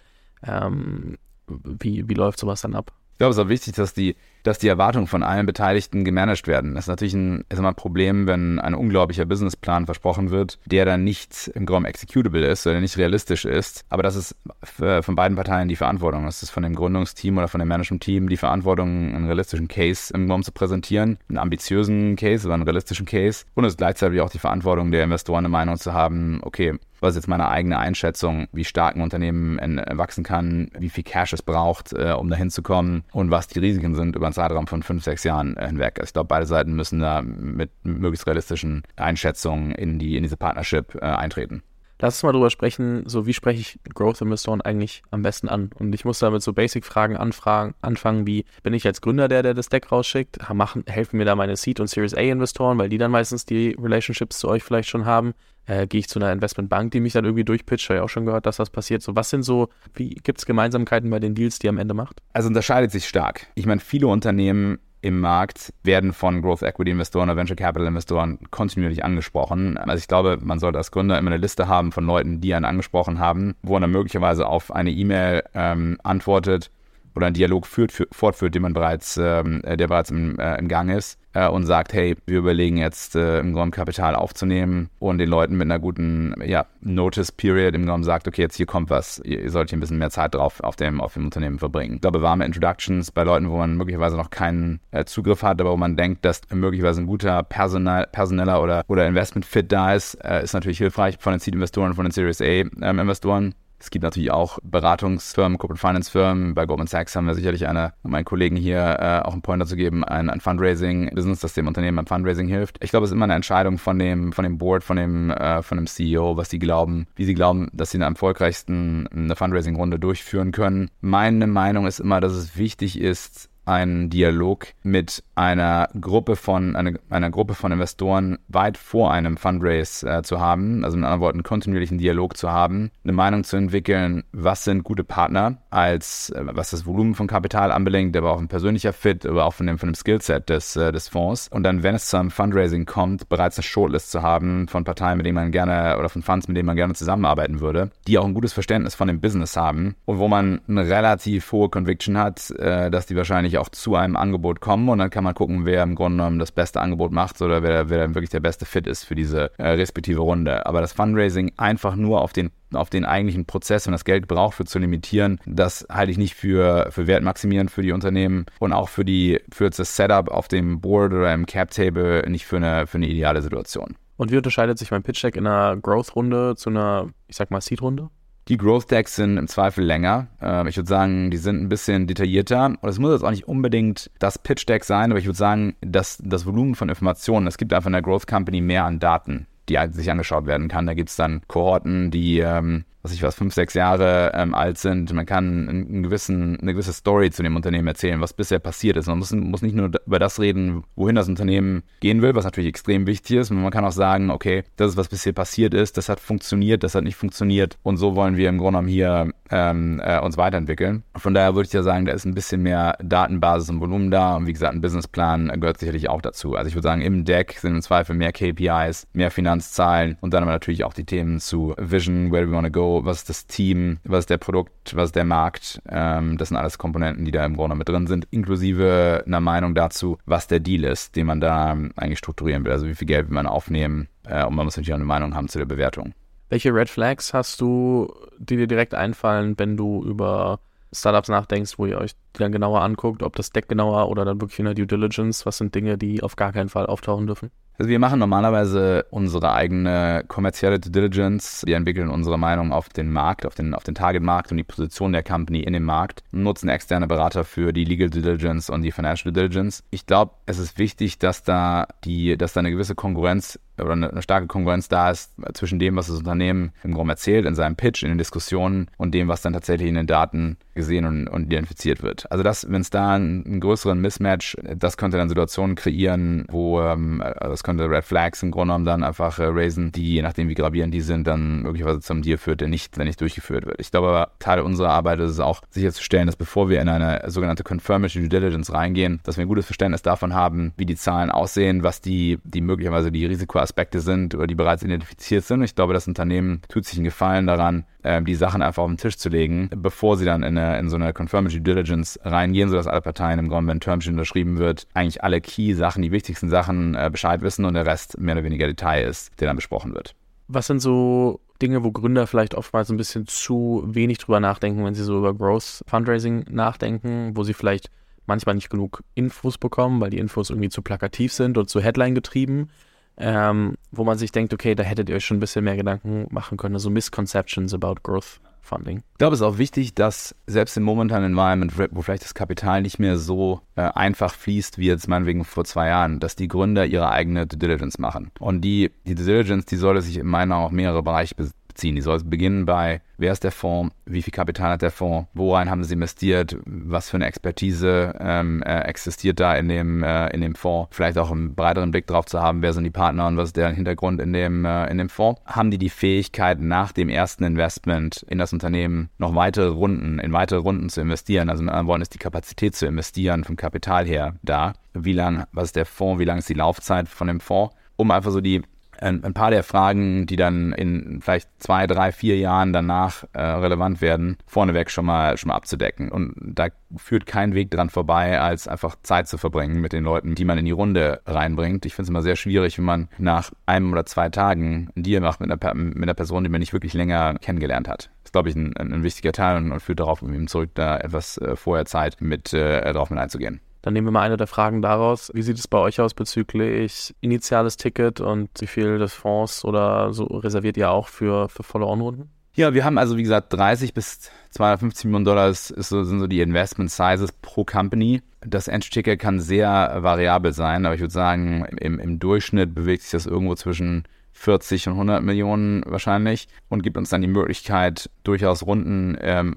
ähm, 0.43 1.17
wie, 1.47 2.07
wie 2.07 2.13
läuft 2.13 2.39
sowas 2.39 2.61
dann 2.61 2.75
ab. 2.75 2.91
Ich 3.13 3.17
glaube, 3.17 3.31
es 3.31 3.37
ist 3.37 3.43
auch 3.43 3.49
wichtig, 3.49 3.75
dass 3.75 3.93
die, 3.93 4.15
dass 4.45 4.59
die 4.59 4.67
Erwartungen 4.67 5.07
von 5.07 5.23
allen 5.23 5.45
Beteiligten 5.45 6.05
gemanagt 6.05 6.47
werden. 6.47 6.75
Das 6.75 6.85
ist 6.85 6.89
natürlich 6.89 7.15
ein, 7.15 7.43
ist 7.49 7.57
immer 7.57 7.69
ein 7.69 7.75
Problem, 7.75 8.27
wenn 8.27 8.59
ein 8.59 8.75
unglaublicher 8.75 9.25
Businessplan 9.25 9.85
versprochen 9.85 10.29
wird, 10.29 10.59
der 10.65 10.85
dann 10.85 11.03
nicht 11.03 11.51
im 11.55 11.65
Grunde 11.65 11.89
executable 11.89 12.45
ist 12.45 12.65
oder 12.67 12.79
nicht 12.79 12.97
realistisch 12.97 13.45
ist. 13.45 13.83
Aber 13.89 14.03
das 14.03 14.15
ist 14.15 14.35
von 14.61 15.15
beiden 15.15 15.35
Parteien 15.35 15.67
die 15.67 15.75
Verantwortung. 15.75 16.25
Das 16.25 16.43
ist 16.43 16.51
von 16.51 16.63
dem 16.63 16.75
Gründungsteam 16.75 17.37
oder 17.37 17.47
von 17.47 17.59
dem 17.59 17.67
Management-Team 17.67 18.29
die 18.29 18.37
Verantwortung, 18.37 19.15
einen 19.15 19.25
realistischen 19.25 19.67
Case 19.67 20.13
im 20.13 20.27
Grunde 20.27 20.45
zu 20.45 20.51
präsentieren, 20.51 21.17
einen 21.27 21.39
ambitiösen 21.39 22.15
Case 22.15 22.45
oder 22.45 22.53
einen 22.53 22.63
realistischen 22.63 23.07
Case. 23.07 23.45
Und 23.55 23.65
es 23.65 23.73
ist 23.73 23.77
gleichzeitig 23.77 24.21
auch 24.21 24.29
die 24.29 24.39
Verantwortung 24.39 24.91
der 24.91 25.03
Investoren, 25.03 25.39
eine 25.39 25.49
Meinung 25.49 25.77
zu 25.77 25.93
haben, 25.93 26.39
okay, 26.43 26.75
was 26.99 27.11
ist 27.11 27.23
jetzt 27.23 27.27
meine 27.27 27.49
eigene 27.49 27.77
Einschätzung, 27.77 28.47
wie 28.51 28.63
stark 28.63 28.95
ein 28.95 29.01
Unternehmen 29.01 29.59
wachsen 29.91 30.23
kann, 30.23 30.69
wie 30.77 30.89
viel 30.89 31.03
Cash 31.03 31.33
es 31.33 31.41
braucht, 31.41 31.93
äh, 31.93 32.13
um 32.13 32.29
dahin 32.29 32.49
zu 32.49 32.61
kommen 32.61 33.03
und 33.11 33.31
was 33.31 33.47
die 33.47 33.59
Risiken 33.59 33.95
sind 33.95 34.15
über 34.15 34.25
einen 34.25 34.33
Zeitraum 34.33 34.67
von 34.67 34.83
fünf, 34.83 35.03
sechs 35.03 35.23
Jahren 35.23 35.57
äh, 35.57 35.67
hinweg. 35.67 35.99
Also 35.99 36.09
ich 36.09 36.13
glaube, 36.13 36.27
beide 36.27 36.45
Seiten 36.45 36.73
müssen 36.73 36.99
da 36.99 37.21
mit 37.21 37.71
möglichst 37.83 38.27
realistischen 38.27 38.83
Einschätzungen 38.95 39.71
in, 39.71 39.99
die, 39.99 40.17
in 40.17 40.23
diese 40.23 40.37
Partnership 40.37 40.95
äh, 40.95 40.99
eintreten. 40.99 41.63
Lass 41.99 42.15
uns 42.15 42.23
mal 42.23 42.33
drüber 42.33 42.49
sprechen, 42.49 43.03
so 43.07 43.25
wie 43.25 43.33
spreche 43.33 43.61
ich 43.61 43.79
Growth-Investoren 43.93 44.61
eigentlich 44.61 45.01
am 45.11 45.21
besten 45.21 45.47
an? 45.47 45.69
Und 45.75 45.93
ich 45.95 46.03
muss 46.03 46.19
damit 46.19 46.41
so 46.41 46.53
Basic-Fragen 46.53 47.15
anfangen, 47.15 48.27
wie 48.27 48.45
bin 48.63 48.73
ich 48.73 48.85
als 48.85 49.01
Gründer 49.01 49.27
der, 49.27 49.43
der 49.43 49.53
das 49.53 49.69
Deck 49.69 49.91
rausschickt? 49.91 50.37
Machen, 50.53 50.83
helfen 50.87 51.17
mir 51.17 51.25
da 51.25 51.35
meine 51.35 51.55
Seed- 51.55 51.79
und 51.79 51.87
Series 51.87 52.13
A-Investoren, 52.13 52.77
weil 52.77 52.89
die 52.89 52.97
dann 52.97 53.11
meistens 53.11 53.45
die 53.45 53.75
Relationships 53.81 54.39
zu 54.39 54.49
euch 54.49 54.63
vielleicht 54.63 54.89
schon 54.89 55.05
haben? 55.05 55.33
Äh, 55.67 55.87
Gehe 55.87 55.99
ich 55.99 56.09
zu 56.09 56.19
einer 56.19 56.31
Investmentbank, 56.31 56.91
die 56.91 56.99
mich 56.99 57.13
dann 57.13 57.25
irgendwie 57.25 57.45
durchpitcht? 57.45 57.89
Habe 57.89 57.99
ich 57.99 58.03
auch 58.03 58.09
schon 58.09 58.25
gehört, 58.25 58.45
dass 58.45 58.57
das 58.57 58.69
passiert. 58.69 59.01
So, 59.01 59.15
was 59.15 59.29
sind 59.29 59.43
so, 59.43 59.69
wie 59.93 60.09
gibt 60.09 60.39
es 60.39 60.45
Gemeinsamkeiten 60.45 61.09
bei 61.09 61.19
den 61.19 61.33
Deals, 61.33 61.59
die 61.59 61.67
ihr 61.67 61.71
am 61.71 61.77
Ende 61.77 61.93
macht? 61.93 62.21
Also 62.33 62.49
unterscheidet 62.49 62.91
sich 62.91 63.07
stark. 63.07 63.47
Ich 63.55 63.65
meine, 63.65 63.79
viele 63.79 64.07
Unternehmen 64.07 64.79
im 65.05 65.19
Markt 65.19 65.71
werden 65.83 66.13
von 66.13 66.41
Growth 66.41 66.63
Equity 66.63 66.89
Investoren 66.89 67.29
oder 67.29 67.37
Venture 67.37 67.55
Capital 67.55 67.87
Investoren 67.87 68.39
kontinuierlich 68.49 69.05
angesprochen. 69.05 69.77
Also 69.77 69.99
ich 69.99 70.07
glaube, 70.07 70.39
man 70.41 70.57
sollte 70.57 70.79
als 70.79 70.89
Gründer 70.89 71.19
immer 71.19 71.29
eine 71.29 71.37
Liste 71.37 71.67
haben 71.67 71.91
von 71.91 72.07
Leuten, 72.07 72.41
die 72.41 72.55
einen 72.55 72.65
angesprochen 72.65 73.19
haben, 73.19 73.55
wo 73.61 73.73
man 73.73 73.83
dann 73.83 73.91
möglicherweise 73.91 74.47
auf 74.47 74.73
eine 74.73 74.89
E-Mail 74.89 75.43
ähm, 75.53 75.99
antwortet 76.01 76.71
oder 77.15 77.27
einen 77.27 77.33
Dialog 77.33 77.65
führt, 77.65 77.91
für, 77.91 78.07
fortführt, 78.11 78.55
den 78.55 78.61
man 78.61 78.73
bereits, 78.73 79.17
ähm, 79.17 79.61
der 79.65 79.87
bereits 79.87 80.11
im, 80.11 80.37
äh, 80.39 80.57
im 80.57 80.67
Gang 80.67 80.89
ist 80.89 81.17
äh, 81.33 81.47
und 81.47 81.65
sagt, 81.65 81.93
hey, 81.93 82.15
wir 82.25 82.39
überlegen 82.39 82.77
jetzt 82.77 83.15
äh, 83.15 83.39
im 83.39 83.53
Grunde 83.53 83.75
Kapital 83.75 84.15
aufzunehmen 84.15 84.89
und 84.99 85.17
den 85.19 85.29
Leuten 85.29 85.55
mit 85.55 85.65
einer 85.65 85.79
guten 85.79 86.33
ja, 86.43 86.65
Notice 86.81 87.31
Period 87.31 87.75
im 87.75 87.85
Grunde 87.85 88.05
sagt, 88.05 88.27
okay, 88.27 88.41
jetzt 88.41 88.55
hier 88.55 88.65
kommt 88.65 88.89
was, 88.89 89.19
ihr 89.23 89.49
sollt 89.51 89.69
hier 89.69 89.77
ein 89.77 89.81
bisschen 89.81 89.97
mehr 89.97 90.09
Zeit 90.09 90.33
drauf 90.33 90.61
auf 90.61 90.75
dem, 90.75 91.01
auf 91.01 91.13
dem 91.13 91.25
Unternehmen 91.25 91.59
verbringen. 91.59 91.95
Ich 91.95 92.01
glaube, 92.01 92.21
warme 92.21 92.45
Introductions 92.45 93.11
bei 93.11 93.23
Leuten, 93.23 93.49
wo 93.49 93.57
man 93.57 93.77
möglicherweise 93.77 94.17
noch 94.17 94.29
keinen 94.29 94.79
äh, 94.91 95.05
Zugriff 95.05 95.43
hat, 95.43 95.61
aber 95.61 95.71
wo 95.71 95.77
man 95.77 95.97
denkt, 95.97 96.25
dass 96.25 96.41
möglicherweise 96.53 97.01
ein 97.01 97.07
guter 97.07 97.43
Personal, 97.43 98.07
personeller 98.11 98.61
oder, 98.61 98.83
oder 98.87 99.07
Investment-Fit 99.07 99.71
da 99.71 99.93
ist, 99.93 100.15
äh, 100.15 100.43
ist 100.43 100.53
natürlich 100.53 100.77
hilfreich 100.77 101.17
von 101.19 101.33
den 101.33 101.39
Seed-Investoren, 101.39 101.93
von 101.93 102.05
den 102.05 102.11
Series 102.11 102.41
A-Investoren. 102.41 103.45
Ähm, 103.45 103.53
es 103.79 103.89
gibt 103.89 104.03
natürlich 104.03 104.31
auch 104.31 104.59
Beratungsfirmen, 104.63 105.57
Corporate 105.57 105.79
Finance 105.79 106.09
Firmen. 106.09 106.55
Bei 106.55 106.65
Goldman 106.65 106.87
Sachs 106.87 107.15
haben 107.15 107.27
wir 107.27 107.35
sicherlich 107.35 107.67
eine, 107.67 107.93
um 108.03 108.11
meinen 108.11 108.25
Kollegen 108.25 108.55
hier 108.55 108.97
äh, 108.99 109.19
auch 109.25 109.33
einen 109.33 109.41
Pointer 109.41 109.65
zu 109.65 109.75
geben, 109.75 110.03
ein, 110.03 110.29
ein 110.29 110.39
Fundraising-Business, 110.39 111.39
das 111.39 111.53
dem 111.53 111.67
Unternehmen 111.67 111.97
beim 111.97 112.07
Fundraising 112.07 112.47
hilft. 112.47 112.83
Ich 112.83 112.89
glaube, 112.89 113.03
es 113.03 113.11
ist 113.11 113.15
immer 113.15 113.25
eine 113.25 113.35
Entscheidung 113.35 113.77
von 113.77 113.99
dem, 113.99 114.31
von 114.31 114.43
dem 114.43 114.57
Board, 114.57 114.83
von 114.83 114.97
dem, 114.97 115.29
äh, 115.29 115.61
von 115.61 115.77
dem 115.77 115.87
CEO, 115.87 116.37
was 116.37 116.49
sie 116.49 116.59
glauben, 116.59 117.07
wie 117.15 117.25
sie 117.25 117.33
glauben, 117.33 117.69
dass 117.73 117.91
sie 117.91 118.01
am 118.01 118.13
erfolgreichsten 118.13 119.07
eine 119.07 119.35
Fundraising-Runde 119.35 119.99
durchführen 119.99 120.51
können. 120.51 120.89
Meine 121.01 121.47
Meinung 121.47 121.85
ist 121.85 121.99
immer, 121.99 122.21
dass 122.21 122.33
es 122.33 122.57
wichtig 122.57 122.99
ist, 122.99 123.49
einen 123.65 124.09
Dialog 124.09 124.67
mit 124.83 125.23
einer 125.35 125.89
Gruppe 125.99 126.35
von, 126.35 126.75
eine, 126.75 126.99
einer 127.09 127.29
Gruppe 127.29 127.53
von 127.53 127.71
Investoren 127.71 128.37
weit 128.47 128.77
vor 128.77 129.11
einem 129.11 129.37
Fundraise 129.37 130.09
äh, 130.09 130.23
zu 130.23 130.39
haben, 130.39 130.83
also 130.83 130.97
mit 130.97 131.05
anderen 131.05 131.21
Worten, 131.21 131.43
kontinuierlichen 131.43 131.97
Dialog 131.97 132.37
zu 132.37 132.51
haben, 132.51 132.91
eine 133.03 133.13
Meinung 133.13 133.43
zu 133.43 133.57
entwickeln, 133.57 134.23
was 134.31 134.63
sind 134.63 134.83
gute 134.83 135.03
Partner, 135.03 135.57
als 135.69 136.29
äh, 136.29 136.41
was 136.45 136.71
das 136.71 136.85
Volumen 136.85 137.15
von 137.15 137.27
Kapital 137.27 137.71
anbelangt, 137.71 138.15
aber 138.15 138.31
auch 138.31 138.39
ein 138.39 138.47
persönlicher 138.47 138.93
Fit, 138.93 139.25
aber 139.25 139.45
auch 139.45 139.53
von 139.53 139.67
dem, 139.67 139.77
von 139.77 139.89
dem 139.89 139.95
Skillset 139.95 140.49
des, 140.49 140.75
äh, 140.75 140.91
des 140.91 141.09
Fonds. 141.09 141.49
Und 141.49 141.63
dann, 141.63 141.83
wenn 141.83 141.95
es 141.95 142.07
zu 142.07 142.17
einem 142.17 142.31
Fundraising 142.31 142.85
kommt, 142.85 143.27
bereits 143.29 143.57
eine 143.57 143.63
Shortlist 143.63 144.11
zu 144.11 144.21
haben 144.21 144.67
von 144.67 144.83
Parteien, 144.83 145.17
mit 145.17 145.25
denen 145.25 145.35
man 145.35 145.51
gerne 145.51 145.97
oder 145.97 146.09
von 146.09 146.21
Funds, 146.21 146.47
mit 146.47 146.55
denen 146.55 146.67
man 146.67 146.75
gerne 146.75 146.93
zusammenarbeiten 146.93 147.59
würde, 147.59 147.91
die 148.07 148.17
auch 148.17 148.25
ein 148.25 148.33
gutes 148.33 148.53
Verständnis 148.53 148.95
von 148.95 149.07
dem 149.07 149.19
Business 149.19 149.57
haben 149.57 149.95
und 150.05 150.19
wo 150.19 150.27
man 150.27 150.61
eine 150.67 150.87
relativ 150.87 151.51
hohe 151.51 151.69
Conviction 151.69 152.17
hat, 152.17 152.51
äh, 152.51 152.89
dass 152.89 153.05
die 153.05 153.15
wahrscheinlich 153.15 153.54
auch 153.57 153.69
zu 153.69 153.95
einem 153.95 154.15
Angebot 154.15 154.61
kommen 154.61 154.89
und 154.89 154.99
dann 154.99 155.09
kann 155.09 155.23
man 155.23 155.33
gucken, 155.33 155.65
wer 155.65 155.83
im 155.83 155.95
Grunde 155.95 156.17
genommen 156.17 156.39
das 156.39 156.51
beste 156.51 156.81
Angebot 156.81 157.11
macht 157.11 157.41
oder 157.41 157.63
wer, 157.63 157.89
wer 157.89 157.99
dann 157.99 158.15
wirklich 158.15 158.29
der 158.29 158.39
beste 158.39 158.65
Fit 158.65 158.87
ist 158.87 159.03
für 159.03 159.15
diese 159.15 159.51
äh, 159.57 159.69
respektive 159.69 160.21
Runde. 160.21 160.65
Aber 160.65 160.81
das 160.81 160.93
Fundraising 160.93 161.53
einfach 161.57 161.95
nur 161.95 162.21
auf 162.21 162.33
den 162.33 162.51
auf 162.73 162.89
den 162.89 163.05
eigentlichen 163.05 163.45
Prozess 163.45 163.87
und 163.87 163.93
das 163.93 164.03
Geld 164.03 164.27
braucht 164.27 164.55
für 164.55 164.65
zu 164.65 164.79
limitieren, 164.79 165.39
das 165.45 165.85
halte 165.89 166.11
ich 166.11 166.17
nicht 166.17 166.35
für, 166.35 166.87
für 166.89 167.07
wertmaximierend 167.07 167.71
für 167.71 167.81
die 167.81 167.93
Unternehmen 167.93 168.47
und 168.59 168.73
auch 168.73 168.89
für, 168.89 169.05
die, 169.05 169.39
für 169.53 169.69
das 169.69 169.95
Setup 169.95 170.29
auf 170.29 170.49
dem 170.49 170.81
Board 170.81 171.13
oder 171.13 171.33
im 171.33 171.45
Cap-Table 171.45 172.29
nicht 172.29 172.45
für 172.45 172.57
eine, 172.57 172.85
für 172.87 172.97
eine 172.97 173.07
ideale 173.07 173.41
Situation. 173.41 173.95
Und 174.17 174.31
wie 174.31 174.37
unterscheidet 174.37 174.77
sich 174.77 174.91
mein 174.91 175.03
Pitch 175.03 175.23
Deck 175.23 175.35
in 175.35 175.45
einer 175.45 175.77
Growth-Runde 175.77 176.55
zu 176.55 176.69
einer, 176.69 177.09
ich 177.27 177.35
sag 177.35 177.51
mal, 177.51 177.61
Seed-Runde? 177.61 178.09
Die 178.47 178.57
Growth 178.57 178.91
Decks 178.91 179.15
sind 179.15 179.37
im 179.37 179.47
Zweifel 179.47 179.83
länger. 179.83 180.27
Ähm, 180.39 180.67
ich 180.67 180.77
würde 180.77 180.87
sagen, 180.87 181.31
die 181.31 181.37
sind 181.37 181.61
ein 181.61 181.69
bisschen 181.69 182.05
detaillierter. 182.05 182.75
Und 182.79 182.89
es 182.89 182.99
muss 182.99 183.11
jetzt 183.11 183.23
auch 183.23 183.31
nicht 183.31 183.47
unbedingt 183.47 184.11
das 184.19 184.37
Pitch 184.37 184.67
Deck 184.69 184.83
sein, 184.83 185.11
aber 185.11 185.19
ich 185.19 185.25
würde 185.25 185.37
sagen, 185.37 185.75
dass 185.81 186.19
das 186.23 186.45
Volumen 186.45 186.75
von 186.75 186.89
Informationen, 186.89 187.47
es 187.47 187.57
gibt 187.57 187.73
einfach 187.73 187.87
in 187.87 187.93
der 187.93 188.03
Growth 188.03 188.27
Company 188.27 188.61
mehr 188.61 188.85
an 188.85 188.99
Daten, 188.99 189.47
die 189.67 189.79
sich 189.91 190.11
angeschaut 190.11 190.45
werden 190.45 190.67
kann. 190.67 190.85
Da 190.85 190.93
gibt 190.93 191.09
es 191.09 191.15
dann 191.15 191.41
Kohorten, 191.47 192.11
die 192.11 192.39
ähm, 192.39 192.85
was 193.05 193.13
ich 193.13 193.21
was, 193.21 193.35
fünf, 193.35 193.53
sechs 193.53 193.75
Jahre 193.75 194.31
ähm, 194.33 194.55
alt 194.55 194.79
sind. 194.79 195.13
Man 195.13 195.25
kann 195.25 195.69
einen 195.69 196.03
gewissen, 196.03 196.59
eine 196.59 196.73
gewisse 196.73 196.91
Story 196.91 197.29
zu 197.29 197.43
dem 197.43 197.55
Unternehmen 197.55 197.87
erzählen, 197.87 198.19
was 198.19 198.33
bisher 198.33 198.57
passiert 198.59 198.97
ist. 198.97 199.05
Man 199.05 199.19
muss, 199.19 199.31
muss 199.31 199.61
nicht 199.61 199.75
nur 199.75 199.91
über 200.05 200.19
das 200.19 200.39
reden, 200.39 200.83
wohin 200.95 201.15
das 201.15 201.29
Unternehmen 201.29 201.83
gehen 201.99 202.23
will, 202.23 202.33
was 202.33 202.45
natürlich 202.45 202.69
extrem 202.69 203.05
wichtig 203.05 203.37
ist. 203.37 203.51
Man 203.51 203.69
kann 203.69 203.85
auch 203.85 203.91
sagen, 203.91 204.31
okay, 204.31 204.63
das 204.75 204.91
ist, 204.91 204.97
was 204.97 205.07
bisher 205.07 205.33
passiert 205.33 205.75
ist, 205.75 205.97
das 205.97 206.09
hat 206.09 206.19
funktioniert, 206.19 206.83
das 206.83 206.95
hat 206.95 207.03
nicht 207.03 207.15
funktioniert 207.15 207.77
und 207.83 207.97
so 207.97 208.15
wollen 208.15 208.37
wir 208.37 208.49
im 208.49 208.57
Grunde 208.57 208.75
genommen 208.75 208.87
hier 208.87 209.31
ähm, 209.51 210.01
äh, 210.03 210.19
uns 210.19 210.37
weiterentwickeln. 210.37 211.03
Von 211.15 211.33
daher 211.33 211.55
würde 211.55 211.67
ich 211.67 211.73
ja 211.73 211.83
sagen, 211.83 212.05
da 212.05 212.13
ist 212.13 212.25
ein 212.25 212.33
bisschen 212.33 212.63
mehr 212.63 212.97
Datenbasis 213.01 213.69
und 213.69 213.79
Volumen 213.79 214.11
da 214.11 214.35
und 214.35 214.47
wie 214.47 214.53
gesagt, 214.53 214.73
ein 214.73 214.81
Businessplan 214.81 215.59
gehört 215.59 215.77
sicherlich 215.77 216.09
auch 216.09 216.21
dazu. 216.21 216.55
Also 216.55 216.69
ich 216.69 216.75
würde 216.75 216.87
sagen, 216.87 217.01
im 217.01 217.25
Deck 217.25 217.57
sind 217.59 217.75
im 217.75 217.81
Zweifel 217.81 218.15
mehr 218.15 218.31
KPIs, 218.31 219.07
mehr 219.13 219.31
Finanzzahlen 219.31 220.17
und 220.21 220.33
dann 220.33 220.43
aber 220.43 220.51
natürlich 220.51 220.83
auch 220.83 220.93
die 220.93 221.05
Themen 221.05 221.39
zu 221.39 221.75
Vision, 221.77 222.31
where 222.31 222.45
do 222.45 222.51
we 222.51 222.55
want 222.55 222.65
to 222.65 222.71
go, 222.71 222.94
was 223.03 223.17
ist 223.17 223.29
das 223.29 223.47
Team, 223.47 223.97
was 224.03 224.19
ist 224.19 224.29
der 224.29 224.37
Produkt, 224.37 224.95
was 224.95 225.09
ist 225.09 225.15
der 225.15 225.25
Markt. 225.25 225.81
Ähm, 225.89 226.37
das 226.37 226.49
sind 226.49 226.57
alles 226.57 226.77
Komponenten, 226.77 227.25
die 227.25 227.31
da 227.31 227.45
im 227.45 227.57
Grunde 227.57 227.75
mit 227.75 227.89
drin 227.89 228.07
sind, 228.07 228.27
inklusive 228.31 229.23
einer 229.25 229.41
Meinung 229.41 229.75
dazu, 229.75 230.17
was 230.25 230.47
der 230.47 230.59
Deal 230.59 230.83
ist, 230.83 231.15
den 231.15 231.27
man 231.27 231.41
da 231.41 231.71
eigentlich 231.95 232.19
strukturieren 232.19 232.63
will. 232.63 232.71
Also 232.71 232.87
wie 232.87 232.95
viel 232.95 233.07
Geld 233.07 233.27
will 233.27 233.35
man 233.35 233.47
aufnehmen 233.47 234.07
äh, 234.25 234.45
und 234.45 234.55
man 234.55 234.65
muss 234.65 234.77
natürlich 234.77 234.93
auch 234.93 234.97
eine 234.97 235.05
Meinung 235.05 235.35
haben 235.35 235.47
zu 235.47 235.57
der 235.57 235.65
Bewertung. 235.65 236.13
Welche 236.49 236.73
Red 236.73 236.89
Flags 236.89 237.33
hast 237.33 237.59
du, 237.59 238.13
die 238.37 238.55
dir 238.55 238.67
direkt 238.67 238.93
einfallen, 238.93 239.57
wenn 239.57 239.75
du 239.75 240.03
über 240.03 240.59
Startups 240.93 241.29
nachdenkst, 241.29 241.77
wo 241.77 241.85
ihr 241.85 241.97
euch 241.97 242.13
die 242.35 242.39
dann 242.39 242.51
genauer 242.51 242.81
anguckt, 242.81 243.23
ob 243.23 243.35
das 243.35 243.49
Deck 243.49 243.67
genauer 243.67 244.09
oder 244.09 244.25
dann 244.25 244.39
wirklich 244.39 244.59
in 244.59 244.65
der 244.65 244.75
Due 244.75 244.87
Diligence? 244.87 245.45
Was 245.45 245.57
sind 245.57 245.73
Dinge, 245.73 245.97
die 245.97 246.23
auf 246.23 246.35
gar 246.35 246.51
keinen 246.51 246.69
Fall 246.69 246.85
auftauchen 246.85 247.27
dürfen? 247.27 247.51
Also 247.77 247.89
wir 247.89 247.99
machen 247.99 248.19
normalerweise 248.19 249.05
unsere 249.09 249.53
eigene 249.53 250.23
kommerzielle 250.27 250.79
Due 250.79 250.91
Diligence. 250.91 251.63
Wir 251.65 251.75
entwickeln 251.75 252.09
unsere 252.09 252.39
Meinung 252.39 252.71
auf 252.71 252.87
den 252.87 253.11
Markt, 253.11 253.45
auf 253.45 253.53
den, 253.53 253.73
auf 253.73 253.83
den 253.83 253.95
Target-Markt 253.95 254.51
und 254.51 254.57
die 254.57 254.63
Position 254.63 255.11
der 255.11 255.23
Company 255.23 255.59
in 255.59 255.73
dem 255.73 255.83
Markt, 255.83 256.23
nutzen 256.31 256.69
externe 256.69 257.07
Berater 257.07 257.43
für 257.43 257.73
die 257.73 257.83
Legal 257.83 258.09
Due 258.09 258.21
Diligence 258.21 258.69
und 258.69 258.81
die 258.81 258.91
Financial 258.91 259.33
Due 259.33 259.43
Diligence. 259.43 259.83
Ich 259.89 260.05
glaube, 260.05 260.31
es 260.45 260.57
ist 260.57 260.77
wichtig, 260.77 261.19
dass 261.19 261.43
da 261.43 261.87
die, 262.05 262.37
dass 262.37 262.53
da 262.53 262.61
eine 262.61 262.71
gewisse 262.71 262.95
Konkurrenz 262.95 263.59
oder 263.77 263.91
eine, 263.91 264.09
eine, 264.09 264.21
starke 264.21 264.47
Konkurrenz 264.47 264.87
da 264.87 265.11
ist 265.11 265.33
zwischen 265.53 265.79
dem, 265.79 265.95
was 265.95 266.07
das 266.07 266.19
Unternehmen 266.19 266.71
im 266.83 266.93
Grunde 266.93 267.13
erzählt, 267.13 267.45
in 267.45 267.55
seinem 267.55 267.75
Pitch, 267.75 268.03
in 268.03 268.09
den 268.09 268.17
Diskussionen 268.17 268.87
und 268.97 269.13
dem, 269.13 269.27
was 269.27 269.41
dann 269.41 269.53
tatsächlich 269.53 269.89
in 269.89 269.95
den 269.95 270.07
Daten 270.07 270.57
gesehen 270.75 271.05
und, 271.05 271.27
und 271.27 271.45
identifiziert 271.45 272.01
wird. 272.01 272.31
Also 272.31 272.43
das, 272.43 272.69
wenn 272.69 272.81
es 272.81 272.89
da 272.89 273.15
einen, 273.15 273.45
einen, 273.45 273.59
größeren 273.59 273.99
Mismatch, 273.99 274.55
das 274.75 274.97
könnte 274.97 275.17
dann 275.17 275.29
Situationen 275.29 275.75
kreieren, 275.75 276.45
wo 276.49 276.81
ähm, 276.81 277.21
also 277.21 277.51
könnte 277.65 277.89
Red 277.89 278.05
Flags 278.05 278.43
im 278.43 278.51
Grunde 278.51 278.73
genommen 278.73 278.85
dann 278.85 279.03
einfach 279.03 279.39
äh, 279.39 279.45
raisen, 279.45 279.91
die, 279.91 280.13
je 280.13 280.21
nachdem 280.21 280.47
wie 280.47 280.53
gravierend 280.53 280.93
die 280.93 281.01
sind, 281.01 281.25
dann 281.25 281.63
möglicherweise 281.63 281.99
zum 281.99 282.21
Deal 282.21 282.37
führt, 282.37 282.61
der 282.61 282.67
nicht, 282.67 282.95
der 282.95 283.05
nicht 283.05 283.19
durchgeführt 283.19 283.65
wird. 283.65 283.79
Ich 283.79 283.89
glaube 283.89 284.07
aber, 284.09 284.31
Teil 284.39 284.59
unserer 284.59 284.91
Arbeit 284.91 285.19
ist 285.19 285.31
es 285.31 285.39
auch, 285.39 285.61
sicherzustellen, 285.71 286.27
dass 286.27 286.35
bevor 286.35 286.69
wir 286.69 286.79
in 286.79 286.87
eine 286.87 287.23
sogenannte 287.29 287.63
Confirmation 287.63 288.23
Due 288.23 288.29
Diligence 288.29 288.71
reingehen, 288.71 289.19
dass 289.23 289.37
wir 289.37 289.45
ein 289.45 289.47
gutes 289.47 289.65
Verständnis 289.65 290.03
davon 290.03 290.35
haben, 290.35 290.73
wie 290.77 290.85
die 290.85 290.95
Zahlen 290.95 291.31
aussehen, 291.31 291.81
was 291.81 292.01
die, 292.01 292.37
die 292.43 292.61
möglicherweise 292.61 293.11
die 293.11 293.25
Risikoaspekte 293.25 293.99
sind 293.99 294.35
oder 294.35 294.45
die 294.45 294.55
bereits 294.55 294.83
identifiziert 294.83 295.43
sind. 295.43 295.63
Ich 295.63 295.73
glaube, 295.73 295.93
das 295.93 296.07
Unternehmen 296.07 296.61
tut 296.69 296.85
sich 296.85 296.97
einen 296.97 297.05
Gefallen 297.05 297.47
daran, 297.47 297.85
äh, 298.05 298.21
die 298.21 298.35
Sachen 298.35 298.61
einfach 298.61 298.83
auf 298.83 298.89
den 298.89 298.97
Tisch 298.97 299.17
zu 299.17 299.29
legen, 299.29 299.69
bevor 299.75 300.17
sie 300.17 300.25
dann 300.25 300.43
in, 300.43 300.57
eine, 300.57 300.79
in 300.79 300.89
so 300.89 300.95
eine 300.95 301.11
Confirmatory 301.11 301.61
Diligence 301.61 302.19
reingehen, 302.23 302.69
sodass 302.69 302.87
alle 302.87 303.01
Parteien 303.01 303.39
im 303.39 303.49
Grunde, 303.49 303.71
wenn 303.71 303.79
Termsheet 303.79 304.13
unterschrieben 304.13 304.57
wird, 304.57 304.87
eigentlich 304.93 305.23
alle 305.23 305.41
Key-Sachen, 305.41 306.01
die 306.01 306.11
wichtigsten 306.11 306.49
Sachen 306.49 306.95
äh, 306.95 307.09
Bescheid 307.11 307.41
wissen 307.41 307.65
und 307.65 307.73
der 307.73 307.85
Rest 307.85 308.19
mehr 308.19 308.35
oder 308.35 308.43
weniger 308.43 308.67
Detail 308.67 309.03
ist, 309.03 309.31
der 309.39 309.47
dann 309.47 309.55
besprochen 309.55 309.93
wird. 309.93 310.15
Was 310.47 310.67
sind 310.67 310.79
so 310.79 311.39
Dinge, 311.61 311.83
wo 311.83 311.91
Gründer 311.91 312.27
vielleicht 312.27 312.53
oftmals 312.53 312.89
ein 312.89 312.97
bisschen 312.97 313.25
zu 313.27 313.83
wenig 313.87 314.19
drüber 314.19 314.39
nachdenken, 314.39 314.85
wenn 314.85 314.93
sie 314.93 315.03
so 315.03 315.17
über 315.17 315.33
Growth 315.33 315.83
Fundraising 315.87 316.45
nachdenken, 316.49 317.31
wo 317.33 317.43
sie 317.43 317.53
vielleicht 317.53 317.89
manchmal 318.27 318.55
nicht 318.55 318.69
genug 318.69 319.03
Infos 319.15 319.57
bekommen, 319.57 320.01
weil 320.01 320.09
die 320.09 320.17
Infos 320.19 320.49
irgendwie 320.49 320.69
zu 320.69 320.81
plakativ 320.81 321.33
sind 321.33 321.57
oder 321.57 321.67
zu 321.67 321.81
Headline 321.81 322.15
getrieben 322.15 322.69
ähm, 323.17 323.75
wo 323.91 324.03
man 324.03 324.17
sich 324.17 324.31
denkt, 324.31 324.53
okay, 324.53 324.75
da 324.75 324.83
hättet 324.83 325.09
ihr 325.09 325.15
euch 325.15 325.25
schon 325.25 325.37
ein 325.37 325.41
bisschen 325.41 325.63
mehr 325.63 325.77
Gedanken 325.77 326.27
machen 326.29 326.57
können, 326.57 326.75
also 326.75 326.89
Misconceptions 326.89 327.73
about 327.73 327.95
Growth 328.03 328.39
Funding. 328.65 329.03
Ich 329.13 329.17
glaube, 329.19 329.35
es 329.35 329.41
ist 329.41 329.45
auch 329.45 329.57
wichtig, 329.57 329.93
dass 329.93 330.35
selbst 330.47 330.75
im 330.75 330.83
momentanen 330.83 331.31
Environment, 331.31 331.71
wo 331.91 332.01
vielleicht 332.01 332.23
das 332.23 332.33
Kapital 332.33 332.81
nicht 332.81 332.99
mehr 332.99 333.17
so 333.17 333.61
äh, 333.75 333.81
einfach 333.81 334.33
fließt 334.33 334.77
wie 334.77 334.87
jetzt 334.87 335.07
meinetwegen 335.07 335.45
vor 335.45 335.63
zwei 335.65 335.87
Jahren, 335.87 336.19
dass 336.19 336.35
die 336.35 336.47
Gründer 336.47 336.85
ihre 336.85 337.09
eigene 337.09 337.47
Due 337.47 337.59
Diligence 337.59 337.99
machen. 337.99 338.31
Und 338.39 338.61
die, 338.61 338.91
die 339.05 339.15
Due 339.15 339.25
Diligence, 339.25 339.65
die 339.65 339.77
sollte 339.77 340.01
sich 340.01 340.17
in 340.17 340.27
meiner 340.27 340.57
auch 340.57 340.71
mehrere 340.71 341.03
Bereiche 341.03 341.35
ziehen. 341.75 341.95
Die 341.95 342.01
soll 342.01 342.23
beginnen 342.23 342.65
bei, 342.65 343.01
wer 343.17 343.31
ist 343.31 343.43
der 343.43 343.51
Fonds, 343.51 343.95
wie 344.05 344.21
viel 344.21 344.31
Kapital 344.31 344.71
hat 344.71 344.81
der 344.81 344.91
Fonds, 344.91 345.29
worein 345.33 345.69
haben 345.69 345.83
sie 345.83 345.93
investiert, 345.93 346.57
was 346.65 347.09
für 347.09 347.17
eine 347.17 347.27
Expertise 347.27 348.15
ähm, 348.19 348.63
äh, 348.63 348.81
existiert 348.81 349.39
da 349.39 349.55
in 349.55 349.67
dem, 349.67 350.03
äh, 350.03 350.29
in 350.29 350.41
dem 350.41 350.55
Fonds. 350.55 350.89
Vielleicht 350.91 351.17
auch 351.17 351.31
einen 351.31 351.55
breiteren 351.55 351.91
Blick 351.91 352.07
drauf 352.07 352.25
zu 352.25 352.41
haben, 352.41 352.61
wer 352.61 352.73
sind 352.73 352.83
die 352.83 352.89
Partner 352.89 353.27
und 353.27 353.37
was 353.37 353.49
ist 353.49 353.57
deren 353.57 353.75
Hintergrund 353.75 354.21
in 354.21 354.33
dem, 354.33 354.65
äh, 354.65 354.89
in 354.89 354.97
dem 354.97 355.09
Fonds. 355.09 355.41
Haben 355.45 355.71
die 355.71 355.77
die 355.77 355.89
Fähigkeit, 355.89 356.59
nach 356.59 356.91
dem 356.91 357.09
ersten 357.09 357.43
Investment 357.43 358.25
in 358.29 358.37
das 358.37 358.53
Unternehmen 358.53 359.09
noch 359.17 359.35
weitere 359.35 359.67
Runden, 359.67 360.19
in 360.19 360.33
weitere 360.33 360.59
Runden 360.59 360.89
zu 360.89 361.01
investieren? 361.01 361.49
Also 361.49 361.63
mit 361.63 361.71
anderen 361.71 361.87
Worten 361.87 362.01
ist 362.01 362.13
die 362.13 362.19
Kapazität 362.19 362.75
zu 362.75 362.85
investieren 362.85 363.43
vom 363.43 363.55
Kapital 363.55 364.05
her 364.05 364.35
da. 364.41 364.73
Wie 364.93 365.13
lang, 365.13 365.45
was 365.51 365.65
ist 365.65 365.75
der 365.75 365.85
Fonds, 365.85 366.19
wie 366.19 366.25
lang 366.25 366.37
ist 366.37 366.49
die 366.49 366.53
Laufzeit 366.53 367.09
von 367.09 367.27
dem 367.27 367.39
Fonds? 367.39 367.75
um 367.95 368.11
einfach 368.11 368.31
so 368.31 368.41
die 368.41 368.61
ein, 368.99 369.23
ein, 369.23 369.33
paar 369.33 369.51
der 369.51 369.63
Fragen, 369.63 370.25
die 370.25 370.35
dann 370.35 370.73
in 370.73 371.21
vielleicht 371.21 371.49
zwei, 371.59 371.87
drei, 371.87 372.11
vier 372.11 372.37
Jahren 372.37 372.73
danach 372.73 373.25
äh, 373.33 373.41
relevant 373.41 374.01
werden, 374.01 374.37
vorneweg 374.47 374.89
schon 374.89 375.05
mal, 375.05 375.37
schon 375.37 375.49
mal 375.49 375.55
abzudecken. 375.55 376.09
Und 376.11 376.33
da 376.39 376.67
führt 376.95 377.25
kein 377.25 377.53
Weg 377.53 377.71
dran 377.71 377.89
vorbei, 377.89 378.39
als 378.39 378.67
einfach 378.67 378.95
Zeit 379.03 379.27
zu 379.27 379.37
verbringen 379.37 379.81
mit 379.81 379.93
den 379.93 380.03
Leuten, 380.03 380.35
die 380.35 380.45
man 380.45 380.57
in 380.57 380.65
die 380.65 380.71
Runde 380.71 381.21
reinbringt. 381.25 381.85
Ich 381.85 381.95
finde 381.95 382.03
es 382.03 382.09
immer 382.09 382.21
sehr 382.21 382.35
schwierig, 382.35 382.77
wenn 382.77 382.85
man 382.85 383.09
nach 383.17 383.51
einem 383.65 383.91
oder 383.91 384.05
zwei 384.05 384.29
Tagen 384.29 384.89
einen 384.95 385.03
Deal 385.03 385.21
macht 385.21 385.39
mit 385.39 385.51
einer, 385.51 385.73
mit 385.73 386.03
einer 386.03 386.13
Person, 386.13 386.43
die 386.43 386.49
man 386.49 386.59
nicht 386.59 386.73
wirklich 386.73 386.93
länger 386.93 387.35
kennengelernt 387.35 387.87
hat. 387.87 388.09
Das 388.23 388.29
ist, 388.29 388.31
glaube 388.31 388.49
ich, 388.49 388.55
ein, 388.55 388.75
ein 388.77 389.03
wichtiger 389.03 389.31
Teil 389.31 389.57
und, 389.57 389.71
und 389.71 389.79
führt 389.79 389.99
darauf 389.99 390.21
eben 390.21 390.47
zurück, 390.47 390.71
da 390.73 390.97
etwas 390.97 391.37
äh, 391.37 391.55
vorher 391.55 391.85
Zeit 391.85 392.21
mit 392.21 392.53
äh, 392.53 392.93
drauf 392.93 393.09
mit 393.09 393.19
einzugehen. 393.19 393.59
Dann 393.85 393.93
nehmen 393.93 394.07
wir 394.07 394.11
mal 394.11 394.21
eine 394.21 394.35
der 394.35 394.47
Fragen 394.47 394.81
daraus. 394.81 395.29
Wie 395.35 395.43
sieht 395.43 395.59
es 395.59 395.67
bei 395.67 395.77
euch 395.77 396.01
aus 396.01 396.15
bezüglich 396.15 397.13
initiales 397.21 397.77
Ticket 397.77 398.19
und 398.19 398.49
wie 398.57 398.65
viel 398.65 398.97
des 398.97 399.13
Fonds 399.13 399.63
oder 399.63 400.11
so 400.11 400.23
reserviert 400.23 400.75
ihr 400.75 400.89
auch 400.89 401.07
für, 401.07 401.49
für 401.49 401.61
Follow-on-Runden? 401.61 402.31
Ja, 402.55 402.73
wir 402.73 402.83
haben 402.83 402.97
also 402.97 403.15
wie 403.15 403.21
gesagt 403.21 403.53
30 403.53 403.93
bis 403.93 404.31
250 404.49 405.05
Millionen 405.05 405.25
Dollar 405.25 405.49
ist, 405.49 405.67
so, 405.67 406.03
sind 406.03 406.19
so 406.19 406.25
die 406.25 406.41
Investment 406.41 406.89
Sizes 406.89 407.31
pro 407.31 407.63
Company. 407.63 408.23
Das 408.41 408.67
Entry-Ticket 408.67 409.19
kann 409.19 409.39
sehr 409.39 409.99
variabel 409.99 410.51
sein, 410.51 410.87
aber 410.87 410.95
ich 410.95 411.01
würde 411.01 411.13
sagen, 411.13 411.65
im, 411.79 411.99
im 411.99 412.17
Durchschnitt 412.17 412.73
bewegt 412.73 413.03
sich 413.03 413.11
das 413.11 413.27
irgendwo 413.27 413.53
zwischen 413.53 414.05
40 414.35 414.87
und 414.87 414.93
100 414.93 415.23
Millionen 415.23 415.81
wahrscheinlich 415.85 416.47
und 416.67 416.83
gibt 416.83 416.97
uns 416.97 417.09
dann 417.09 417.21
die 417.21 417.27
Möglichkeit, 417.27 418.09
durchaus 418.23 418.63
Runden 418.65 419.17
ähm, 419.21 419.55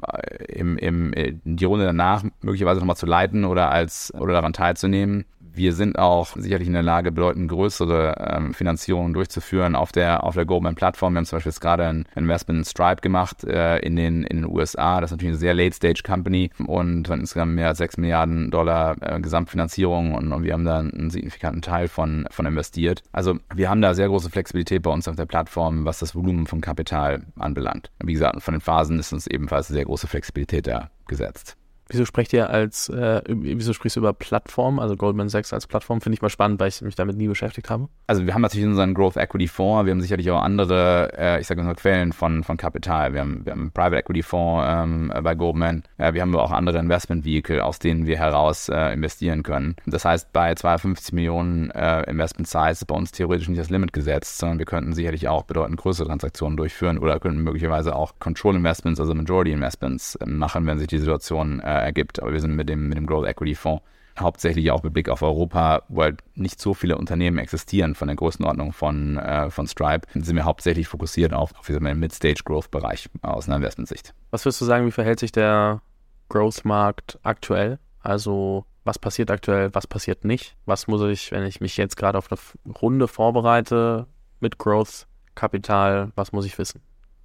im, 0.49 0.79
im, 0.79 1.13
die 1.45 1.65
Runde 1.65 1.85
danach 1.85 2.25
möglicherweise 2.43 2.79
nochmal 2.81 2.97
zu 2.97 3.07
leiten 3.07 3.45
oder 3.45 3.71
als 3.71 4.15
oder 4.15 4.33
daran 4.35 4.53
teilzunehmen. 4.53 5.25
Wir 5.55 5.73
sind 5.73 5.99
auch 5.99 6.37
sicherlich 6.37 6.69
in 6.69 6.75
der 6.75 6.83
Lage, 6.83 7.13
bedeutend 7.13 7.51
größere 7.51 8.15
ähm, 8.19 8.55
Finanzierungen 8.55 9.13
durchzuführen 9.13 9.75
auf 9.75 9.93
der, 9.93 10.25
auf 10.25 10.35
der 10.35 10.47
Goldman-Plattform. 10.47 11.15
Wir 11.15 11.19
haben 11.19 11.27
zum 11.27 11.37
Beispiel 11.37 11.51
jetzt 11.51 11.61
gerade 11.61 11.87
ein 11.87 12.07
Investment 12.15 12.59
in 12.59 12.65
Stripe 12.65 13.01
gemacht 13.01 13.45
äh, 13.45 13.79
in, 13.79 13.97
den, 13.97 14.25
in 14.25 14.39
den 14.39 14.47
USA. 14.47 15.01
Das 15.01 15.11
ist 15.11 15.17
natürlich 15.17 15.33
eine 15.33 15.39
sehr 15.39 15.55
Late-Stage-Company 15.55 16.51
und 16.67 17.07
von 17.07 17.21
insgesamt 17.21 17.55
mehr 17.55 17.69
als 17.69 17.79
6 17.79 17.97
Milliarden 17.97 18.51
Dollar 18.51 18.97
äh, 19.01 19.21
Gesamtfinanzierung 19.21 20.15
und, 20.15 20.33
und, 20.33 20.43
wir 20.43 20.53
haben 20.53 20.65
da 20.65 20.79
einen 20.79 21.11
signifikanten 21.11 21.63
Teil 21.63 21.89
von, 21.89 22.27
von 22.31 22.47
investiert. 22.47 23.03
Also 23.13 23.39
wir 23.55 23.69
haben 23.69 23.83
da 23.83 23.95
sehr 23.95 24.09
große 24.09 24.31
Flexibilität 24.31 24.83
bei 24.83 24.91
uns 24.91 25.09
auf 25.09 25.17
der 25.17 25.27
Plattform, 25.27 25.85
was 25.85 25.99
das 25.99 26.15
Volumen 26.15 26.47
von 26.47 26.61
Kapital 26.61 27.23
anbelangt. 27.39 27.91
Wie 28.03 28.13
gesagt, 28.13 28.43
von 28.43 28.55
den 28.55 28.61
Phasen 28.61 28.99
ist 28.99 29.13
uns 29.13 29.27
ebenfalls 29.27 29.69
sehr 29.69 29.85
große 29.85 30.07
Flexibilität 30.07 30.67
da 30.67 30.91
gesetzt. 31.07 31.57
Wieso 31.89 32.05
sprecht 32.05 32.33
ihr 32.35 32.51
als, 32.51 32.89
äh, 32.91 33.23
wieso 33.27 33.73
sprichst 33.73 33.97
du 33.97 34.01
über 34.01 34.13
Plattform, 34.13 34.79
also 34.79 34.95
Goldman 34.97 35.29
Sachs 35.31 35.53
als 35.53 35.67
Plattform? 35.67 36.01
Finde 36.01 36.15
ich 36.15 36.23
mal 36.23 36.29
spannend, 36.29 36.61
weil 36.61 36.69
ich 36.69 36.83
mich 36.83 36.95
damit 36.95 37.17
nie 37.17 37.29
beschäftigt 37.29 37.71
habe. 37.71 37.89
Also 38.07 38.27
wir 38.27 38.35
haben 38.35 38.43
natürlich 38.43 38.67
unseren 38.67 38.93
Growth 38.93 39.17
Equity 39.17 39.49
Fonds, 39.49 39.87
wir 39.87 39.93
haben 39.93 40.03
sicherlich 40.03 40.31
auch 40.31 40.43
andere, 40.43 41.13
äh, 41.17 41.41
ich 41.41 41.47
sage 41.47 41.63
mal, 41.63 41.75
Quellen 41.75 42.13
von, 42.13 42.45
von 42.45 42.59
Kapital. 42.59 43.15
Wir 43.15 43.23
haben, 43.23 43.45
wir 43.45 43.53
haben 43.53 43.61
einen 43.61 43.71
Private 43.73 43.97
Equity 43.97 44.23
Fonds 44.23 44.67
ähm, 44.69 45.13
bei 45.23 45.35
Goldman, 45.35 45.83
äh, 45.97 46.13
wir 46.13 46.21
haben 46.21 46.35
auch 46.37 46.51
andere 46.51 46.79
Investment 46.79 47.25
Vehicle, 47.25 47.63
aus 47.65 47.79
denen 47.79 48.07
wir 48.07 48.19
heraus 48.19 48.69
äh, 48.69 48.93
investieren 48.93 49.43
können. 49.43 49.77
Das 49.87 50.05
heißt, 50.05 50.33
bei 50.33 50.55
250 50.55 51.15
Millionen 51.15 51.71
äh, 51.71 52.03
Investment 52.03 52.49
Size 52.49 52.73
ist 52.73 52.87
bei 52.87 52.95
uns 52.95 53.13
theoretisch 53.13 53.49
nicht 53.49 53.61
das 53.61 53.71
Limit 53.71 53.95
gesetzt, 53.95 54.39
sondern 54.39 54.59
wir 54.59 54.67
könnten 54.67 54.93
sicherlich 54.93 55.29
auch 55.29 55.45
bedeutend 55.45 55.79
größere 55.79 56.07
Transaktionen 56.07 56.57
durchführen 56.59 56.99
oder 56.99 57.19
könnten 57.19 57.43
möglicherweise 57.43 57.97
auch 57.97 58.13
Control 58.19 58.57
Investments, 58.57 59.01
also 59.01 59.15
Majority 59.15 59.53
Investments 59.53 60.17
äh, 60.17 60.27
machen, 60.27 60.67
wenn 60.67 60.79
sich 60.79 60.89
die 60.89 60.99
Situation 60.99 61.61
ergibt. 61.81 62.21
Aber 62.21 62.33
wir 62.33 62.41
sind 62.41 62.55
mit 62.55 62.69
dem, 62.69 62.89
mit 62.89 62.99
dem 62.99 63.07
Growth 63.07 63.27
Equity 63.27 63.55
Fonds 63.55 63.83
hauptsächlich 64.21 64.71
auch 64.71 64.83
mit 64.83 64.93
Blick 64.93 65.09
auf 65.09 65.23
Europa, 65.23 65.83
wo 65.89 66.03
halt 66.03 66.23
nicht 66.35 66.61
so 66.61 66.75
viele 66.75 66.97
Unternehmen 66.99 67.39
existieren 67.39 67.95
von 67.95 68.09
der 68.09 68.17
Größenordnung 68.17 68.73
von, 68.73 69.17
äh, 69.17 69.51
von 69.51 69.67
Stripe, 69.67 70.07
sind 70.15 70.37
wir 70.37 70.45
hauptsächlich 70.45 70.89
fokussiert 70.89 71.33
auf, 71.33 71.55
auf 71.59 71.67
den 71.67 71.83
Mid-Stage-Growth-Bereich 71.99 73.09
aus 73.23 73.47
einer 73.47 73.57
Investmentsicht. 73.57 74.15
Was 74.31 74.45
würdest 74.45 74.61
du 74.61 74.65
sagen, 74.65 74.87
wie 74.87 74.93
verhält 74.93 75.21
sich 75.21 75.33
der 75.33 75.83
Growth-Markt 76.29 77.19
aktuell? 77.23 77.79
Also 78.01 78.65
was 78.85 78.99
passiert 78.99 79.31
aktuell, 79.31 79.75
was 79.75 79.87
passiert 79.87 80.25
nicht? 80.25 80.57
Was 80.65 80.87
muss 80.87 81.03
ich, 81.03 81.31
wenn 81.31 81.45
ich 81.45 81.61
mich 81.61 81.77
jetzt 81.77 81.97
gerade 81.97 82.19
auf 82.19 82.31
eine 82.31 82.75
Runde 82.75 83.09
vorbereite 83.09 84.07
mit 84.41 84.59
Growth-Kapital, 84.59 86.13
was 86.15 86.33
muss 86.33 86.47
ich 86.47 86.59
wissen? 86.59 86.81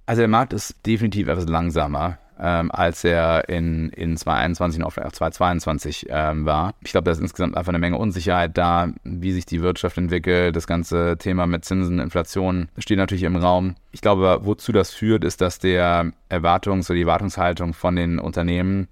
Also 0.06 0.20
der 0.20 0.28
Markt 0.28 0.52
ist 0.52 0.84
definitiv 0.84 1.28
etwas 1.28 1.46
langsamer 1.46 2.18
ähm, 2.40 2.70
als 2.72 3.04
er 3.04 3.48
in, 3.48 3.90
in 3.90 4.16
2021 4.16 4.80
und 4.80 4.86
auch 4.86 4.92
2022 4.92 6.06
ähm, 6.08 6.44
war. 6.44 6.74
Ich 6.82 6.92
glaube, 6.92 7.04
da 7.04 7.12
ist 7.12 7.20
insgesamt 7.20 7.56
einfach 7.56 7.70
eine 7.70 7.78
Menge 7.78 7.98
Unsicherheit 7.98 8.56
da, 8.56 8.88
wie 9.04 9.32
sich 9.32 9.46
die 9.46 9.62
Wirtschaft 9.62 9.96
entwickelt. 9.98 10.56
Das 10.56 10.66
ganze 10.66 11.16
Thema 11.18 11.46
mit 11.46 11.64
Zinsen, 11.64 11.98
Inflation 11.98 12.68
steht 12.78 12.98
natürlich 12.98 13.24
im 13.24 13.36
Raum. 13.36 13.76
Ich 13.92 14.00
glaube, 14.00 14.40
wozu 14.42 14.72
das 14.72 14.92
führt, 14.92 15.24
ist, 15.24 15.40
dass 15.40 15.58
der 15.58 16.12
Erwartungs- 16.28 16.90
oder 16.90 16.96
die 16.96 17.02
Erwartungshaltung 17.02 17.74
von 17.74 17.96
den 17.96 18.18
Unternehmen 18.18 18.88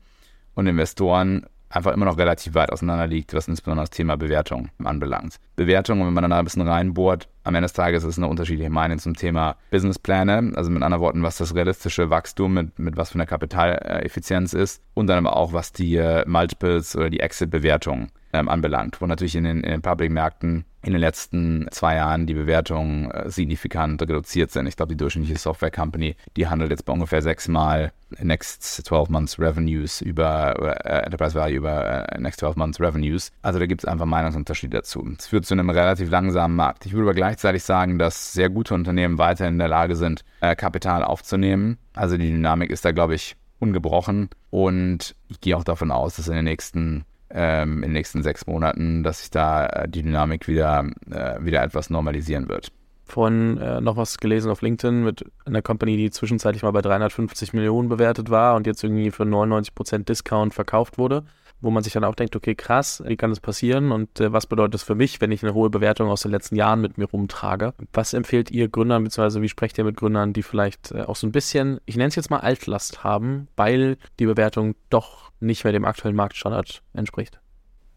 und 0.55 0.67
Investoren 0.67 1.47
einfach 1.69 1.93
immer 1.93 2.05
noch 2.05 2.19
relativ 2.19 2.55
weit 2.55 2.71
auseinander 2.71 3.07
liegt, 3.07 3.35
was 3.35 3.49
insbesondere 3.49 3.85
das 3.85 3.91
Thema 3.91 4.17
Bewertung 4.17 4.69
anbelangt. 4.85 5.37
Bewertung, 5.57 6.05
wenn 6.07 6.13
man 6.13 6.23
dann 6.23 6.33
ein 6.33 6.45
bisschen 6.45 6.67
reinbohrt, 6.69 7.29
am 7.45 7.55
Ende 7.55 7.67
des 7.67 7.73
Tages 7.73 8.05
ist 8.05 8.11
es 8.11 8.19
eine 8.19 8.29
unterschiedliche 8.29 8.71
Meinung 8.71 8.99
zum 8.99 9.15
Thema 9.15 9.57
Businesspläne, 9.71 10.53
also 10.55 10.71
mit 10.71 10.83
anderen 10.83 11.03
Worten, 11.03 11.23
was 11.23 11.39
das 11.39 11.55
realistische 11.55 12.11
Wachstum 12.11 12.55
mit, 12.55 12.79
mit 12.79 12.97
was 12.97 13.11
für 13.11 13.17
einer 13.17 13.27
Kapitaleffizienz 13.27 14.53
ist 14.53 14.83
und 14.95 15.07
dann 15.07 15.27
aber 15.27 15.37
auch, 15.37 15.53
was 15.53 15.73
die 15.73 15.97
äh, 15.97 16.25
Multiples 16.27 16.97
oder 16.97 17.11
die 17.11 17.21
Exit-Bewertung 17.21 18.09
ähm, 18.33 18.49
anbelangt, 18.49 19.01
wo 19.01 19.07
natürlich 19.07 19.37
in 19.37 19.45
den, 19.45 19.59
in 19.59 19.71
den 19.71 19.83
Public-Märkten 19.83 20.65
in 20.85 20.93
den 20.93 21.01
letzten 21.01 21.69
zwei 21.71 21.97
Jahren 21.97 22.27
die 22.27 22.35
Bewertungen 22.35 23.11
äh, 23.11 23.31
signifikant 23.31 24.03
reduziert 24.03 24.51
sind. 24.51 24.67
Ich 24.67 24.77
glaube, 24.77 24.93
die 24.93 24.97
durchschnittliche 24.97 25.39
Software 25.39 25.71
Company, 25.71 26.17
die 26.37 26.49
handelt 26.49 26.71
jetzt 26.71 26.85
bei 26.85 26.93
ungefähr 26.93 27.23
sechsmal 27.23 27.93
Next 28.21 28.63
12 28.63 29.09
Months 29.09 29.39
Revenues 29.39 30.01
über 30.01 30.57
äh, 30.85 31.05
Enterprise 31.05 31.35
Value 31.35 31.57
über 31.57 32.13
äh, 32.13 32.21
Next 32.21 32.41
12 32.41 32.57
Months 32.57 32.81
Revenues. 32.81 33.31
Also 33.43 33.59
da 33.59 33.67
gibt 33.67 33.83
es 33.83 33.89
einfach 33.89 34.07
Meinungsunterschiede 34.07 34.79
dazu. 34.79 35.07
Es 35.19 35.29
führt 35.29 35.47
zu 35.47 35.55
einem 35.55 35.71
relativ 35.71 36.11
langsamen 36.11 36.57
Markt. 36.57 36.85
Ich 36.85 36.93
würde 36.93 37.05
aber 37.05 37.15
gleichzeitig 37.33 37.63
sagen, 37.63 37.99
dass 37.99 38.35
sehr 38.35 38.51
gute 38.51 38.75
Unternehmen 38.75 39.17
weiterhin 39.17 39.55
in 39.55 39.59
der 39.59 39.69
Lage 39.69 39.97
sind, 39.97 40.23
äh, 40.43 40.55
Kapital 40.55 41.03
aufzunehmen. 41.03 41.79
Also 41.95 42.19
die 42.19 42.31
Dynamik 42.31 42.71
ist 42.71 42.85
da, 42.85 42.93
glaube 42.93 43.15
ich, 43.15 43.37
ungebrochen. 43.59 44.29
Und 44.51 45.15
ich 45.29 45.41
gehe 45.41 45.57
auch 45.57 45.65
davon 45.65 45.91
aus, 45.91 46.17
dass 46.17 46.29
in 46.29 46.35
den 46.35 46.45
nächsten 46.45 47.05
ähm, 47.31 47.77
in 47.77 47.83
den 47.85 47.93
nächsten 47.93 48.23
sechs 48.23 48.47
Monaten, 48.47 49.03
dass 49.03 49.21
sich 49.21 49.31
da 49.31 49.65
äh, 49.67 49.89
die 49.89 50.03
Dynamik 50.03 50.47
wieder, 50.47 50.85
äh, 51.11 51.43
wieder 51.43 51.63
etwas 51.63 51.89
normalisieren 51.89 52.51
wird. 52.51 52.71
Vorhin 53.13 53.59
äh, 53.59 53.81
noch 53.81 53.97
was 53.97 54.17
gelesen 54.17 54.51
auf 54.51 54.63
LinkedIn 54.63 55.05
mit 55.05 55.25
einer 55.45 55.61
Company, 55.61 55.97
die 55.97 56.11
zwischenzeitlich 56.11 56.63
mal 56.63 56.71
bei 56.71 56.81
350 56.81 57.53
Millionen 57.53 57.89
bewertet 57.89 58.31
war 58.31 58.57
und 58.57 58.67
jetzt 58.67 58.83
irgendwie 58.83 59.11
für 59.11 59.25
99% 59.25 60.05
Discount 60.05 60.55
verkauft 60.55 60.97
wurde 60.97 61.25
wo 61.63 61.71
man 61.71 61.83
sich 61.83 61.93
dann 61.93 62.05
auch 62.05 62.17
denkt, 62.17 62.35
okay, 62.37 62.55
krass, 62.55 63.03
wie 63.07 63.17
kann 63.17 63.31
das 63.31 63.41
passieren 63.41 63.93
und 63.93 64.21
äh, 64.21 64.33
was 64.33 64.47
bedeutet 64.47 64.75
das 64.75 64.83
für 64.83 64.97
mich, 64.97 65.21
wenn 65.21 65.31
ich 65.31 65.43
eine 65.43 65.55
hohe 65.55 65.71
Bewertung 65.71 66.11
aus 66.11 66.23
den 66.23 66.33
letzten 66.33 66.57
Jahren 66.57 66.81
mit 66.81 66.99
mir 66.99 67.07
rumtrage? 67.07 67.73
Was 67.93 68.13
empfehlt 68.13 68.51
ihr 68.51 68.69
Gründern, 68.69 69.05
beziehungsweise 69.05 69.41
wie 69.41 69.49
sprecht 69.49 69.79
ihr 69.79 69.85
mit 69.85 69.97
Gründern, 69.97 70.33
die 70.33 70.43
vielleicht 70.43 70.91
äh, 70.91 71.03
auch 71.03 71.17
so 71.17 71.27
ein 71.27 71.33
bisschen, 71.33 71.81
ich 71.87 71.97
nenne 71.97 72.09
es 72.09 72.17
jetzt 72.17 72.31
mal 72.31 72.41
Altlast 72.41 73.05
haben, 73.05 73.47
weil 73.57 73.97
die 74.19 74.27
Bewertung 74.27 74.75
doch 74.91 75.31
nicht 75.39 75.63
mehr 75.63 75.73
dem 75.73 75.85
aktuellen 75.85 76.17
Marktstandard 76.17 76.83
entspricht? 76.95 77.41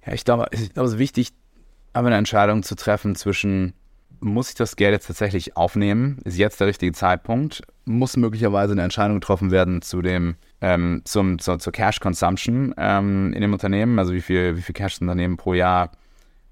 Ja, 0.05 0.13
ich 0.13 0.23
glaube, 0.23 0.45
ich 0.51 0.71
glaube, 0.73 0.87
es 0.87 0.93
ist 0.93 0.99
wichtig, 0.99 1.29
aber 1.91 2.07
eine 2.07 2.17
Entscheidung 2.17 2.61
zu 2.61 2.75
treffen 2.75 3.15
zwischen, 3.15 3.73
muss 4.19 4.49
ich 4.49 4.55
das 4.55 4.75
Geld 4.75 4.93
jetzt 4.93 5.07
tatsächlich 5.07 5.57
aufnehmen? 5.57 6.19
Ist 6.23 6.37
jetzt 6.37 6.59
der 6.59 6.67
richtige 6.67 6.91
Zeitpunkt? 6.91 7.61
Muss 7.85 8.17
möglicherweise 8.17 8.73
eine 8.73 8.83
Entscheidung 8.83 9.19
getroffen 9.19 9.51
werden 9.51 9.81
zu 9.81 10.01
dem, 10.01 10.35
ähm, 10.61 11.01
zum, 11.05 11.39
zur, 11.39 11.59
zur 11.59 11.73
Cash 11.73 11.99
Consumption 11.99 12.73
ähm, 12.77 13.33
in 13.33 13.41
dem 13.41 13.53
Unternehmen? 13.53 13.99
Also 13.99 14.13
wie 14.13 14.21
viel, 14.21 14.57
wie 14.57 14.61
viel 14.61 14.73
Cash 14.73 14.95
das 14.95 15.01
Unternehmen 15.01 15.37
pro 15.37 15.53
Jahr 15.53 15.91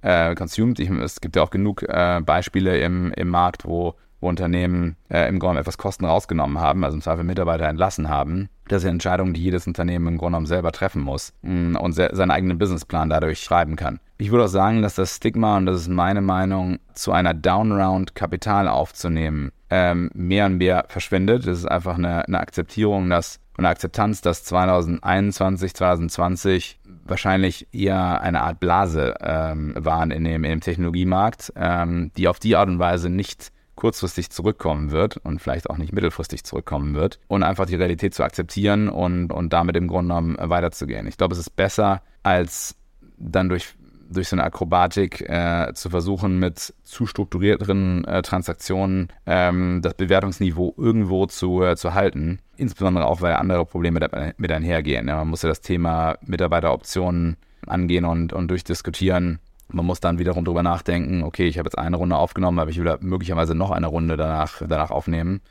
äh, 0.01 0.35
consumed? 0.35 0.79
Ich, 0.79 0.89
es 0.89 1.21
gibt 1.21 1.35
ja 1.35 1.43
auch 1.43 1.51
genug 1.51 1.83
äh, 1.83 2.21
Beispiele 2.21 2.79
im, 2.79 3.11
im 3.13 3.29
Markt, 3.29 3.65
wo 3.65 3.95
wo 4.23 4.29
Unternehmen 4.29 4.95
äh, 5.09 5.27
im 5.27 5.37
Grunde 5.37 5.59
etwas 5.59 5.77
Kosten 5.77 6.05
rausgenommen 6.05 6.57
haben, 6.57 6.83
also 6.83 6.95
im 6.95 7.01
Zweifel 7.01 7.23
Mitarbeiter 7.23 7.67
entlassen 7.67 8.09
haben. 8.09 8.49
Das 8.69 8.81
ist 8.81 8.85
eine 8.85 8.93
Entscheidung, 8.93 9.33
die 9.33 9.43
jedes 9.43 9.67
Unternehmen 9.67 10.07
im 10.07 10.17
Grunde 10.17 10.31
genommen 10.31 10.45
selber 10.47 10.71
treffen 10.71 11.01
muss 11.01 11.33
mm, 11.41 11.75
und 11.75 11.91
se 11.91 12.09
seinen 12.13 12.31
eigenen 12.31 12.57
Businessplan 12.57 13.09
dadurch 13.09 13.41
schreiben 13.41 13.75
kann. 13.75 13.99
Ich 14.23 14.31
würde 14.31 14.45
auch 14.45 14.47
sagen, 14.47 14.81
dass 14.81 14.95
das 14.95 15.17
Stigma, 15.17 15.57
und 15.57 15.65
das 15.65 15.81
ist 15.81 15.89
meine 15.89 16.21
Meinung, 16.21 16.79
zu 16.93 17.11
einer 17.11 17.33
Downround 17.33 18.15
Kapital 18.15 18.69
aufzunehmen, 18.69 19.51
ähm, 19.69 20.09
mehr 20.13 20.45
und 20.45 20.59
mehr 20.59 20.85
verschwindet. 20.87 21.45
Das 21.45 21.57
ist 21.57 21.65
einfach 21.65 21.97
eine, 21.97 22.25
eine 22.25 22.39
Akzeptierung, 22.39 23.09
dass 23.09 23.41
eine 23.57 23.67
Akzeptanz, 23.67 24.21
dass 24.21 24.45
2021, 24.45 25.73
2020 25.73 26.79
wahrscheinlich 27.03 27.67
eher 27.73 28.21
eine 28.21 28.43
Art 28.43 28.61
Blase 28.61 29.13
ähm, 29.19 29.73
waren 29.77 30.09
in 30.09 30.23
dem, 30.23 30.45
in 30.45 30.51
dem 30.51 30.61
Technologiemarkt, 30.61 31.51
ähm, 31.57 32.13
die 32.15 32.29
auf 32.29 32.39
die 32.39 32.55
Art 32.55 32.69
und 32.69 32.79
Weise 32.79 33.09
nicht 33.09 33.51
kurzfristig 33.75 34.29
zurückkommen 34.29 34.91
wird 34.91 35.17
und 35.17 35.41
vielleicht 35.41 35.69
auch 35.69 35.77
nicht 35.77 35.91
mittelfristig 35.91 36.45
zurückkommen 36.45 36.95
wird 36.95 37.19
und 37.27 37.43
einfach 37.43 37.65
die 37.65 37.75
Realität 37.75 38.13
zu 38.13 38.23
akzeptieren 38.23 38.87
und, 38.87 39.33
und 39.33 39.51
damit 39.51 39.75
im 39.75 39.89
Grunde 39.89 40.13
genommen 40.15 40.37
weiterzugehen. 40.39 41.07
Ich 41.07 41.17
glaube, 41.17 41.33
es 41.33 41.39
ist 41.39 41.57
besser, 41.57 42.01
als 42.23 42.77
dann 43.17 43.49
durch, 43.49 43.75
durch 44.13 44.29
so 44.29 44.35
eine 44.35 44.43
Akrobatik 44.43 45.21
äh, 45.21 45.73
zu 45.73 45.89
versuchen, 45.89 46.39
mit 46.39 46.73
zu 46.83 47.05
strukturierteren 47.05 48.05
äh, 48.05 48.21
Transaktionen 48.21 49.09
ähm, 49.25 49.81
das 49.81 49.95
Bewertungsniveau 49.95 50.73
irgendwo 50.77 51.25
zu, 51.25 51.63
äh, 51.63 51.75
zu 51.75 51.93
halten. 51.93 52.39
Insbesondere 52.55 53.05
auch, 53.05 53.21
weil 53.21 53.33
andere 53.33 53.65
Probleme 53.65 53.99
mit, 54.37 54.51
einhergehen. 54.51 55.07
Ja, 55.07 55.17
man 55.17 55.29
muss 55.29 55.41
ja 55.41 55.49
das 55.49 55.61
Thema 55.61 56.17
Mitarbeiteroptionen 56.25 57.37
angehen 57.67 58.05
und, 58.05 58.33
und 58.33 58.47
durchdiskutieren 58.49 59.39
man 59.69 59.85
muss 59.85 59.99
dann 59.99 60.19
wiederum 60.19 60.45
drüber 60.45 60.61
nachdenken, 60.61 61.23
okay, 61.23 61.47
ich 61.47 61.57
habe 61.57 61.67
jetzt 61.67 61.77
eine 61.77 61.97
Runde 61.97 62.15
aufgenommen, 62.15 62.59
aber 62.59 62.69
ich 62.69 62.77
will 62.77 62.97
möglicherweise 63.01 63.55
noch 63.55 63.71
eine 63.71 63.87
Runde 63.87 64.17
danach, 64.17 64.61
danach 64.67 64.91
aufnehmen. 64.91 65.41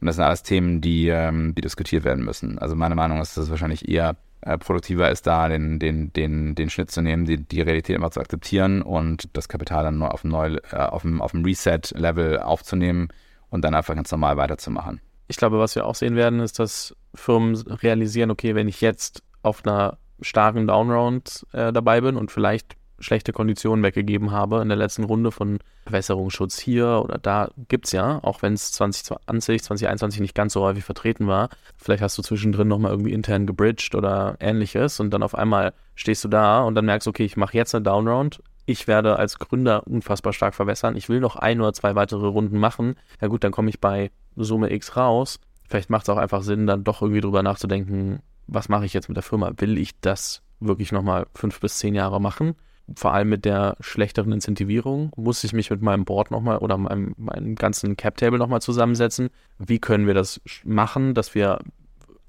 Und 0.00 0.06
das 0.06 0.16
sind 0.16 0.24
alles 0.24 0.42
Themen, 0.42 0.80
die, 0.80 1.08
ähm, 1.08 1.54
die 1.54 1.62
diskutiert 1.62 2.04
werden 2.04 2.24
müssen. 2.24 2.58
Also 2.58 2.74
meine 2.76 2.94
Meinung 2.94 3.20
ist, 3.20 3.36
dass 3.36 3.44
es 3.44 3.50
wahrscheinlich 3.50 3.88
eher 3.88 4.16
äh, 4.42 4.58
produktiver 4.58 5.10
ist, 5.10 5.26
da 5.26 5.48
den, 5.48 5.78
den, 5.78 6.12
den, 6.12 6.54
den 6.54 6.70
Schnitt 6.70 6.90
zu 6.90 7.02
nehmen, 7.02 7.24
die, 7.24 7.38
die 7.38 7.62
Realität 7.62 7.96
immer 7.96 8.10
zu 8.10 8.20
akzeptieren 8.20 8.82
und 8.82 9.28
das 9.32 9.48
Kapital 9.48 9.84
dann 9.84 10.02
auf 10.02 10.20
dem, 10.20 10.30
neu, 10.30 10.56
äh, 10.70 10.76
auf 10.76 11.02
dem, 11.02 11.22
auf 11.22 11.32
dem 11.32 11.44
Reset-Level 11.44 12.40
aufzunehmen 12.40 13.08
und 13.50 13.64
dann 13.64 13.74
einfach 13.74 13.94
ganz 13.94 14.10
normal 14.10 14.36
weiterzumachen. 14.36 15.00
Ich 15.28 15.36
glaube, 15.36 15.58
was 15.58 15.74
wir 15.74 15.86
auch 15.86 15.94
sehen 15.94 16.14
werden, 16.14 16.40
ist, 16.40 16.58
dass 16.58 16.94
Firmen 17.14 17.56
realisieren, 17.56 18.30
okay, 18.30 18.54
wenn 18.54 18.68
ich 18.68 18.80
jetzt 18.80 19.22
auf 19.42 19.64
einer 19.64 19.98
starken 20.20 20.66
Downround 20.66 21.46
äh, 21.52 21.72
dabei 21.72 22.00
bin 22.00 22.16
und 22.16 22.30
vielleicht 22.30 22.76
schlechte 22.98 23.32
Konditionen 23.32 23.84
weggegeben 23.84 24.30
habe 24.30 24.62
in 24.62 24.68
der 24.68 24.76
letzten 24.76 25.04
Runde 25.04 25.30
von 25.30 25.58
Bewässerungsschutz 25.84 26.58
hier 26.58 27.00
oder 27.04 27.18
da 27.18 27.50
gibt 27.68 27.86
es 27.86 27.92
ja, 27.92 28.20
auch 28.22 28.42
wenn 28.42 28.54
es 28.54 28.72
2020, 28.72 29.62
2021 29.62 30.20
nicht 30.20 30.34
ganz 30.34 30.52
so 30.52 30.62
häufig 30.62 30.84
vertreten 30.84 31.26
war. 31.26 31.50
Vielleicht 31.76 32.02
hast 32.02 32.16
du 32.18 32.22
zwischendrin 32.22 32.68
nochmal 32.68 32.90
irgendwie 32.92 33.12
intern 33.12 33.46
gebridged 33.46 33.94
oder 33.94 34.36
ähnliches 34.40 35.00
und 35.00 35.10
dann 35.10 35.22
auf 35.22 35.34
einmal 35.34 35.72
stehst 35.94 36.24
du 36.24 36.28
da 36.28 36.62
und 36.62 36.74
dann 36.74 36.86
merkst, 36.86 37.08
okay, 37.08 37.24
ich 37.24 37.36
mache 37.36 37.56
jetzt 37.56 37.74
eine 37.74 37.82
Downround. 37.82 38.42
Ich 38.64 38.88
werde 38.88 39.16
als 39.16 39.38
Gründer 39.38 39.86
unfassbar 39.86 40.32
stark 40.32 40.54
verwässern. 40.54 40.96
Ich 40.96 41.08
will 41.08 41.20
noch 41.20 41.36
ein 41.36 41.60
oder 41.60 41.72
zwei 41.72 41.94
weitere 41.94 42.26
Runden 42.26 42.58
machen. 42.58 42.96
Ja 43.20 43.28
gut, 43.28 43.44
dann 43.44 43.52
komme 43.52 43.68
ich 43.68 43.80
bei 43.80 44.10
Summe 44.34 44.72
X 44.72 44.96
raus. 44.96 45.38
Vielleicht 45.68 45.90
macht 45.90 46.02
es 46.04 46.08
auch 46.08 46.16
einfach 46.16 46.42
Sinn, 46.42 46.66
dann 46.66 46.84
doch 46.84 47.02
irgendwie 47.02 47.20
drüber 47.20 47.42
nachzudenken, 47.42 48.20
was 48.46 48.68
mache 48.68 48.86
ich 48.86 48.92
jetzt 48.92 49.08
mit 49.08 49.16
der 49.16 49.22
Firma? 49.22 49.52
Will 49.56 49.78
ich 49.78 50.00
das 50.00 50.42
wirklich 50.60 50.92
nochmal 50.92 51.26
fünf 51.34 51.60
bis 51.60 51.78
zehn 51.78 51.94
Jahre 51.94 52.20
machen? 52.20 52.54
Vor 52.94 53.12
allem 53.12 53.28
mit 53.28 53.44
der 53.44 53.76
schlechteren 53.80 54.32
Incentivierung 54.32 55.10
muss 55.16 55.42
ich 55.42 55.52
mich 55.52 55.70
mit 55.70 55.82
meinem 55.82 56.04
Board 56.04 56.30
nochmal 56.30 56.58
oder 56.58 56.78
meinem, 56.78 57.14
meinem 57.18 57.56
ganzen 57.56 57.96
Cap-Table 57.96 58.38
nochmal 58.38 58.60
zusammensetzen. 58.60 59.30
Wie 59.58 59.80
können 59.80 60.06
wir 60.06 60.14
das 60.14 60.40
machen, 60.64 61.14
dass 61.14 61.34
wir 61.34 61.58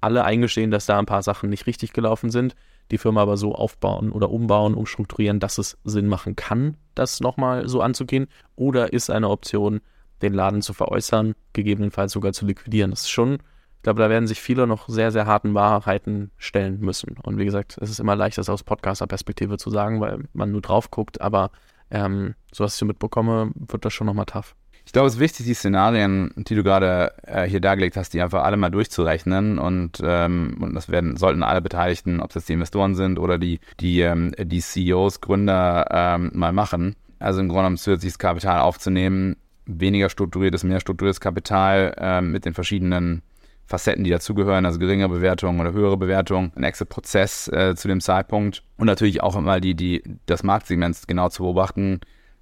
alle 0.01 0.24
eingestehen, 0.24 0.72
dass 0.72 0.86
da 0.86 0.97
ein 0.97 1.05
paar 1.05 1.22
Sachen 1.22 1.49
nicht 1.49 1.68
richtig 1.68 1.93
gelaufen 1.93 2.32
sind, 2.32 2.55
die 2.91 2.97
Firma 2.97 3.22
aber 3.22 3.38
so 3.38 3.53
aufbauen 3.53 4.12
oder 4.12 4.32
umbauen, 4.32 4.74
umstrukturieren, 4.74 5.39
dass 5.39 5.58
es 5.58 5.78
Sinn 5.84 6.08
machen 6.08 6.36
kann, 6.36 6.78
das 6.95 7.20
nochmal 7.20 7.68
so 7.68 7.82
anzugehen? 7.82 8.28
Oder 8.55 8.93
ist 8.93 9.10
eine 9.10 9.30
Option, 9.30 9.82
den 10.22 10.34
Laden 10.34 10.62
zu 10.62 10.74
veräußern, 10.74 11.36
gegebenenfalls 11.53 12.14
sogar 12.14 12.34
zu 12.34 12.45
liquidieren? 12.45 12.91
Das 12.91 13.01
ist 13.01 13.12
schon 13.12 13.39
glaube, 13.88 14.01
da 14.01 14.09
werden 14.09 14.27
sich 14.27 14.41
viele 14.41 14.67
noch 14.67 14.89
sehr, 14.89 15.13
sehr 15.13 15.27
harten 15.27 15.53
Wahrheiten 15.53 16.31
stellen 16.38 16.81
müssen. 16.81 17.15
Und 17.23 17.38
wie 17.38 17.45
gesagt, 17.45 17.77
es 17.79 17.89
ist 17.89 18.01
immer 18.01 18.17
leicht, 18.17 18.38
das 18.38 18.49
aus 18.49 18.63
Podcaster-Perspektive 18.63 19.57
zu 19.57 19.69
sagen, 19.69 20.01
weil 20.01 20.25
man 20.33 20.51
nur 20.51 20.59
drauf 20.59 20.91
guckt, 20.91 21.21
aber 21.21 21.51
ähm, 21.89 22.35
so 22.51 22.65
was 22.65 22.75
ich 22.75 22.85
mitbekomme, 22.85 23.51
wird 23.55 23.85
das 23.85 23.93
schon 23.93 24.07
nochmal 24.07 24.25
tough. 24.25 24.55
Ich 24.85 24.91
glaube, 24.91 25.07
es 25.07 25.13
ist 25.13 25.19
wichtig, 25.21 25.45
die 25.45 25.53
Szenarien, 25.53 26.33
die 26.35 26.55
du 26.55 26.63
gerade 26.63 27.13
äh, 27.23 27.47
hier 27.47 27.61
dargelegt 27.61 27.95
hast, 27.95 28.13
die 28.13 28.21
einfach 28.21 28.43
alle 28.43 28.57
mal 28.57 28.71
durchzurechnen 28.71 29.57
und, 29.57 30.01
ähm, 30.03 30.57
und 30.59 30.73
das 30.73 30.89
werden, 30.89 31.15
sollten 31.15 31.41
alle 31.41 31.61
Beteiligten, 31.61 32.19
ob 32.19 32.31
es 32.31 32.35
jetzt 32.35 32.49
die 32.49 32.53
Investoren 32.53 32.93
sind 32.93 33.19
oder 33.19 33.38
die, 33.38 33.61
die, 33.79 34.01
ähm, 34.01 34.33
die 34.38 34.59
CEOs, 34.59 35.21
Gründer 35.21 35.88
ähm, 35.91 36.31
mal 36.33 36.51
machen. 36.51 36.97
Also 37.19 37.39
im 37.39 37.47
Grunde 37.47 37.61
genommen 37.61 37.77
zusätzliches 37.77 38.19
Kapital 38.19 38.59
aufzunehmen, 38.59 39.38
weniger 39.65 40.09
strukturiertes, 40.09 40.65
mehr 40.65 40.81
strukturiertes 40.81 41.21
Kapital 41.21 41.95
ähm, 41.97 42.33
mit 42.33 42.43
den 42.43 42.53
verschiedenen 42.53 43.21
Facetten, 43.68 44.03
die 44.03 44.09
dazugehören, 44.09 44.65
also 44.65 44.80
geringere 44.80 45.09
Bewertung 45.09 45.59
oder 45.59 45.74
höhere 45.74 45.97
Bewertung, 45.97 46.51
ein 46.55 46.63
Exit-Prozess 46.63 47.49
äh, 47.49 47.76
zu 47.76 47.88
dem 47.88 47.99
Zeitpunkt 47.99 48.63
und 48.78 48.88
natürlich 48.88 49.22
auch 49.22 49.39
mal 49.39 49.59
die, 49.61 49.76
die, 49.76 50.03
das 50.26 50.43
Marktsegment 50.43 51.07
genau 51.07 51.30
zu 51.30 51.43
beobachten 51.43 51.99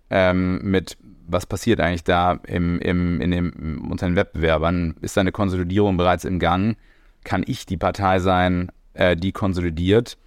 ähm, 0.10 0.60
mit 0.64 0.98
was 1.28 1.46
passiert 1.46 1.80
eigentlich 1.80 2.04
da 2.04 2.34
im, 2.46 2.80
im, 2.80 3.20
in 3.20 3.32
dem, 3.32 3.88
unter 3.90 4.06
den 4.06 4.16
Wettbewerbern? 4.16 4.96
Ist 5.02 5.18
da 5.18 5.22
eine 5.22 5.32
Konsolidierung 5.32 5.98
bereits 5.98 6.24
im 6.24 6.38
Gang? 6.38 6.78
Kann 7.24 7.44
ich 7.48 7.66
die 7.66 7.78
Partei 7.78 8.20
sein, 8.20 8.72
äh, 8.94 9.16
die 9.16 9.32
konsolidiert? 9.32 10.20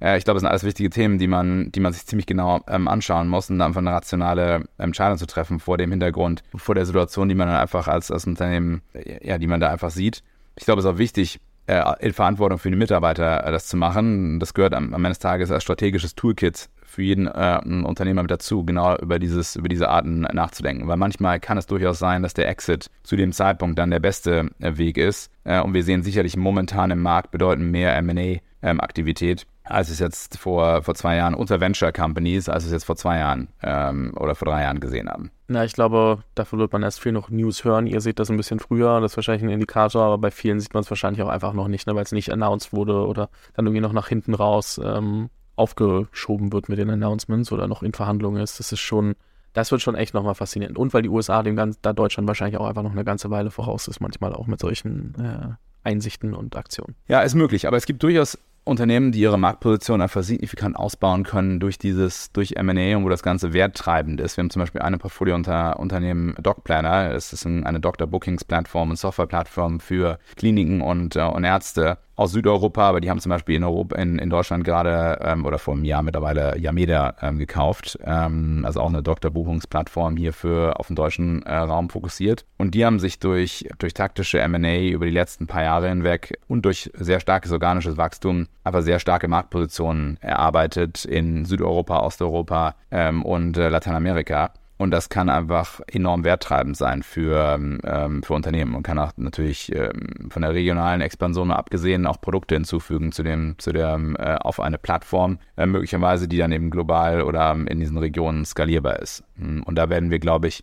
Äh, 0.00 0.18
ich 0.18 0.24
glaube, 0.24 0.36
das 0.36 0.42
sind 0.42 0.50
alles 0.50 0.62
wichtige 0.62 0.90
Themen, 0.90 1.18
die 1.18 1.26
man, 1.26 1.72
die 1.72 1.80
man 1.80 1.92
sich 1.92 2.06
ziemlich 2.06 2.26
genau 2.26 2.60
ähm, 2.68 2.86
anschauen 2.86 3.26
muss, 3.26 3.50
um 3.50 3.60
einfach 3.60 3.80
eine 3.80 3.90
rationale 3.90 4.68
Entscheidung 4.78 5.18
zu 5.18 5.26
treffen 5.26 5.58
vor 5.58 5.78
dem 5.78 5.90
Hintergrund, 5.90 6.44
vor 6.54 6.76
der 6.76 6.86
Situation, 6.86 7.28
die 7.28 7.34
man 7.34 7.48
dann 7.48 7.56
einfach 7.56 7.88
als, 7.88 8.12
als 8.12 8.24
Unternehmen, 8.26 8.82
ja, 9.22 9.38
die 9.38 9.48
man 9.48 9.60
da 9.60 9.70
einfach 9.70 9.90
sieht 9.90 10.22
ich 10.56 10.64
glaube, 10.64 10.80
es 10.80 10.84
ist 10.84 10.90
auch 10.90 10.98
wichtig, 10.98 11.40
äh, 11.66 11.82
in 12.00 12.12
Verantwortung 12.12 12.58
für 12.58 12.70
die 12.70 12.76
Mitarbeiter 12.76 13.44
äh, 13.44 13.52
das 13.52 13.66
zu 13.66 13.76
machen. 13.76 14.40
Das 14.40 14.54
gehört 14.54 14.74
am, 14.74 14.94
am 14.94 15.04
Ende 15.04 15.10
des 15.10 15.18
Tages 15.18 15.50
als 15.50 15.62
strategisches 15.62 16.14
Toolkit 16.14 16.68
für 16.84 17.02
jeden 17.02 17.26
äh, 17.26 17.60
Unternehmer 17.84 18.22
mit 18.22 18.30
dazu, 18.30 18.64
genau 18.64 18.96
über, 18.96 19.18
dieses, 19.18 19.56
über 19.56 19.68
diese 19.68 19.88
Arten 19.88 20.20
nachzudenken. 20.20 20.88
Weil 20.88 20.96
manchmal 20.96 21.40
kann 21.40 21.58
es 21.58 21.66
durchaus 21.66 21.98
sein, 21.98 22.22
dass 22.22 22.34
der 22.34 22.48
Exit 22.48 22.90
zu 23.02 23.16
dem 23.16 23.32
Zeitpunkt 23.32 23.78
dann 23.78 23.90
der 23.90 24.00
beste 24.00 24.50
äh, 24.60 24.76
Weg 24.78 24.96
ist. 24.96 25.30
Äh, 25.44 25.60
und 25.60 25.74
wir 25.74 25.82
sehen 25.82 26.02
sicherlich 26.02 26.36
momentan 26.36 26.90
im 26.90 27.02
Markt 27.02 27.32
bedeutend 27.32 27.70
mehr 27.70 28.00
MA-Aktivität. 28.00 29.46
Als 29.68 29.90
es 29.90 29.98
jetzt 29.98 30.38
vor, 30.38 30.82
vor 30.82 30.94
zwei 30.94 31.16
Jahren 31.16 31.34
unter 31.34 31.60
Venture 31.60 31.92
Companies, 31.92 32.48
als 32.48 32.64
es 32.64 32.72
jetzt 32.72 32.84
vor 32.84 32.96
zwei 32.96 33.18
Jahren 33.18 33.48
ähm, 33.62 34.12
oder 34.16 34.34
vor 34.34 34.46
drei 34.46 34.62
Jahren 34.62 34.80
gesehen 34.80 35.08
haben. 35.08 35.30
Na, 35.48 35.64
ich 35.64 35.72
glaube, 35.72 36.22
dafür 36.34 36.58
wird 36.58 36.72
man 36.72 36.82
erst 36.82 37.00
viel 37.00 37.12
noch 37.12 37.30
News 37.30 37.64
hören. 37.64 37.86
Ihr 37.86 38.00
seht 38.00 38.18
das 38.18 38.30
ein 38.30 38.36
bisschen 38.36 38.60
früher, 38.60 39.00
das 39.00 39.12
ist 39.12 39.16
wahrscheinlich 39.16 39.44
ein 39.44 39.50
Indikator, 39.50 40.04
aber 40.04 40.18
bei 40.18 40.30
vielen 40.30 40.60
sieht 40.60 40.74
man 40.74 40.82
es 40.82 40.90
wahrscheinlich 40.90 41.22
auch 41.22 41.28
einfach 41.28 41.52
noch 41.52 41.68
nicht, 41.68 41.86
ne, 41.86 41.94
weil 41.94 42.04
es 42.04 42.12
nicht 42.12 42.32
announced 42.32 42.72
wurde 42.72 43.06
oder 43.06 43.28
dann 43.54 43.66
irgendwie 43.66 43.82
noch 43.82 43.92
nach 43.92 44.08
hinten 44.08 44.34
raus 44.34 44.80
ähm, 44.82 45.30
aufgeschoben 45.56 46.52
wird 46.52 46.68
mit 46.68 46.78
den 46.78 46.90
Announcements 46.90 47.50
oder 47.50 47.66
noch 47.66 47.82
in 47.82 47.92
Verhandlungen 47.92 48.42
ist. 48.42 48.60
Das 48.60 48.72
ist 48.72 48.80
schon, 48.80 49.14
das 49.52 49.70
wird 49.70 49.82
schon 49.82 49.94
echt 49.94 50.14
nochmal 50.14 50.34
faszinierend. 50.34 50.78
Und 50.78 50.94
weil 50.94 51.02
die 51.02 51.08
USA 51.08 51.42
dem 51.42 51.56
ganz, 51.56 51.80
da 51.80 51.92
Deutschland 51.92 52.28
wahrscheinlich 52.28 52.60
auch 52.60 52.66
einfach 52.66 52.82
noch 52.82 52.92
eine 52.92 53.04
ganze 53.04 53.30
Weile 53.30 53.50
voraus 53.50 53.88
ist, 53.88 54.00
manchmal 54.00 54.34
auch 54.34 54.46
mit 54.46 54.60
solchen 54.60 55.14
äh, 55.18 55.88
Einsichten 55.88 56.34
und 56.34 56.56
Aktionen. 56.56 56.94
Ja, 57.08 57.22
ist 57.22 57.34
möglich, 57.34 57.66
aber 57.66 57.76
es 57.76 57.86
gibt 57.86 58.02
durchaus 58.02 58.38
Unternehmen, 58.66 59.12
die 59.12 59.20
ihre 59.20 59.38
Marktposition 59.38 60.02
einfach 60.02 60.24
signifikant 60.24 60.76
ausbauen 60.76 61.22
können 61.22 61.60
durch 61.60 61.78
dieses, 61.78 62.32
durch 62.32 62.56
M&A 62.56 62.96
und 62.96 63.04
wo 63.04 63.08
das 63.08 63.22
Ganze 63.22 63.52
werttreibend 63.52 64.20
ist. 64.20 64.36
Wir 64.36 64.42
haben 64.42 64.50
zum 64.50 64.60
Beispiel 64.60 64.82
eine 64.82 64.98
Portfolio-Unternehmen 64.98 66.34
DocPlanner. 66.42 67.10
Das 67.10 67.32
ist 67.32 67.46
eine 67.46 67.78
Doctor 67.78 68.08
Bookings 68.08 68.44
Plattform 68.44 68.90
und 68.90 68.96
Software-Plattform 68.96 69.78
für 69.78 70.18
Kliniken 70.34 70.80
und, 70.80 71.14
äh, 71.14 71.22
und 71.22 71.44
Ärzte 71.44 71.98
aus 72.16 72.32
Südeuropa, 72.32 72.88
aber 72.88 73.00
die 73.00 73.10
haben 73.10 73.20
zum 73.20 73.30
Beispiel 73.30 73.56
in, 73.56 73.64
Europa, 73.64 73.96
in, 73.96 74.18
in 74.18 74.30
Deutschland 74.30 74.64
gerade 74.64 75.18
ähm, 75.22 75.44
oder 75.44 75.58
vor 75.58 75.74
einem 75.74 75.84
Jahr 75.84 76.02
mittlerweile 76.02 76.58
Yameda 76.58 77.14
ähm, 77.20 77.38
gekauft. 77.38 77.98
Ähm, 78.04 78.62
also 78.64 78.80
auch 78.80 78.88
eine 78.88 79.02
Doktorbuchungsplattform 79.02 80.16
hier 80.16 80.32
für 80.32 80.80
auf 80.80 80.86
den 80.86 80.96
deutschen 80.96 81.42
äh, 81.42 81.54
Raum 81.54 81.90
fokussiert. 81.90 82.46
Und 82.56 82.74
die 82.74 82.86
haben 82.86 82.98
sich 82.98 83.18
durch, 83.18 83.68
durch 83.78 83.92
taktische 83.92 84.46
MA 84.48 84.78
über 84.78 85.04
die 85.04 85.12
letzten 85.12 85.46
paar 85.46 85.62
Jahre 85.62 85.88
hinweg 85.88 86.38
und 86.48 86.64
durch 86.64 86.90
sehr 86.94 87.20
starkes 87.20 87.52
organisches 87.52 87.98
Wachstum 87.98 88.46
einfach 88.64 88.82
sehr 88.82 88.98
starke 88.98 89.28
Marktpositionen 89.28 90.16
erarbeitet 90.20 91.04
in 91.04 91.44
Südeuropa, 91.44 92.00
Osteuropa 92.00 92.74
ähm, 92.90 93.22
und 93.24 93.58
äh, 93.58 93.68
Lateinamerika. 93.68 94.52
Und 94.78 94.90
das 94.90 95.08
kann 95.08 95.30
einfach 95.30 95.80
enorm 95.86 96.24
werttreibend 96.24 96.76
sein 96.76 97.02
für, 97.02 97.58
ähm, 97.58 98.22
für 98.22 98.34
Unternehmen 98.34 98.74
und 98.74 98.82
kann 98.82 98.98
auch 98.98 99.12
natürlich 99.16 99.74
ähm, 99.74 100.28
von 100.28 100.42
der 100.42 100.52
regionalen 100.52 101.00
Expansion 101.00 101.50
abgesehen 101.50 102.06
auch 102.06 102.20
Produkte 102.20 102.56
hinzufügen 102.56 103.10
zu 103.10 103.22
dem, 103.22 103.54
zu 103.58 103.72
der, 103.72 103.98
äh, 104.18 104.34
auf 104.34 104.60
eine 104.60 104.76
Plattform, 104.76 105.38
äh, 105.56 105.64
möglicherweise, 105.64 106.28
die 106.28 106.36
dann 106.36 106.52
eben 106.52 106.70
global 106.70 107.22
oder 107.22 107.52
in 107.52 107.80
diesen 107.80 107.96
Regionen 107.96 108.44
skalierbar 108.44 109.00
ist. 109.00 109.24
Hm, 109.38 109.62
und 109.62 109.76
da 109.76 109.88
werden 109.88 110.10
wir, 110.10 110.18
glaube 110.18 110.48
ich, 110.48 110.62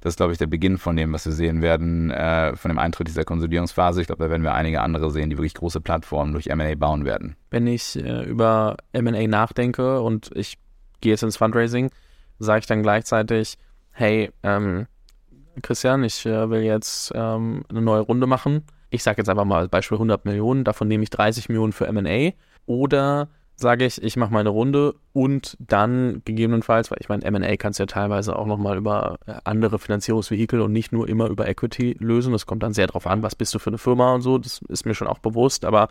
das 0.00 0.14
ist, 0.14 0.16
glaube 0.16 0.32
ich, 0.32 0.38
der 0.38 0.46
Beginn 0.46 0.78
von 0.78 0.96
dem, 0.96 1.12
was 1.12 1.26
wir 1.26 1.32
sehen 1.32 1.60
werden, 1.60 2.10
äh, 2.10 2.56
von 2.56 2.70
dem 2.70 2.78
Eintritt 2.78 3.08
dieser 3.08 3.24
Konsolidierungsphase. 3.24 4.00
Ich 4.00 4.06
glaube, 4.06 4.24
da 4.24 4.30
werden 4.30 4.42
wir 4.42 4.54
einige 4.54 4.80
andere 4.80 5.10
sehen, 5.10 5.28
die 5.28 5.36
wirklich 5.36 5.52
große 5.52 5.82
Plattformen 5.82 6.32
durch 6.32 6.46
MA 6.46 6.74
bauen 6.74 7.04
werden. 7.04 7.36
Wenn 7.50 7.66
ich 7.66 7.96
äh, 7.96 8.24
über 8.24 8.78
MA 8.94 9.26
nachdenke 9.26 10.00
und 10.00 10.30
ich 10.34 10.56
gehe 11.02 11.12
jetzt 11.12 11.22
ins 11.22 11.36
Fundraising, 11.36 11.90
sage 12.40 12.60
ich 12.60 12.66
dann 12.66 12.82
gleichzeitig, 12.82 13.58
hey, 13.92 14.30
ähm, 14.42 14.86
Christian, 15.62 16.02
ich 16.04 16.26
äh, 16.26 16.50
will 16.50 16.62
jetzt 16.62 17.12
ähm, 17.14 17.64
eine 17.68 17.82
neue 17.82 18.00
Runde 18.00 18.26
machen. 18.26 18.64
Ich 18.90 19.02
sage 19.02 19.18
jetzt 19.18 19.28
einfach 19.28 19.44
mal 19.44 19.60
als 19.60 19.70
Beispiel 19.70 19.96
100 19.96 20.24
Millionen, 20.24 20.64
davon 20.64 20.88
nehme 20.88 21.04
ich 21.04 21.10
30 21.10 21.48
Millionen 21.48 21.72
für 21.72 21.86
M&A. 21.86 22.32
Oder 22.66 23.28
sage 23.56 23.84
ich, 23.84 24.02
ich 24.02 24.16
mache 24.16 24.32
meine 24.32 24.48
Runde 24.48 24.94
und 25.12 25.56
dann 25.60 26.22
gegebenenfalls, 26.24 26.90
weil 26.90 26.98
ich 27.00 27.08
meine, 27.08 27.24
M&A 27.24 27.56
kannst 27.56 27.78
du 27.78 27.82
ja 27.82 27.86
teilweise 27.86 28.36
auch 28.36 28.46
nochmal 28.46 28.78
über 28.78 29.18
äh, 29.26 29.34
andere 29.44 29.78
Finanzierungsvehikel 29.78 30.60
und 30.60 30.72
nicht 30.72 30.92
nur 30.92 31.08
immer 31.08 31.28
über 31.28 31.46
Equity 31.46 31.96
lösen. 32.00 32.32
Das 32.32 32.46
kommt 32.46 32.62
dann 32.62 32.72
sehr 32.72 32.86
drauf 32.86 33.06
an, 33.06 33.22
was 33.22 33.36
bist 33.36 33.54
du 33.54 33.58
für 33.58 33.70
eine 33.70 33.78
Firma 33.78 34.14
und 34.14 34.22
so, 34.22 34.38
das 34.38 34.60
ist 34.68 34.86
mir 34.86 34.94
schon 34.94 35.08
auch 35.08 35.18
bewusst, 35.18 35.64
aber 35.64 35.88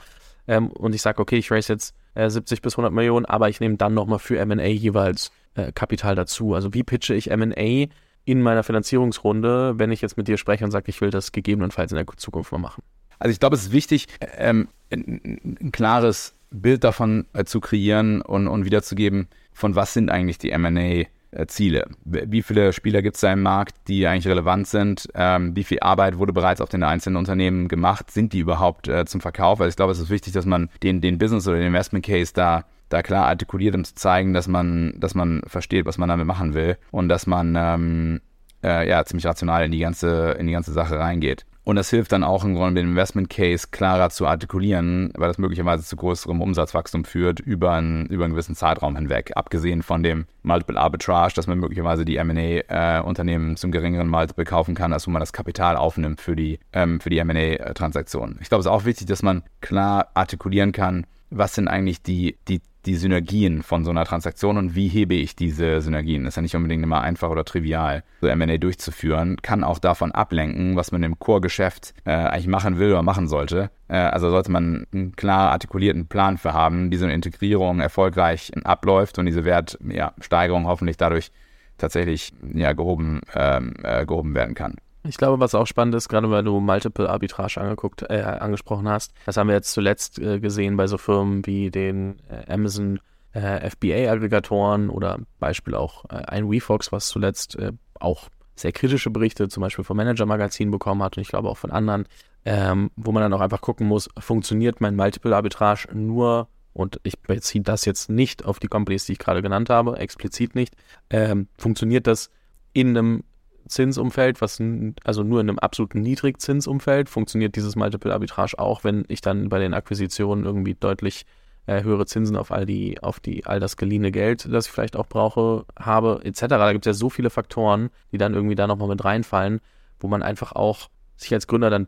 ähm, 0.47 0.69
und 0.71 0.95
ich 0.95 1.01
sage, 1.03 1.21
okay, 1.21 1.37
ich 1.37 1.51
raise 1.51 1.71
jetzt 1.71 1.95
äh, 2.15 2.29
70 2.29 2.63
bis 2.63 2.73
100 2.73 2.91
Millionen, 2.91 3.25
aber 3.25 3.49
ich 3.49 3.59
nehme 3.59 3.77
dann 3.77 3.93
nochmal 3.93 4.19
für 4.19 4.39
M&A 4.39 4.65
jeweils 4.65 5.31
äh, 5.67 5.71
Kapital 5.73 6.15
dazu. 6.15 6.53
Also 6.53 6.73
wie 6.73 6.83
pitche 6.83 7.13
ich 7.13 7.31
M&A 7.31 7.87
in 8.25 8.41
meiner 8.41 8.63
Finanzierungsrunde, 8.63 9.77
wenn 9.77 9.91
ich 9.91 10.01
jetzt 10.01 10.17
mit 10.17 10.27
dir 10.27 10.37
spreche 10.37 10.63
und 10.63 10.71
sage, 10.71 10.85
ich 10.89 11.01
will 11.01 11.09
das 11.09 11.31
gegebenenfalls 11.31 11.91
in 11.91 11.97
der 11.97 12.05
Zukunft 12.17 12.51
mal 12.51 12.59
machen? 12.59 12.83
Also 13.17 13.31
ich 13.31 13.39
glaube, 13.39 13.55
es 13.55 13.63
ist 13.63 13.71
wichtig, 13.71 14.07
ähm, 14.37 14.69
ein, 14.91 15.57
ein, 15.61 15.71
klares 15.71 16.35
Bild 16.51 16.83
davon 16.83 17.25
äh, 17.33 17.43
zu 17.43 17.59
kreieren 17.59 18.21
und, 18.21 18.47
und 18.47 18.65
wiederzugeben, 18.65 19.27
von 19.51 19.75
was 19.75 19.93
sind 19.93 20.09
eigentlich 20.09 20.37
die 20.37 20.51
M&A 20.51 21.05
äh, 21.31 21.45
Ziele. 21.47 21.87
Wie 22.05 22.41
viele 22.41 22.73
Spieler 22.73 23.01
gibt 23.01 23.15
es 23.15 23.21
da 23.21 23.31
im 23.31 23.41
Markt, 23.41 23.75
die 23.87 24.07
eigentlich 24.07 24.27
relevant 24.27 24.67
sind? 24.67 25.07
Ähm, 25.13 25.55
wie 25.55 25.63
viel 25.63 25.79
Arbeit 25.81 26.17
wurde 26.17 26.33
bereits 26.33 26.61
auf 26.61 26.69
den 26.69 26.83
einzelnen 26.83 27.17
Unternehmen 27.17 27.67
gemacht? 27.67 28.11
Sind 28.11 28.33
die 28.33 28.39
überhaupt 28.39 28.87
äh, 28.87 29.05
zum 29.05 29.21
Verkauf? 29.21 29.61
Also 29.61 29.69
ich 29.69 29.75
glaube, 29.75 29.91
es 29.91 29.99
ist 29.99 30.09
wichtig, 30.09 30.33
dass 30.33 30.45
man 30.45 30.69
den, 30.83 31.01
den 31.01 31.17
Business 31.17 31.47
oder 31.47 31.57
den 31.57 31.67
Investment 31.67 32.05
Case 32.05 32.33
da 32.33 32.65
da 32.89 33.03
klar 33.03 33.27
artikuliert, 33.27 33.75
um 33.75 33.83
zu 33.83 33.95
zeigen, 33.95 34.33
dass 34.33 34.47
man, 34.47 34.93
dass 34.97 35.13
man 35.13 35.41
versteht, 35.45 35.85
was 35.85 35.97
man 35.97 36.09
damit 36.09 36.25
machen 36.25 36.55
will 36.55 36.75
und 36.91 37.07
dass 37.07 37.27
man 37.27 37.55
ähm, 37.55 38.21
äh, 38.63 38.89
ja, 38.89 39.05
ziemlich 39.05 39.25
rational 39.25 39.63
in 39.63 39.71
die 39.71 39.79
ganze, 39.79 40.31
in 40.31 40.47
die 40.47 40.53
ganze 40.53 40.73
Sache 40.73 40.99
reingeht. 40.99 41.45
Und 41.63 41.75
das 41.75 41.89
hilft 41.89 42.11
dann 42.11 42.23
auch 42.23 42.43
im 42.43 42.55
Grunde 42.55 42.81
den 42.81 42.91
Investment 42.91 43.29
Case 43.29 43.67
klarer 43.69 44.09
zu 44.09 44.25
artikulieren, 44.25 45.11
weil 45.15 45.27
das 45.27 45.37
möglicherweise 45.37 45.83
zu 45.83 45.95
größerem 45.95 46.41
Umsatzwachstum 46.41 47.05
führt 47.05 47.39
über 47.39 47.73
einen, 47.73 48.07
über 48.07 48.23
einen 48.23 48.33
gewissen 48.33 48.55
Zeitraum 48.55 48.95
hinweg. 48.95 49.33
Abgesehen 49.35 49.83
von 49.83 50.01
dem 50.01 50.25
Multiple 50.41 50.79
Arbitrage, 50.79 51.33
dass 51.35 51.47
man 51.47 51.59
möglicherweise 51.59 52.05
die 52.05 52.17
M&A-Unternehmen 52.17 53.51
äh, 53.51 53.55
zum 53.55 53.71
geringeren 53.71 54.07
Multiple 54.07 54.45
kaufen 54.45 54.73
kann, 54.73 54.93
als 54.93 55.05
wo 55.05 55.11
man 55.11 55.19
das 55.19 55.33
Kapital 55.33 55.75
aufnimmt 55.75 56.21
für 56.21 56.35
die, 56.35 56.59
ähm, 56.73 56.99
für 57.01 57.09
die 57.09 57.19
M&A-Transaktion. 57.19 58.39
Ich 58.41 58.49
glaube, 58.49 58.61
es 58.61 58.65
ist 58.65 58.71
auch 58.71 58.85
wichtig, 58.85 59.07
dass 59.07 59.21
man 59.21 59.43
klar 59.61 60.07
artikulieren 60.15 60.71
kann, 60.71 61.05
was 61.29 61.53
sind 61.53 61.67
eigentlich 61.67 62.01
die, 62.01 62.37
die 62.47 62.61
die 62.85 62.95
Synergien 62.95 63.61
von 63.61 63.83
so 63.83 63.91
einer 63.91 64.05
Transaktion 64.05 64.57
und 64.57 64.75
wie 64.75 64.87
hebe 64.87 65.13
ich 65.13 65.35
diese 65.35 65.81
Synergien. 65.81 66.23
Das 66.23 66.31
ist 66.31 66.35
ja 66.37 66.41
nicht 66.41 66.55
unbedingt 66.55 66.83
immer 66.83 67.01
einfach 67.01 67.29
oder 67.29 67.43
trivial, 67.43 68.03
so 68.21 68.27
M&A 68.27 68.57
durchzuführen. 68.57 69.37
Kann 69.41 69.63
auch 69.63 69.79
davon 69.79 70.11
ablenken, 70.11 70.75
was 70.75 70.91
man 70.91 71.03
im 71.03 71.19
Core-Geschäft 71.19 71.93
äh, 72.05 72.11
eigentlich 72.11 72.47
machen 72.47 72.79
will 72.79 72.91
oder 72.91 73.03
machen 73.03 73.27
sollte. 73.27 73.69
Äh, 73.89 73.97
also 73.97 74.29
sollte 74.29 74.51
man 74.51 74.85
einen 74.93 75.15
klar 75.15 75.51
artikulierten 75.51 76.07
Plan 76.07 76.37
für 76.37 76.53
haben, 76.53 76.91
wie 76.91 76.97
so 76.97 77.05
eine 77.05 77.13
Integrierung 77.13 77.81
erfolgreich 77.81 78.51
abläuft 78.63 79.19
und 79.19 79.25
diese 79.25 79.43
Wertsteigerung 79.43 80.63
ja, 80.63 80.69
hoffentlich 80.69 80.97
dadurch 80.97 81.31
tatsächlich 81.77 82.33
ja, 82.53 82.73
gehoben, 82.73 83.21
ähm, 83.35 83.73
äh, 83.83 84.05
gehoben 84.05 84.35
werden 84.35 84.55
kann. 84.55 84.75
Ich 85.03 85.17
glaube, 85.17 85.39
was 85.39 85.55
auch 85.55 85.65
spannend 85.65 85.95
ist, 85.95 86.09
gerade 86.09 86.29
weil 86.29 86.43
du 86.43 86.59
Multiple 86.59 87.09
Arbitrage 87.09 87.59
angeguckt, 87.61 88.03
äh, 88.09 88.21
angesprochen 88.21 88.89
hast, 88.89 89.13
das 89.25 89.37
haben 89.37 89.47
wir 89.47 89.55
jetzt 89.55 89.71
zuletzt 89.71 90.19
äh, 90.19 90.39
gesehen 90.39 90.75
bei 90.75 90.87
so 90.87 90.97
Firmen 90.97 91.45
wie 91.45 91.71
den 91.71 92.19
äh, 92.29 92.51
Amazon 92.51 92.99
äh, 93.31 93.69
FBA-Aggregatoren 93.69 94.89
oder 94.89 95.19
Beispiel 95.39 95.75
auch 95.75 96.05
äh, 96.05 96.15
ein 96.15 96.51
WeFox, 96.51 96.91
was 96.91 97.07
zuletzt 97.07 97.55
äh, 97.57 97.71
auch 97.99 98.27
sehr 98.55 98.73
kritische 98.73 99.09
Berichte 99.09 99.47
zum 99.47 99.61
Beispiel 99.61 99.85
vom 99.85 99.95
Manager-Magazin 99.97 100.69
bekommen 100.69 101.01
hat 101.01 101.15
und 101.15 101.21
ich 101.21 101.29
glaube 101.29 101.49
auch 101.49 101.57
von 101.57 101.71
anderen, 101.71 102.05
ähm, 102.43 102.91
wo 102.97 103.11
man 103.13 103.23
dann 103.23 103.33
auch 103.33 103.41
einfach 103.41 103.61
gucken 103.61 103.87
muss, 103.87 104.09
funktioniert 104.19 104.81
mein 104.81 104.97
Multiple 104.97 105.33
Arbitrage 105.33 105.87
nur 105.93 106.49
und 106.73 106.99
ich 107.03 107.19
beziehe 107.19 107.63
das 107.63 107.85
jetzt 107.85 108.09
nicht 108.09 108.43
auf 108.45 108.59
die 108.59 108.67
Companies, 108.67 109.05
die 109.05 109.13
ich 109.13 109.19
gerade 109.19 109.41
genannt 109.41 109.69
habe, 109.69 109.97
explizit 109.97 110.55
nicht, 110.55 110.75
ähm, 111.09 111.47
funktioniert 111.57 112.05
das 112.05 112.29
in 112.73 112.97
einem 112.97 113.23
Zinsumfeld, 113.69 114.41
was 114.41 114.61
also 115.03 115.23
nur 115.23 115.39
in 115.41 115.49
einem 115.49 115.59
absoluten 115.59 116.01
Niedrigzinsumfeld 116.01 117.09
funktioniert 117.09 117.55
dieses 117.55 117.75
Multiple 117.75 118.13
Arbitrage 118.13 118.57
auch, 118.57 118.83
wenn 118.83 119.05
ich 119.07 119.21
dann 119.21 119.49
bei 119.49 119.59
den 119.59 119.73
Akquisitionen 119.73 120.45
irgendwie 120.45 120.75
deutlich 120.75 121.25
äh, 121.69 121.83
höhere 121.83 122.05
Zinsen 122.05 122.35
auf 122.35 122.51
all 122.51 122.65
die, 122.65 123.01
auf 123.01 123.19
die, 123.19 123.45
all 123.45 123.59
das 123.59 123.77
geliehene 123.77 124.11
Geld, 124.11 124.51
das 124.51 124.65
ich 124.65 124.71
vielleicht 124.71 124.95
auch 124.95 125.07
brauche, 125.07 125.65
habe, 125.77 126.21
etc. 126.23 126.41
Da 126.47 126.73
gibt 126.73 126.85
es 126.87 126.89
ja 126.89 126.99
so 126.99 127.09
viele 127.09 127.29
Faktoren, 127.29 127.91
die 128.11 128.17
dann 128.17 128.33
irgendwie 128.33 128.55
da 128.55 128.65
nochmal 128.65 128.87
mit 128.87 129.05
reinfallen, 129.05 129.61
wo 129.99 130.07
man 130.07 130.23
einfach 130.23 130.53
auch 130.53 130.89
sich 131.15 131.33
als 131.33 131.47
Gründer 131.47 131.69
dann, 131.69 131.87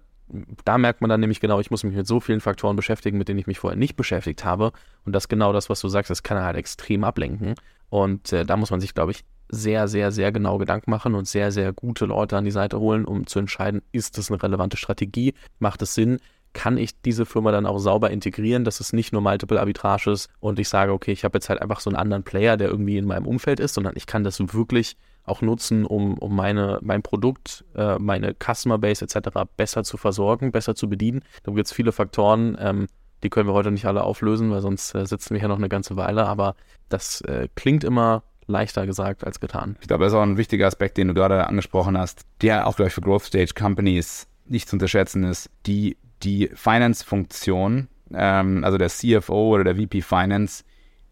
da 0.65 0.77
merkt 0.77 1.01
man 1.01 1.09
dann 1.09 1.19
nämlich 1.19 1.39
genau, 1.39 1.59
ich 1.59 1.71
muss 1.71 1.83
mich 1.83 1.95
mit 1.95 2.07
so 2.07 2.19
vielen 2.19 2.41
Faktoren 2.41 2.75
beschäftigen, 2.75 3.17
mit 3.17 3.27
denen 3.27 3.39
ich 3.39 3.47
mich 3.47 3.59
vorher 3.59 3.77
nicht 3.77 3.95
beschäftigt 3.95 4.45
habe. 4.45 4.71
Und 5.03 5.13
das 5.13 5.27
genau 5.27 5.51
das, 5.51 5.69
was 5.69 5.81
du 5.81 5.87
sagst, 5.87 6.11
das 6.11 6.23
kann 6.23 6.41
halt 6.41 6.57
extrem 6.57 7.03
ablenken. 7.03 7.55
Und 7.89 8.31
äh, 8.31 8.45
da 8.45 8.57
muss 8.57 8.71
man 8.71 8.79
sich, 8.79 8.93
glaube 8.93 9.11
ich, 9.11 9.25
sehr, 9.51 9.87
sehr, 9.87 10.11
sehr 10.11 10.31
genau 10.31 10.57
Gedanken 10.57 10.89
machen 10.89 11.13
und 11.13 11.27
sehr, 11.27 11.51
sehr 11.51 11.73
gute 11.73 12.05
Leute 12.05 12.37
an 12.37 12.45
die 12.45 12.51
Seite 12.51 12.79
holen, 12.79 13.05
um 13.05 13.27
zu 13.27 13.37
entscheiden, 13.39 13.81
ist 13.91 14.17
das 14.17 14.31
eine 14.31 14.41
relevante 14.41 14.77
Strategie, 14.77 15.33
macht 15.59 15.81
es 15.81 15.93
Sinn, 15.93 16.19
kann 16.53 16.77
ich 16.77 16.99
diese 17.01 17.25
Firma 17.25 17.51
dann 17.51 17.65
auch 17.65 17.77
sauber 17.77 18.09
integrieren, 18.09 18.63
dass 18.63 18.79
es 18.79 18.93
nicht 18.93 19.13
nur 19.13 19.21
Multiple 19.21 19.59
Arbitrage 19.59 20.11
ist 20.11 20.29
und 20.39 20.59
ich 20.59 20.69
sage, 20.69 20.91
okay, 20.91 21.11
ich 21.11 21.23
habe 21.23 21.37
jetzt 21.37 21.49
halt 21.49 21.61
einfach 21.61 21.79
so 21.79 21.89
einen 21.89 21.97
anderen 21.97 22.23
Player, 22.23 22.57
der 22.57 22.69
irgendwie 22.69 22.97
in 22.97 23.05
meinem 23.05 23.27
Umfeld 23.27 23.59
ist, 23.59 23.73
sondern 23.73 23.93
ich 23.95 24.05
kann 24.05 24.23
das 24.23 24.39
wirklich 24.53 24.97
auch 25.23 25.41
nutzen, 25.41 25.85
um, 25.85 26.17
um 26.17 26.35
meine, 26.35 26.79
mein 26.81 27.03
Produkt, 27.03 27.63
äh, 27.75 27.99
meine 27.99 28.33
Customer 28.33 28.79
Base 28.79 29.05
etc. 29.05 29.29
besser 29.55 29.83
zu 29.83 29.97
versorgen, 29.97 30.51
besser 30.51 30.75
zu 30.75 30.89
bedienen. 30.89 31.21
Da 31.43 31.51
gibt 31.51 31.67
es 31.67 31.73
viele 31.73 31.91
Faktoren, 31.91 32.57
ähm, 32.59 32.87
die 33.23 33.29
können 33.29 33.47
wir 33.47 33.53
heute 33.53 33.71
nicht 33.71 33.85
alle 33.85 34.03
auflösen, 34.03 34.49
weil 34.51 34.61
sonst 34.61 34.95
äh, 34.95 35.05
sitzen 35.05 35.33
wir 35.33 35.39
hier 35.39 35.49
noch 35.49 35.57
eine 35.57 35.69
ganze 35.69 35.95
Weile, 35.95 36.25
aber 36.25 36.55
das 36.89 37.21
äh, 37.21 37.47
klingt 37.55 37.83
immer 37.83 38.23
leichter 38.47 38.85
gesagt 38.85 39.25
als 39.25 39.39
getan. 39.39 39.77
Ich 39.81 39.87
glaube, 39.87 40.03
das 40.03 40.13
ist 40.13 40.17
auch 40.17 40.23
ein 40.23 40.37
wichtiger 40.37 40.67
Aspekt, 40.67 40.97
den 40.97 41.07
du 41.07 41.13
gerade 41.13 41.47
angesprochen 41.47 41.97
hast, 41.97 42.21
der 42.41 42.67
auch 42.67 42.75
gleich 42.75 42.93
für 42.93 43.01
Growth 43.01 43.23
Stage 43.23 43.53
Companies 43.57 44.27
nicht 44.45 44.67
zu 44.67 44.75
unterschätzen 44.75 45.23
ist. 45.23 45.49
Die, 45.65 45.97
die 46.23 46.49
Finance-Funktion, 46.53 47.87
ähm, 48.13 48.63
also 48.63 48.77
der 48.77 48.89
CFO 48.89 49.53
oder 49.53 49.63
der 49.63 49.75
VP 49.75 50.01
Finance, 50.01 50.63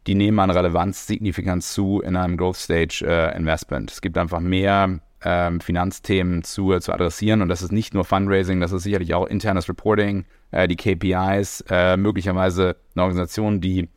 die 0.08 0.16
nehmen 0.16 0.40
an 0.40 0.50
Relevanz 0.50 1.08
signifikant 1.08 1.64
zu 1.64 2.02
in 2.02 2.16
einem 2.16 2.38
Growth 2.38 2.58
Stage 2.58 3.06
äh, 3.06 3.36
Investment. 3.38 3.92
Es 3.92 4.02
gibt 4.02 4.18
einfach 4.18 4.40
mehr 4.40 5.00
ähm, 5.24 5.60
Finanzthemen 5.60 6.44
zu, 6.44 6.74
äh, 6.74 6.82
zu 6.82 6.94
adressieren 6.94 7.42
und 7.42 7.50
das 7.50 7.62
ist 7.62 7.72
nicht 7.72 7.94
nur 7.94 8.06
Fundraising, 8.06 8.62
das 8.62 8.72
ist 8.72 8.84
sicherlich 8.84 9.14
auch 9.14 9.28
internes 9.28 9.68
Reporting, 9.68 10.26
äh, 10.52 10.68
die 10.68 10.78
KPIs, 10.78 11.64
äh, 11.70 11.98
möglicherweise 11.98 12.78
eine 12.96 13.04
Organisation, 13.04 13.62
die 13.62 13.90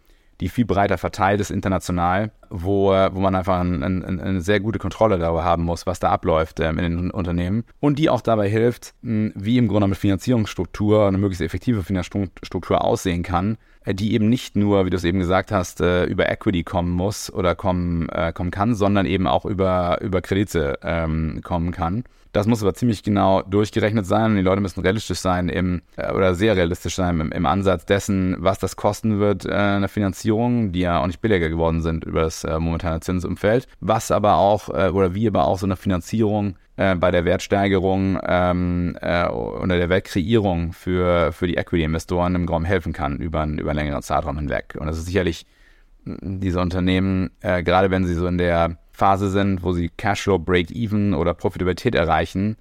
die 0.42 0.48
viel 0.48 0.64
breiter 0.64 0.98
verteilt 0.98 1.40
ist 1.40 1.50
international, 1.50 2.32
wo, 2.50 2.88
wo 2.88 3.20
man 3.20 3.36
einfach 3.36 3.60
ein, 3.60 3.82
ein, 3.82 4.20
eine 4.20 4.40
sehr 4.40 4.58
gute 4.58 4.80
Kontrolle 4.80 5.16
darüber 5.16 5.44
haben 5.44 5.62
muss, 5.62 5.86
was 5.86 6.00
da 6.00 6.10
abläuft 6.10 6.58
ähm, 6.58 6.78
in 6.80 6.96
den 6.96 7.10
Unternehmen 7.12 7.62
und 7.78 7.98
die 7.98 8.10
auch 8.10 8.20
dabei 8.20 8.48
hilft, 8.48 8.94
mh, 9.02 9.32
wie 9.36 9.56
im 9.56 9.68
Grunde 9.68 9.86
mit 9.86 9.98
Finanzierungsstruktur 9.98 11.06
eine 11.06 11.18
möglichst 11.18 11.42
effektive 11.42 11.84
Finanzierungsstruktur 11.84 12.84
aussehen 12.84 13.22
kann, 13.22 13.56
äh, 13.84 13.94
die 13.94 14.14
eben 14.14 14.28
nicht 14.28 14.56
nur, 14.56 14.84
wie 14.84 14.90
du 14.90 14.96
es 14.96 15.04
eben 15.04 15.20
gesagt 15.20 15.52
hast, 15.52 15.80
äh, 15.80 16.06
über 16.06 16.28
Equity 16.28 16.64
kommen 16.64 16.90
muss 16.90 17.32
oder 17.32 17.54
kommen, 17.54 18.08
äh, 18.08 18.32
kommen 18.32 18.50
kann, 18.50 18.74
sondern 18.74 19.06
eben 19.06 19.28
auch 19.28 19.44
über, 19.44 20.00
über 20.02 20.22
Kredite 20.22 20.80
ähm, 20.82 21.40
kommen 21.44 21.70
kann. 21.70 22.02
Das 22.32 22.46
muss 22.46 22.62
aber 22.62 22.72
ziemlich 22.72 23.02
genau 23.02 23.42
durchgerechnet 23.42 24.06
sein 24.06 24.30
und 24.30 24.36
die 24.36 24.42
Leute 24.42 24.62
müssen 24.62 24.80
realistisch 24.80 25.18
sein 25.18 25.50
im, 25.50 25.82
äh, 25.96 26.12
oder 26.12 26.34
sehr 26.34 26.56
realistisch 26.56 26.94
sein 26.94 27.20
im, 27.20 27.30
im 27.30 27.46
Ansatz 27.46 27.84
dessen, 27.84 28.36
was 28.38 28.58
das 28.58 28.76
kosten 28.76 29.18
wird, 29.18 29.44
äh, 29.44 29.52
eine 29.52 29.88
Finanzierung, 29.88 30.72
die 30.72 30.80
ja 30.80 31.00
auch 31.00 31.06
nicht 31.06 31.20
billiger 31.20 31.50
geworden 31.50 31.82
sind 31.82 32.04
über 32.04 32.22
das 32.22 32.44
äh, 32.44 32.58
momentane 32.58 33.00
Zinsumfeld, 33.00 33.68
was 33.80 34.10
aber 34.10 34.36
auch, 34.36 34.70
äh, 34.70 34.88
oder 34.88 35.14
wie 35.14 35.28
aber 35.28 35.46
auch 35.46 35.58
so 35.58 35.66
eine 35.66 35.76
Finanzierung 35.76 36.56
äh, 36.76 36.94
bei 36.94 37.10
der 37.10 37.26
Wertsteigerung 37.26 38.18
ähm, 38.26 38.96
äh, 39.02 39.26
oder 39.28 39.76
der 39.76 39.90
Wertkreierung 39.90 40.72
für, 40.72 41.32
für 41.32 41.46
die 41.46 41.56
Equity-Investoren 41.56 42.34
im 42.34 42.48
Raum 42.48 42.64
helfen 42.64 42.94
kann 42.94 43.18
über, 43.18 43.42
einen, 43.42 43.58
über 43.58 43.70
einen 43.70 43.80
längeren 43.80 44.02
Zeitraum 44.02 44.38
hinweg. 44.38 44.74
Und 44.78 44.86
das 44.86 44.96
ist 44.96 45.04
sicherlich 45.04 45.44
diese 46.04 46.60
Unternehmen, 46.60 47.30
äh, 47.40 47.62
gerade 47.62 47.90
wenn 47.90 48.06
sie 48.06 48.14
so 48.14 48.26
in 48.26 48.38
der 48.38 48.78
Phase 49.02 49.30
sind, 49.30 49.64
wo 49.64 49.72
sie 49.72 49.88
Cashflow 49.88 50.38
Break-Even 50.38 51.12
oder 51.14 51.34
Profitabilität 51.34 51.96
erreichen, 51.96 52.56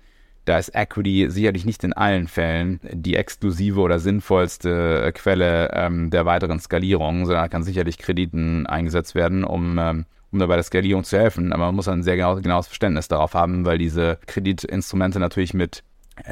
da 0.46 0.58
ist 0.58 0.74
Equity 0.74 1.30
sicherlich 1.30 1.66
nicht 1.66 1.84
in 1.84 1.94
allen 1.94 2.28
Fällen 2.28 2.80
die 2.92 3.16
exklusive 3.16 3.80
oder 3.80 4.00
sinnvollste 4.00 5.04
äh, 5.06 5.12
Quelle 5.12 5.70
ähm, 5.72 6.10
der 6.10 6.26
weiteren 6.26 6.60
Skalierung, 6.60 7.28
sondern 7.28 7.48
kann 7.52 7.62
sicherlich 7.62 8.00
Krediten 8.00 8.66
eingesetzt 8.66 9.14
werden, 9.14 9.44
um, 9.44 9.78
ähm, 9.78 10.06
um 10.32 10.39
dabei 10.39 10.56
der 10.56 10.64
Skalierung 10.64 11.04
zu 11.04 11.16
helfen. 11.20 11.54
Aber 11.54 11.68
man 11.68 11.76
muss 11.76 11.88
ein 11.88 12.02
sehr 12.02 12.16
genau, 12.16 12.38
genaues 12.38 12.66
Verständnis 12.66 13.08
darauf 13.08 13.36
haben, 13.36 13.64
weil 13.64 13.78
diese 13.78 14.18
Kreditinstrumente 14.26 15.20
natürlich 15.20 15.54
mit 15.54 15.84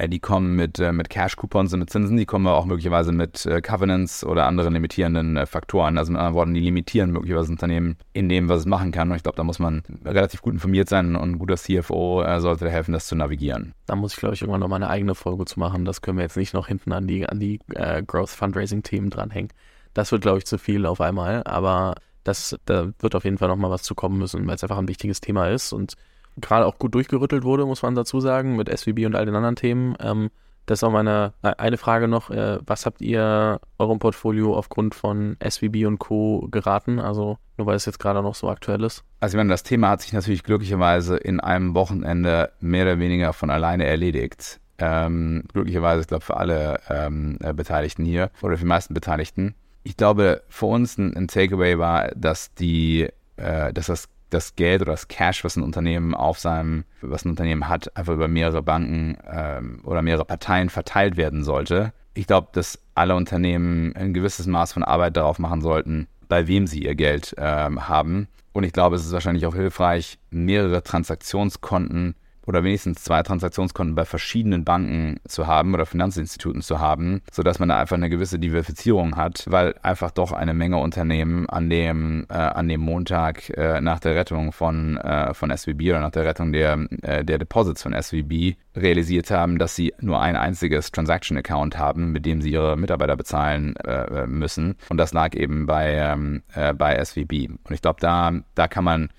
die 0.08 0.20
kommen 0.20 0.56
mit, 0.56 0.80
äh, 0.80 0.92
mit 0.92 1.10
Cash-Coupons 1.10 1.74
und 1.74 1.80
mit 1.80 1.90
Zinsen, 1.90 2.18
die 2.18 2.26
kommen 2.26 2.48
auch 2.48 2.66
möglicherweise 2.66 3.12
mit 3.12 3.46
äh, 3.46 3.62
Covenants 3.62 4.24
oder 4.24 4.46
anderen 4.46 4.74
limitierenden 4.74 5.46
Faktoren. 5.46 5.98
Also 5.98 6.12
mit 6.12 6.20
anderen 6.20 6.36
Worten, 6.36 6.54
die 6.54 6.62
limitieren 6.62 7.12
möglicherweise 7.12 7.52
Unternehmen 7.52 7.98
in 8.14 8.30
dem, 8.30 8.50
was 8.50 8.62
es 8.62 8.66
machen 8.66 8.92
kann. 8.92 9.10
Und 9.10 9.18
ich 9.18 9.24
glaube, 9.24 9.38
da 9.38 9.44
muss 9.44 9.60
man 9.60 9.84
relativ 10.06 10.42
gut 10.42 10.54
informiert 10.54 10.90
sein 10.90 11.16
und 11.16 11.32
ein 11.32 11.40
guter 11.40 11.58
CFO 11.58 12.24
sollte 12.40 12.66
da 12.66 12.72
helfen, 12.72 12.94
das 12.94 13.08
zu 13.08 13.16
navigieren. 13.16 13.74
Da 13.86 13.96
muss 13.96 14.14
ich, 14.14 14.20
glaube 14.20 14.36
ich, 14.36 14.42
irgendwann 14.42 14.62
noch 14.62 14.68
mal 14.68 14.78
eine 14.78 14.90
eigene 14.90 15.16
Folge 15.16 15.46
zu 15.46 15.60
machen. 15.60 15.86
Das 15.86 16.02
können 16.02 16.18
wir 16.18 16.24
jetzt 16.24 16.38
nicht 16.38 16.54
noch 16.54 16.68
hinten 16.68 16.92
an 16.92 17.08
die, 17.08 17.28
an 17.28 17.40
die 17.40 17.60
äh, 17.74 18.04
Growth-Fundraising-Themen 18.04 19.10
dranhängen. 19.10 19.52
Das 19.94 20.12
wird, 20.12 20.22
glaube 20.22 20.38
ich, 20.38 20.46
zu 20.46 20.58
viel 20.58 20.86
auf 20.86 21.02
einmal, 21.02 21.44
aber 21.46 21.96
das, 22.24 22.56
da 22.66 22.92
wird 23.00 23.16
auf 23.16 23.24
jeden 23.24 23.38
Fall 23.38 23.48
noch 23.48 23.58
mal 23.58 23.72
was 23.72 23.84
zu 23.84 23.96
kommen 23.96 24.18
müssen, 24.18 24.46
weil 24.48 24.56
es 24.56 24.64
einfach 24.64 24.78
ein 24.78 24.88
wichtiges 24.88 25.22
Thema 25.22 25.50
ist 25.50 25.74
und 25.74 25.96
gerade 26.42 26.66
auch 26.66 26.78
gut 26.80 26.94
durchgerüttelt 26.96 27.44
wurde, 27.44 27.66
muss 27.66 27.82
man 27.82 27.96
dazu 27.96 28.20
sagen, 28.20 28.56
mit 28.56 28.70
SVB 28.70 29.06
und 29.06 29.16
all 29.16 29.26
den 29.26 29.36
anderen 29.36 29.56
Themen. 29.56 29.96
Ähm, 30.00 30.30
das 30.70 30.80
ist 30.80 30.84
auch 30.84 30.92
meine 30.92 31.34
äh, 31.42 31.54
eine 31.58 31.78
Frage 31.78 32.08
noch. 32.08 32.30
Äh, 32.30 32.60
was 32.64 32.86
habt 32.86 33.02
ihr 33.02 33.60
eurem 33.80 33.98
Portfolio 33.98 34.56
aufgrund 34.56 34.94
von 34.94 35.36
SVB 35.44 35.88
und 35.88 35.98
Co. 35.98 36.48
geraten? 36.52 37.00
Also 37.00 37.40
nur 37.58 37.66
weil 37.66 37.76
es 37.76 37.86
jetzt 37.86 38.00
gerade 38.00 38.22
noch 38.22 38.36
so 38.36 38.50
aktuell 38.50 38.84
ist. 38.84 39.04
Also 39.20 39.36
ich 39.36 39.38
meine, 39.38 39.50
das 39.50 39.64
Thema 39.64 39.90
hat 39.90 40.02
sich 40.02 40.14
natürlich 40.14 40.44
glücklicherweise 40.44 41.18
in 41.18 41.40
einem 41.40 41.74
Wochenende 41.74 42.52
mehr 42.60 42.84
oder 42.84 43.00
weniger 43.00 43.34
von 43.34 43.50
alleine 43.50 43.86
erledigt. 43.86 44.60
Ähm, 44.78 45.44
glücklicherweise, 45.52 46.02
ich 46.02 46.08
glaube, 46.08 46.24
für 46.24 46.38
alle 46.38 46.80
ähm, 46.88 47.38
äh, 47.42 47.52
Beteiligten 47.52 48.06
hier 48.06 48.30
oder 48.44 48.56
für 48.56 48.64
die 48.64 48.70
meisten 48.70 48.94
Beteiligten. 48.94 49.56
Ich 49.82 49.98
glaube, 49.98 50.44
für 50.50 50.68
uns 50.68 51.00
ein, 51.00 51.18
ein 51.18 51.28
Takeaway 51.28 51.80
war, 51.80 52.10
dass 52.10 52.54
die, 52.54 53.10
äh, 53.38 53.74
dass 53.74 53.88
das 53.88 54.08
das 54.30 54.56
Geld 54.56 54.82
oder 54.82 54.92
das 54.92 55.08
Cash, 55.08 55.44
was 55.44 55.56
ein 55.56 55.64
Unternehmen 55.64 56.14
auf 56.14 56.40
seinem, 56.40 56.86
was 57.02 57.26
ein 57.26 57.30
Unternehmen 57.30 57.68
hat, 57.68 57.96
einfach 57.98 58.14
über 58.14 58.28
mehrere 58.28 58.62
Banken 58.62 59.18
ähm, 59.30 59.82
oder 59.84 60.02
mehrere 60.02 60.26
Parteien 60.26 60.70
verteilt 60.70 61.18
werden 61.18 61.44
sollte. 61.44 61.94
Ich 62.14 62.28
glaube, 62.28 62.50
dass 62.52 62.80
alle 62.96 63.16
Unternehmen 63.16 63.96
ein 63.96 64.14
gewisses 64.14 64.48
Maß 64.48 64.74
von 64.74 64.84
Arbeit 64.84 65.18
darauf 65.18 65.40
machen 65.40 65.62
sollten, 65.62 66.08
bei 66.28 66.48
wem 66.48 66.68
sie 66.68 66.84
ihr 66.84 66.96
Geld 66.96 67.36
ähm, 67.38 67.88
haben. 67.88 68.28
Und 68.52 68.64
ich 68.64 68.74
glaube, 68.74 68.96
es 68.96 69.06
ist 69.06 69.12
wahrscheinlich 69.12 69.46
auch 69.46 69.56
hilfreich, 69.56 70.20
mehrere 70.32 70.84
Transaktionskonten 70.84 72.16
oder 72.46 72.64
wenigstens 72.64 73.04
zwei 73.04 73.24
Transaktionskonten 73.24 73.96
bei 73.96 74.06
verschiedenen 74.06 74.66
Banken 74.66 75.20
zu 75.28 75.48
haben 75.48 75.74
oder 75.74 75.86
Finanzinstituten 75.86 76.62
zu 76.62 76.80
haben, 76.80 77.22
sodass 77.32 77.60
man 77.60 77.70
da 77.70 77.78
einfach 77.78 77.96
eine 77.96 78.10
gewisse 78.10 78.40
Diversifizierung 78.40 79.16
hat, 79.16 79.46
weil 79.48 79.76
einfach 79.84 80.12
doch 80.12 80.32
eine 80.32 80.54
Menge 80.54 80.78
Unternehmen 80.78 81.48
an 81.50 81.70
dem, 81.70 82.26
äh, 82.30 82.34
an 82.34 82.68
dem 82.68 82.82
Montag 82.82 83.50
äh, 83.52 83.82
nach 83.82 84.00
der 84.00 84.16
Rettung 84.16 84.52
von, 84.52 84.98
äh, 84.98 85.34
von 85.34 85.56
SVB 85.56 85.90
oder 85.90 86.00
nach 86.00 86.12
der 86.12 86.26
Rettung 86.26 86.52
der, 86.52 86.88
äh, 87.02 87.24
der 87.24 87.38
Deposits 87.38 87.84
von 87.84 87.94
SVB 87.94 88.56
realisiert 88.76 89.32
haben, 89.32 89.58
dass 89.60 89.76
sie 89.76 89.94
nur 90.00 90.22
ein 90.22 90.36
einziges 90.36 90.92
Transaction-Account 90.92 91.78
haben, 91.78 92.12
mit 92.12 92.26
dem 92.26 92.42
sie 92.42 92.52
ihre 92.52 92.78
Mitarbeiter 92.78 93.16
bezahlen 93.16 93.76
äh, 93.78 94.26
müssen. 94.28 94.76
Und 94.90 94.98
das 94.98 95.14
lag 95.14 95.36
eben 95.36 95.66
bei, 95.66 95.94
ähm, 95.94 96.44
äh, 96.54 96.74
bei 96.74 97.04
SVB. 97.04 97.50
Und 97.50 97.72
ich 97.72 97.82
glaube, 97.82 98.00
da, 98.00 98.32
da 98.56 98.68
kann 98.68 98.84
man 98.84 99.10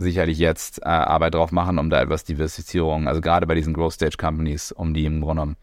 sicherlich 0.00 0.38
jetzt 0.38 0.80
äh, 0.82 0.88
Arbeit 0.88 1.34
drauf 1.34 1.52
machen, 1.52 1.78
um 1.78 1.90
da 1.90 2.00
etwas 2.00 2.24
Diversifizierung, 2.24 3.08
also 3.08 3.20
gerade 3.20 3.46
bei 3.46 3.54
diesen 3.54 3.74
Growth 3.74 3.94
Stage 3.94 4.16
Companies, 4.18 4.72
um 4.72 4.94
die 4.94 5.04
im 5.04 5.20
Grunde 5.20 5.42
genommen 5.42 5.56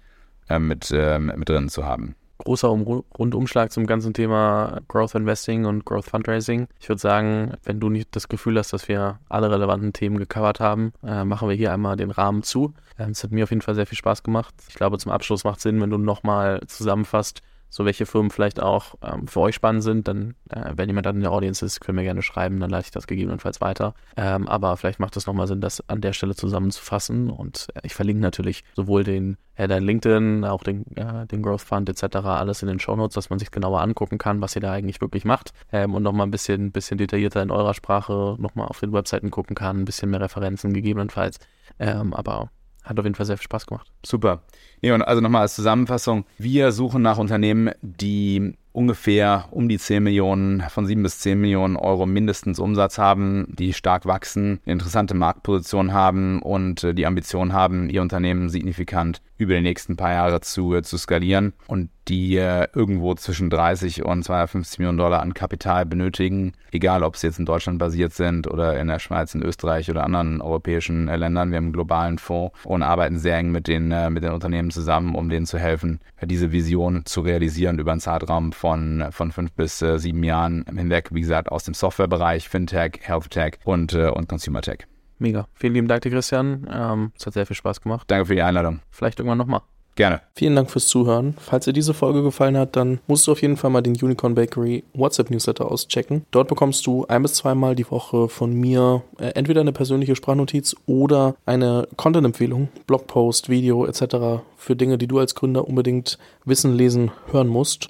äh, 0.49 0.59
mit, 0.59 0.91
äh, 0.91 1.19
mit 1.19 1.49
drin 1.49 1.69
zu 1.69 1.85
haben. 1.85 2.15
Großer 2.39 2.71
um 2.71 2.83
Rundumschlag 3.17 3.71
zum 3.71 3.87
ganzen 3.87 4.13
Thema 4.13 4.79
Growth 4.87 5.15
Investing 5.15 5.65
und 5.65 5.85
Growth 5.85 6.05
Fundraising. 6.05 6.67
Ich 6.79 6.87
würde 6.87 7.01
sagen, 7.01 7.53
wenn 7.63 7.79
du 7.79 7.89
nicht 7.89 8.15
das 8.15 8.27
Gefühl 8.27 8.59
hast, 8.59 8.73
dass 8.73 8.87
wir 8.87 9.19
alle 9.27 9.49
relevanten 9.49 9.91
Themen 9.91 10.17
gecovert 10.19 10.59
haben, 10.59 10.93
äh, 11.03 11.23
machen 11.23 11.49
wir 11.49 11.55
hier 11.55 11.73
einmal 11.73 11.97
den 11.97 12.11
Rahmen 12.11 12.43
zu. 12.43 12.73
Ähm, 12.99 13.09
es 13.09 13.23
hat 13.23 13.31
mir 13.31 13.43
auf 13.43 13.49
jeden 13.49 13.61
Fall 13.61 13.75
sehr 13.75 13.87
viel 13.87 13.97
Spaß 13.97 14.21
gemacht. 14.21 14.53
Ich 14.69 14.75
glaube, 14.75 14.99
zum 14.99 15.11
Abschluss 15.11 15.43
macht 15.43 15.57
es 15.57 15.63
Sinn, 15.63 15.81
wenn 15.81 15.89
du 15.89 15.97
nochmal 15.97 16.61
zusammenfasst, 16.67 17.41
so 17.69 17.85
welche 17.85 18.05
Firmen 18.05 18.31
vielleicht 18.31 18.61
auch 18.61 18.95
ähm, 19.01 19.27
für 19.27 19.41
euch 19.41 19.55
spannend 19.55 19.83
sind, 19.83 20.07
dann, 20.07 20.35
äh, 20.49 20.73
wenn 20.75 20.89
jemand 20.89 21.05
dann 21.05 21.17
in 21.17 21.21
der 21.21 21.31
Audience 21.31 21.65
ist, 21.65 21.81
können 21.81 21.97
wir 21.97 22.03
gerne 22.03 22.21
schreiben, 22.21 22.59
dann 22.59 22.69
leite 22.69 22.85
ich 22.85 22.91
das 22.91 23.07
gegebenenfalls 23.07 23.61
weiter. 23.61 23.93
Ähm, 24.15 24.47
aber 24.47 24.77
vielleicht 24.77 24.99
macht 24.99 25.17
es 25.17 25.27
nochmal 25.27 25.47
Sinn, 25.47 25.61
das 25.61 25.87
an 25.89 26.01
der 26.01 26.13
Stelle 26.13 26.35
zusammenzufassen 26.35 27.29
und 27.29 27.67
äh, 27.75 27.81
ich 27.83 27.93
verlinke 27.93 28.21
natürlich 28.21 28.63
sowohl 28.75 29.03
den, 29.03 29.37
äh, 29.55 29.67
dein 29.67 29.83
LinkedIn, 29.83 30.45
auch 30.45 30.63
den, 30.63 30.85
äh, 30.95 31.25
den 31.27 31.41
Growth 31.41 31.61
Fund 31.61 31.89
etc., 31.89 32.17
alles 32.17 32.61
in 32.61 32.67
den 32.67 32.79
Show 32.79 32.95
Notes, 32.95 33.15
dass 33.15 33.29
man 33.29 33.39
sich 33.39 33.51
genauer 33.51 33.81
angucken 33.81 34.17
kann, 34.17 34.41
was 34.41 34.55
ihr 34.55 34.61
da 34.61 34.71
eigentlich 34.71 35.01
wirklich 35.01 35.25
macht 35.25 35.51
ähm, 35.71 35.93
und 35.93 36.03
nochmal 36.03 36.27
ein 36.27 36.31
bisschen, 36.31 36.71
bisschen 36.71 36.97
detaillierter 36.97 37.41
in 37.41 37.51
eurer 37.51 37.73
Sprache 37.73 38.35
nochmal 38.39 38.67
auf 38.67 38.79
den 38.79 38.93
Webseiten 38.93 39.31
gucken 39.31 39.55
kann, 39.55 39.81
ein 39.81 39.85
bisschen 39.85 40.09
mehr 40.09 40.21
Referenzen 40.21 40.73
gegebenenfalls. 40.73 41.39
Ähm, 41.79 42.13
aber 42.13 42.49
hat 42.87 42.99
auf 42.99 43.05
jeden 43.05 43.15
Fall 43.15 43.25
sehr 43.25 43.37
viel 43.37 43.43
Spaß 43.43 43.65
gemacht. 43.65 43.91
Super. 44.05 44.43
Nee, 44.81 44.91
und 44.91 45.01
also 45.01 45.21
nochmal 45.21 45.43
als 45.43 45.55
Zusammenfassung. 45.55 46.25
Wir 46.37 46.71
suchen 46.71 47.01
nach 47.01 47.17
Unternehmen, 47.17 47.71
die 47.81 48.55
ungefähr 48.77 49.45
um 49.49 49.67
die 49.67 49.79
10 49.79 50.03
Millionen, 50.03 50.61
von 50.69 50.85
7 50.85 51.01
bis 51.01 51.19
10 51.19 51.41
Millionen 51.41 51.77
Euro 51.77 52.05
mindestens 52.05 52.59
Umsatz 52.59 52.99
haben, 52.99 53.47
die 53.57 53.73
stark 53.73 54.05
wachsen, 54.05 54.59
interessante 54.65 55.15
Marktposition 55.15 55.93
haben 55.93 56.43
und 56.43 56.83
äh, 56.83 56.93
die 56.93 57.07
Ambition 57.07 57.53
haben, 57.53 57.89
ihr 57.89 58.03
Unternehmen 58.03 58.49
signifikant 58.49 59.23
über 59.39 59.55
die 59.55 59.61
nächsten 59.61 59.95
paar 59.95 60.11
Jahre 60.11 60.41
zu, 60.41 60.75
äh, 60.75 60.83
zu 60.83 60.99
skalieren 60.99 61.53
und 61.65 61.89
die 62.07 62.37
äh, 62.37 62.67
irgendwo 62.73 63.15
zwischen 63.15 63.49
30 63.49 64.05
und 64.05 64.23
250 64.23 64.77
Millionen 64.77 64.99
Dollar 64.99 65.21
an 65.21 65.33
Kapital 65.33 65.85
benötigen, 65.87 66.53
egal 66.71 67.01
ob 67.01 67.17
sie 67.17 67.27
jetzt 67.27 67.39
in 67.39 67.45
Deutschland 67.45 67.79
basiert 67.79 68.13
sind 68.13 68.47
oder 68.47 68.79
in 68.79 68.87
der 68.87 68.99
Schweiz, 68.99 69.33
in 69.33 69.41
Österreich 69.41 69.89
oder 69.89 70.03
anderen 70.03 70.39
europäischen 70.39 71.07
Ländern. 71.07 71.49
Wir 71.49 71.57
haben 71.57 71.65
einen 71.65 71.73
globalen 71.73 72.17
Fonds 72.17 72.55
und 72.63 72.83
arbeiten 72.83 73.17
sehr 73.17 73.37
eng 73.37 73.51
mit 73.51 73.67
den, 73.67 73.89
mit 74.13 74.23
den 74.23 74.31
Unternehmen 74.31 74.71
zusammen, 74.71 75.15
um 75.15 75.27
denen 75.27 75.45
zu 75.45 75.59
helfen, 75.59 75.99
diese 76.23 76.53
Vision 76.53 77.05
zu 77.05 77.19
realisieren 77.21 77.77
über 77.77 77.91
einen 77.91 77.99
Zeitraum 77.99 78.53
von, 78.53 78.66
von 79.11 79.31
fünf 79.31 79.51
bis 79.53 79.81
äh, 79.81 79.97
sieben 79.97 80.23
Jahren 80.23 80.65
hinweg, 80.67 81.09
wie 81.11 81.21
gesagt, 81.21 81.51
aus 81.51 81.63
dem 81.63 81.73
Softwarebereich, 81.73 82.49
Fintech, 82.49 82.99
Healthtech 83.01 83.59
und, 83.63 83.93
äh, 83.93 84.09
und 84.09 84.27
Consumer 84.27 84.61
Tech. 84.61 84.87
Mega. 85.19 85.47
Vielen 85.53 85.73
lieben 85.73 85.87
Dank 85.87 86.01
dir, 86.03 86.11
Christian. 86.11 86.67
Ähm, 86.71 87.11
es 87.17 87.25
hat 87.25 87.33
sehr 87.33 87.45
viel 87.45 87.55
Spaß 87.55 87.81
gemacht. 87.81 88.05
Danke 88.07 88.27
für 88.27 88.35
die 88.35 88.41
Einladung. 88.41 88.81
Vielleicht 88.91 89.19
irgendwann 89.19 89.39
nochmal. 89.39 89.61
Gerne. 89.97 90.21
Vielen 90.35 90.55
Dank 90.55 90.69
fürs 90.69 90.85
Zuhören. 90.85 91.33
Falls 91.39 91.65
dir 91.65 91.73
diese 91.73 91.95
Folge 91.95 92.21
gefallen 92.21 92.55
hat, 92.55 92.75
dann 92.75 92.99
musst 93.07 93.25
du 93.25 93.31
auf 93.31 93.41
jeden 93.41 93.57
Fall 93.57 93.71
mal 93.71 93.81
den 93.81 93.95
Unicorn 93.99 94.35
Bakery 94.35 94.83
WhatsApp 94.93 95.31
Newsletter 95.31 95.71
auschecken. 95.71 96.23
Dort 96.29 96.49
bekommst 96.49 96.85
du 96.85 97.07
ein 97.07 97.23
bis 97.23 97.33
zweimal 97.33 97.73
die 97.73 97.89
Woche 97.89 98.29
von 98.29 98.53
mir 98.53 99.01
äh, 99.19 99.29
entweder 99.29 99.61
eine 99.61 99.73
persönliche 99.73 100.15
Sprachnotiz 100.15 100.75
oder 100.85 101.35
eine 101.47 101.87
Content-Empfehlung, 101.97 102.69
Blogpost, 102.85 103.49
Video 103.49 103.87
etc. 103.87 104.43
für 104.55 104.75
Dinge, 104.75 104.99
die 104.99 105.07
du 105.07 105.17
als 105.17 105.33
Gründer 105.33 105.67
unbedingt 105.67 106.19
wissen, 106.45 106.75
lesen, 106.75 107.09
hören 107.31 107.47
musst. 107.47 107.89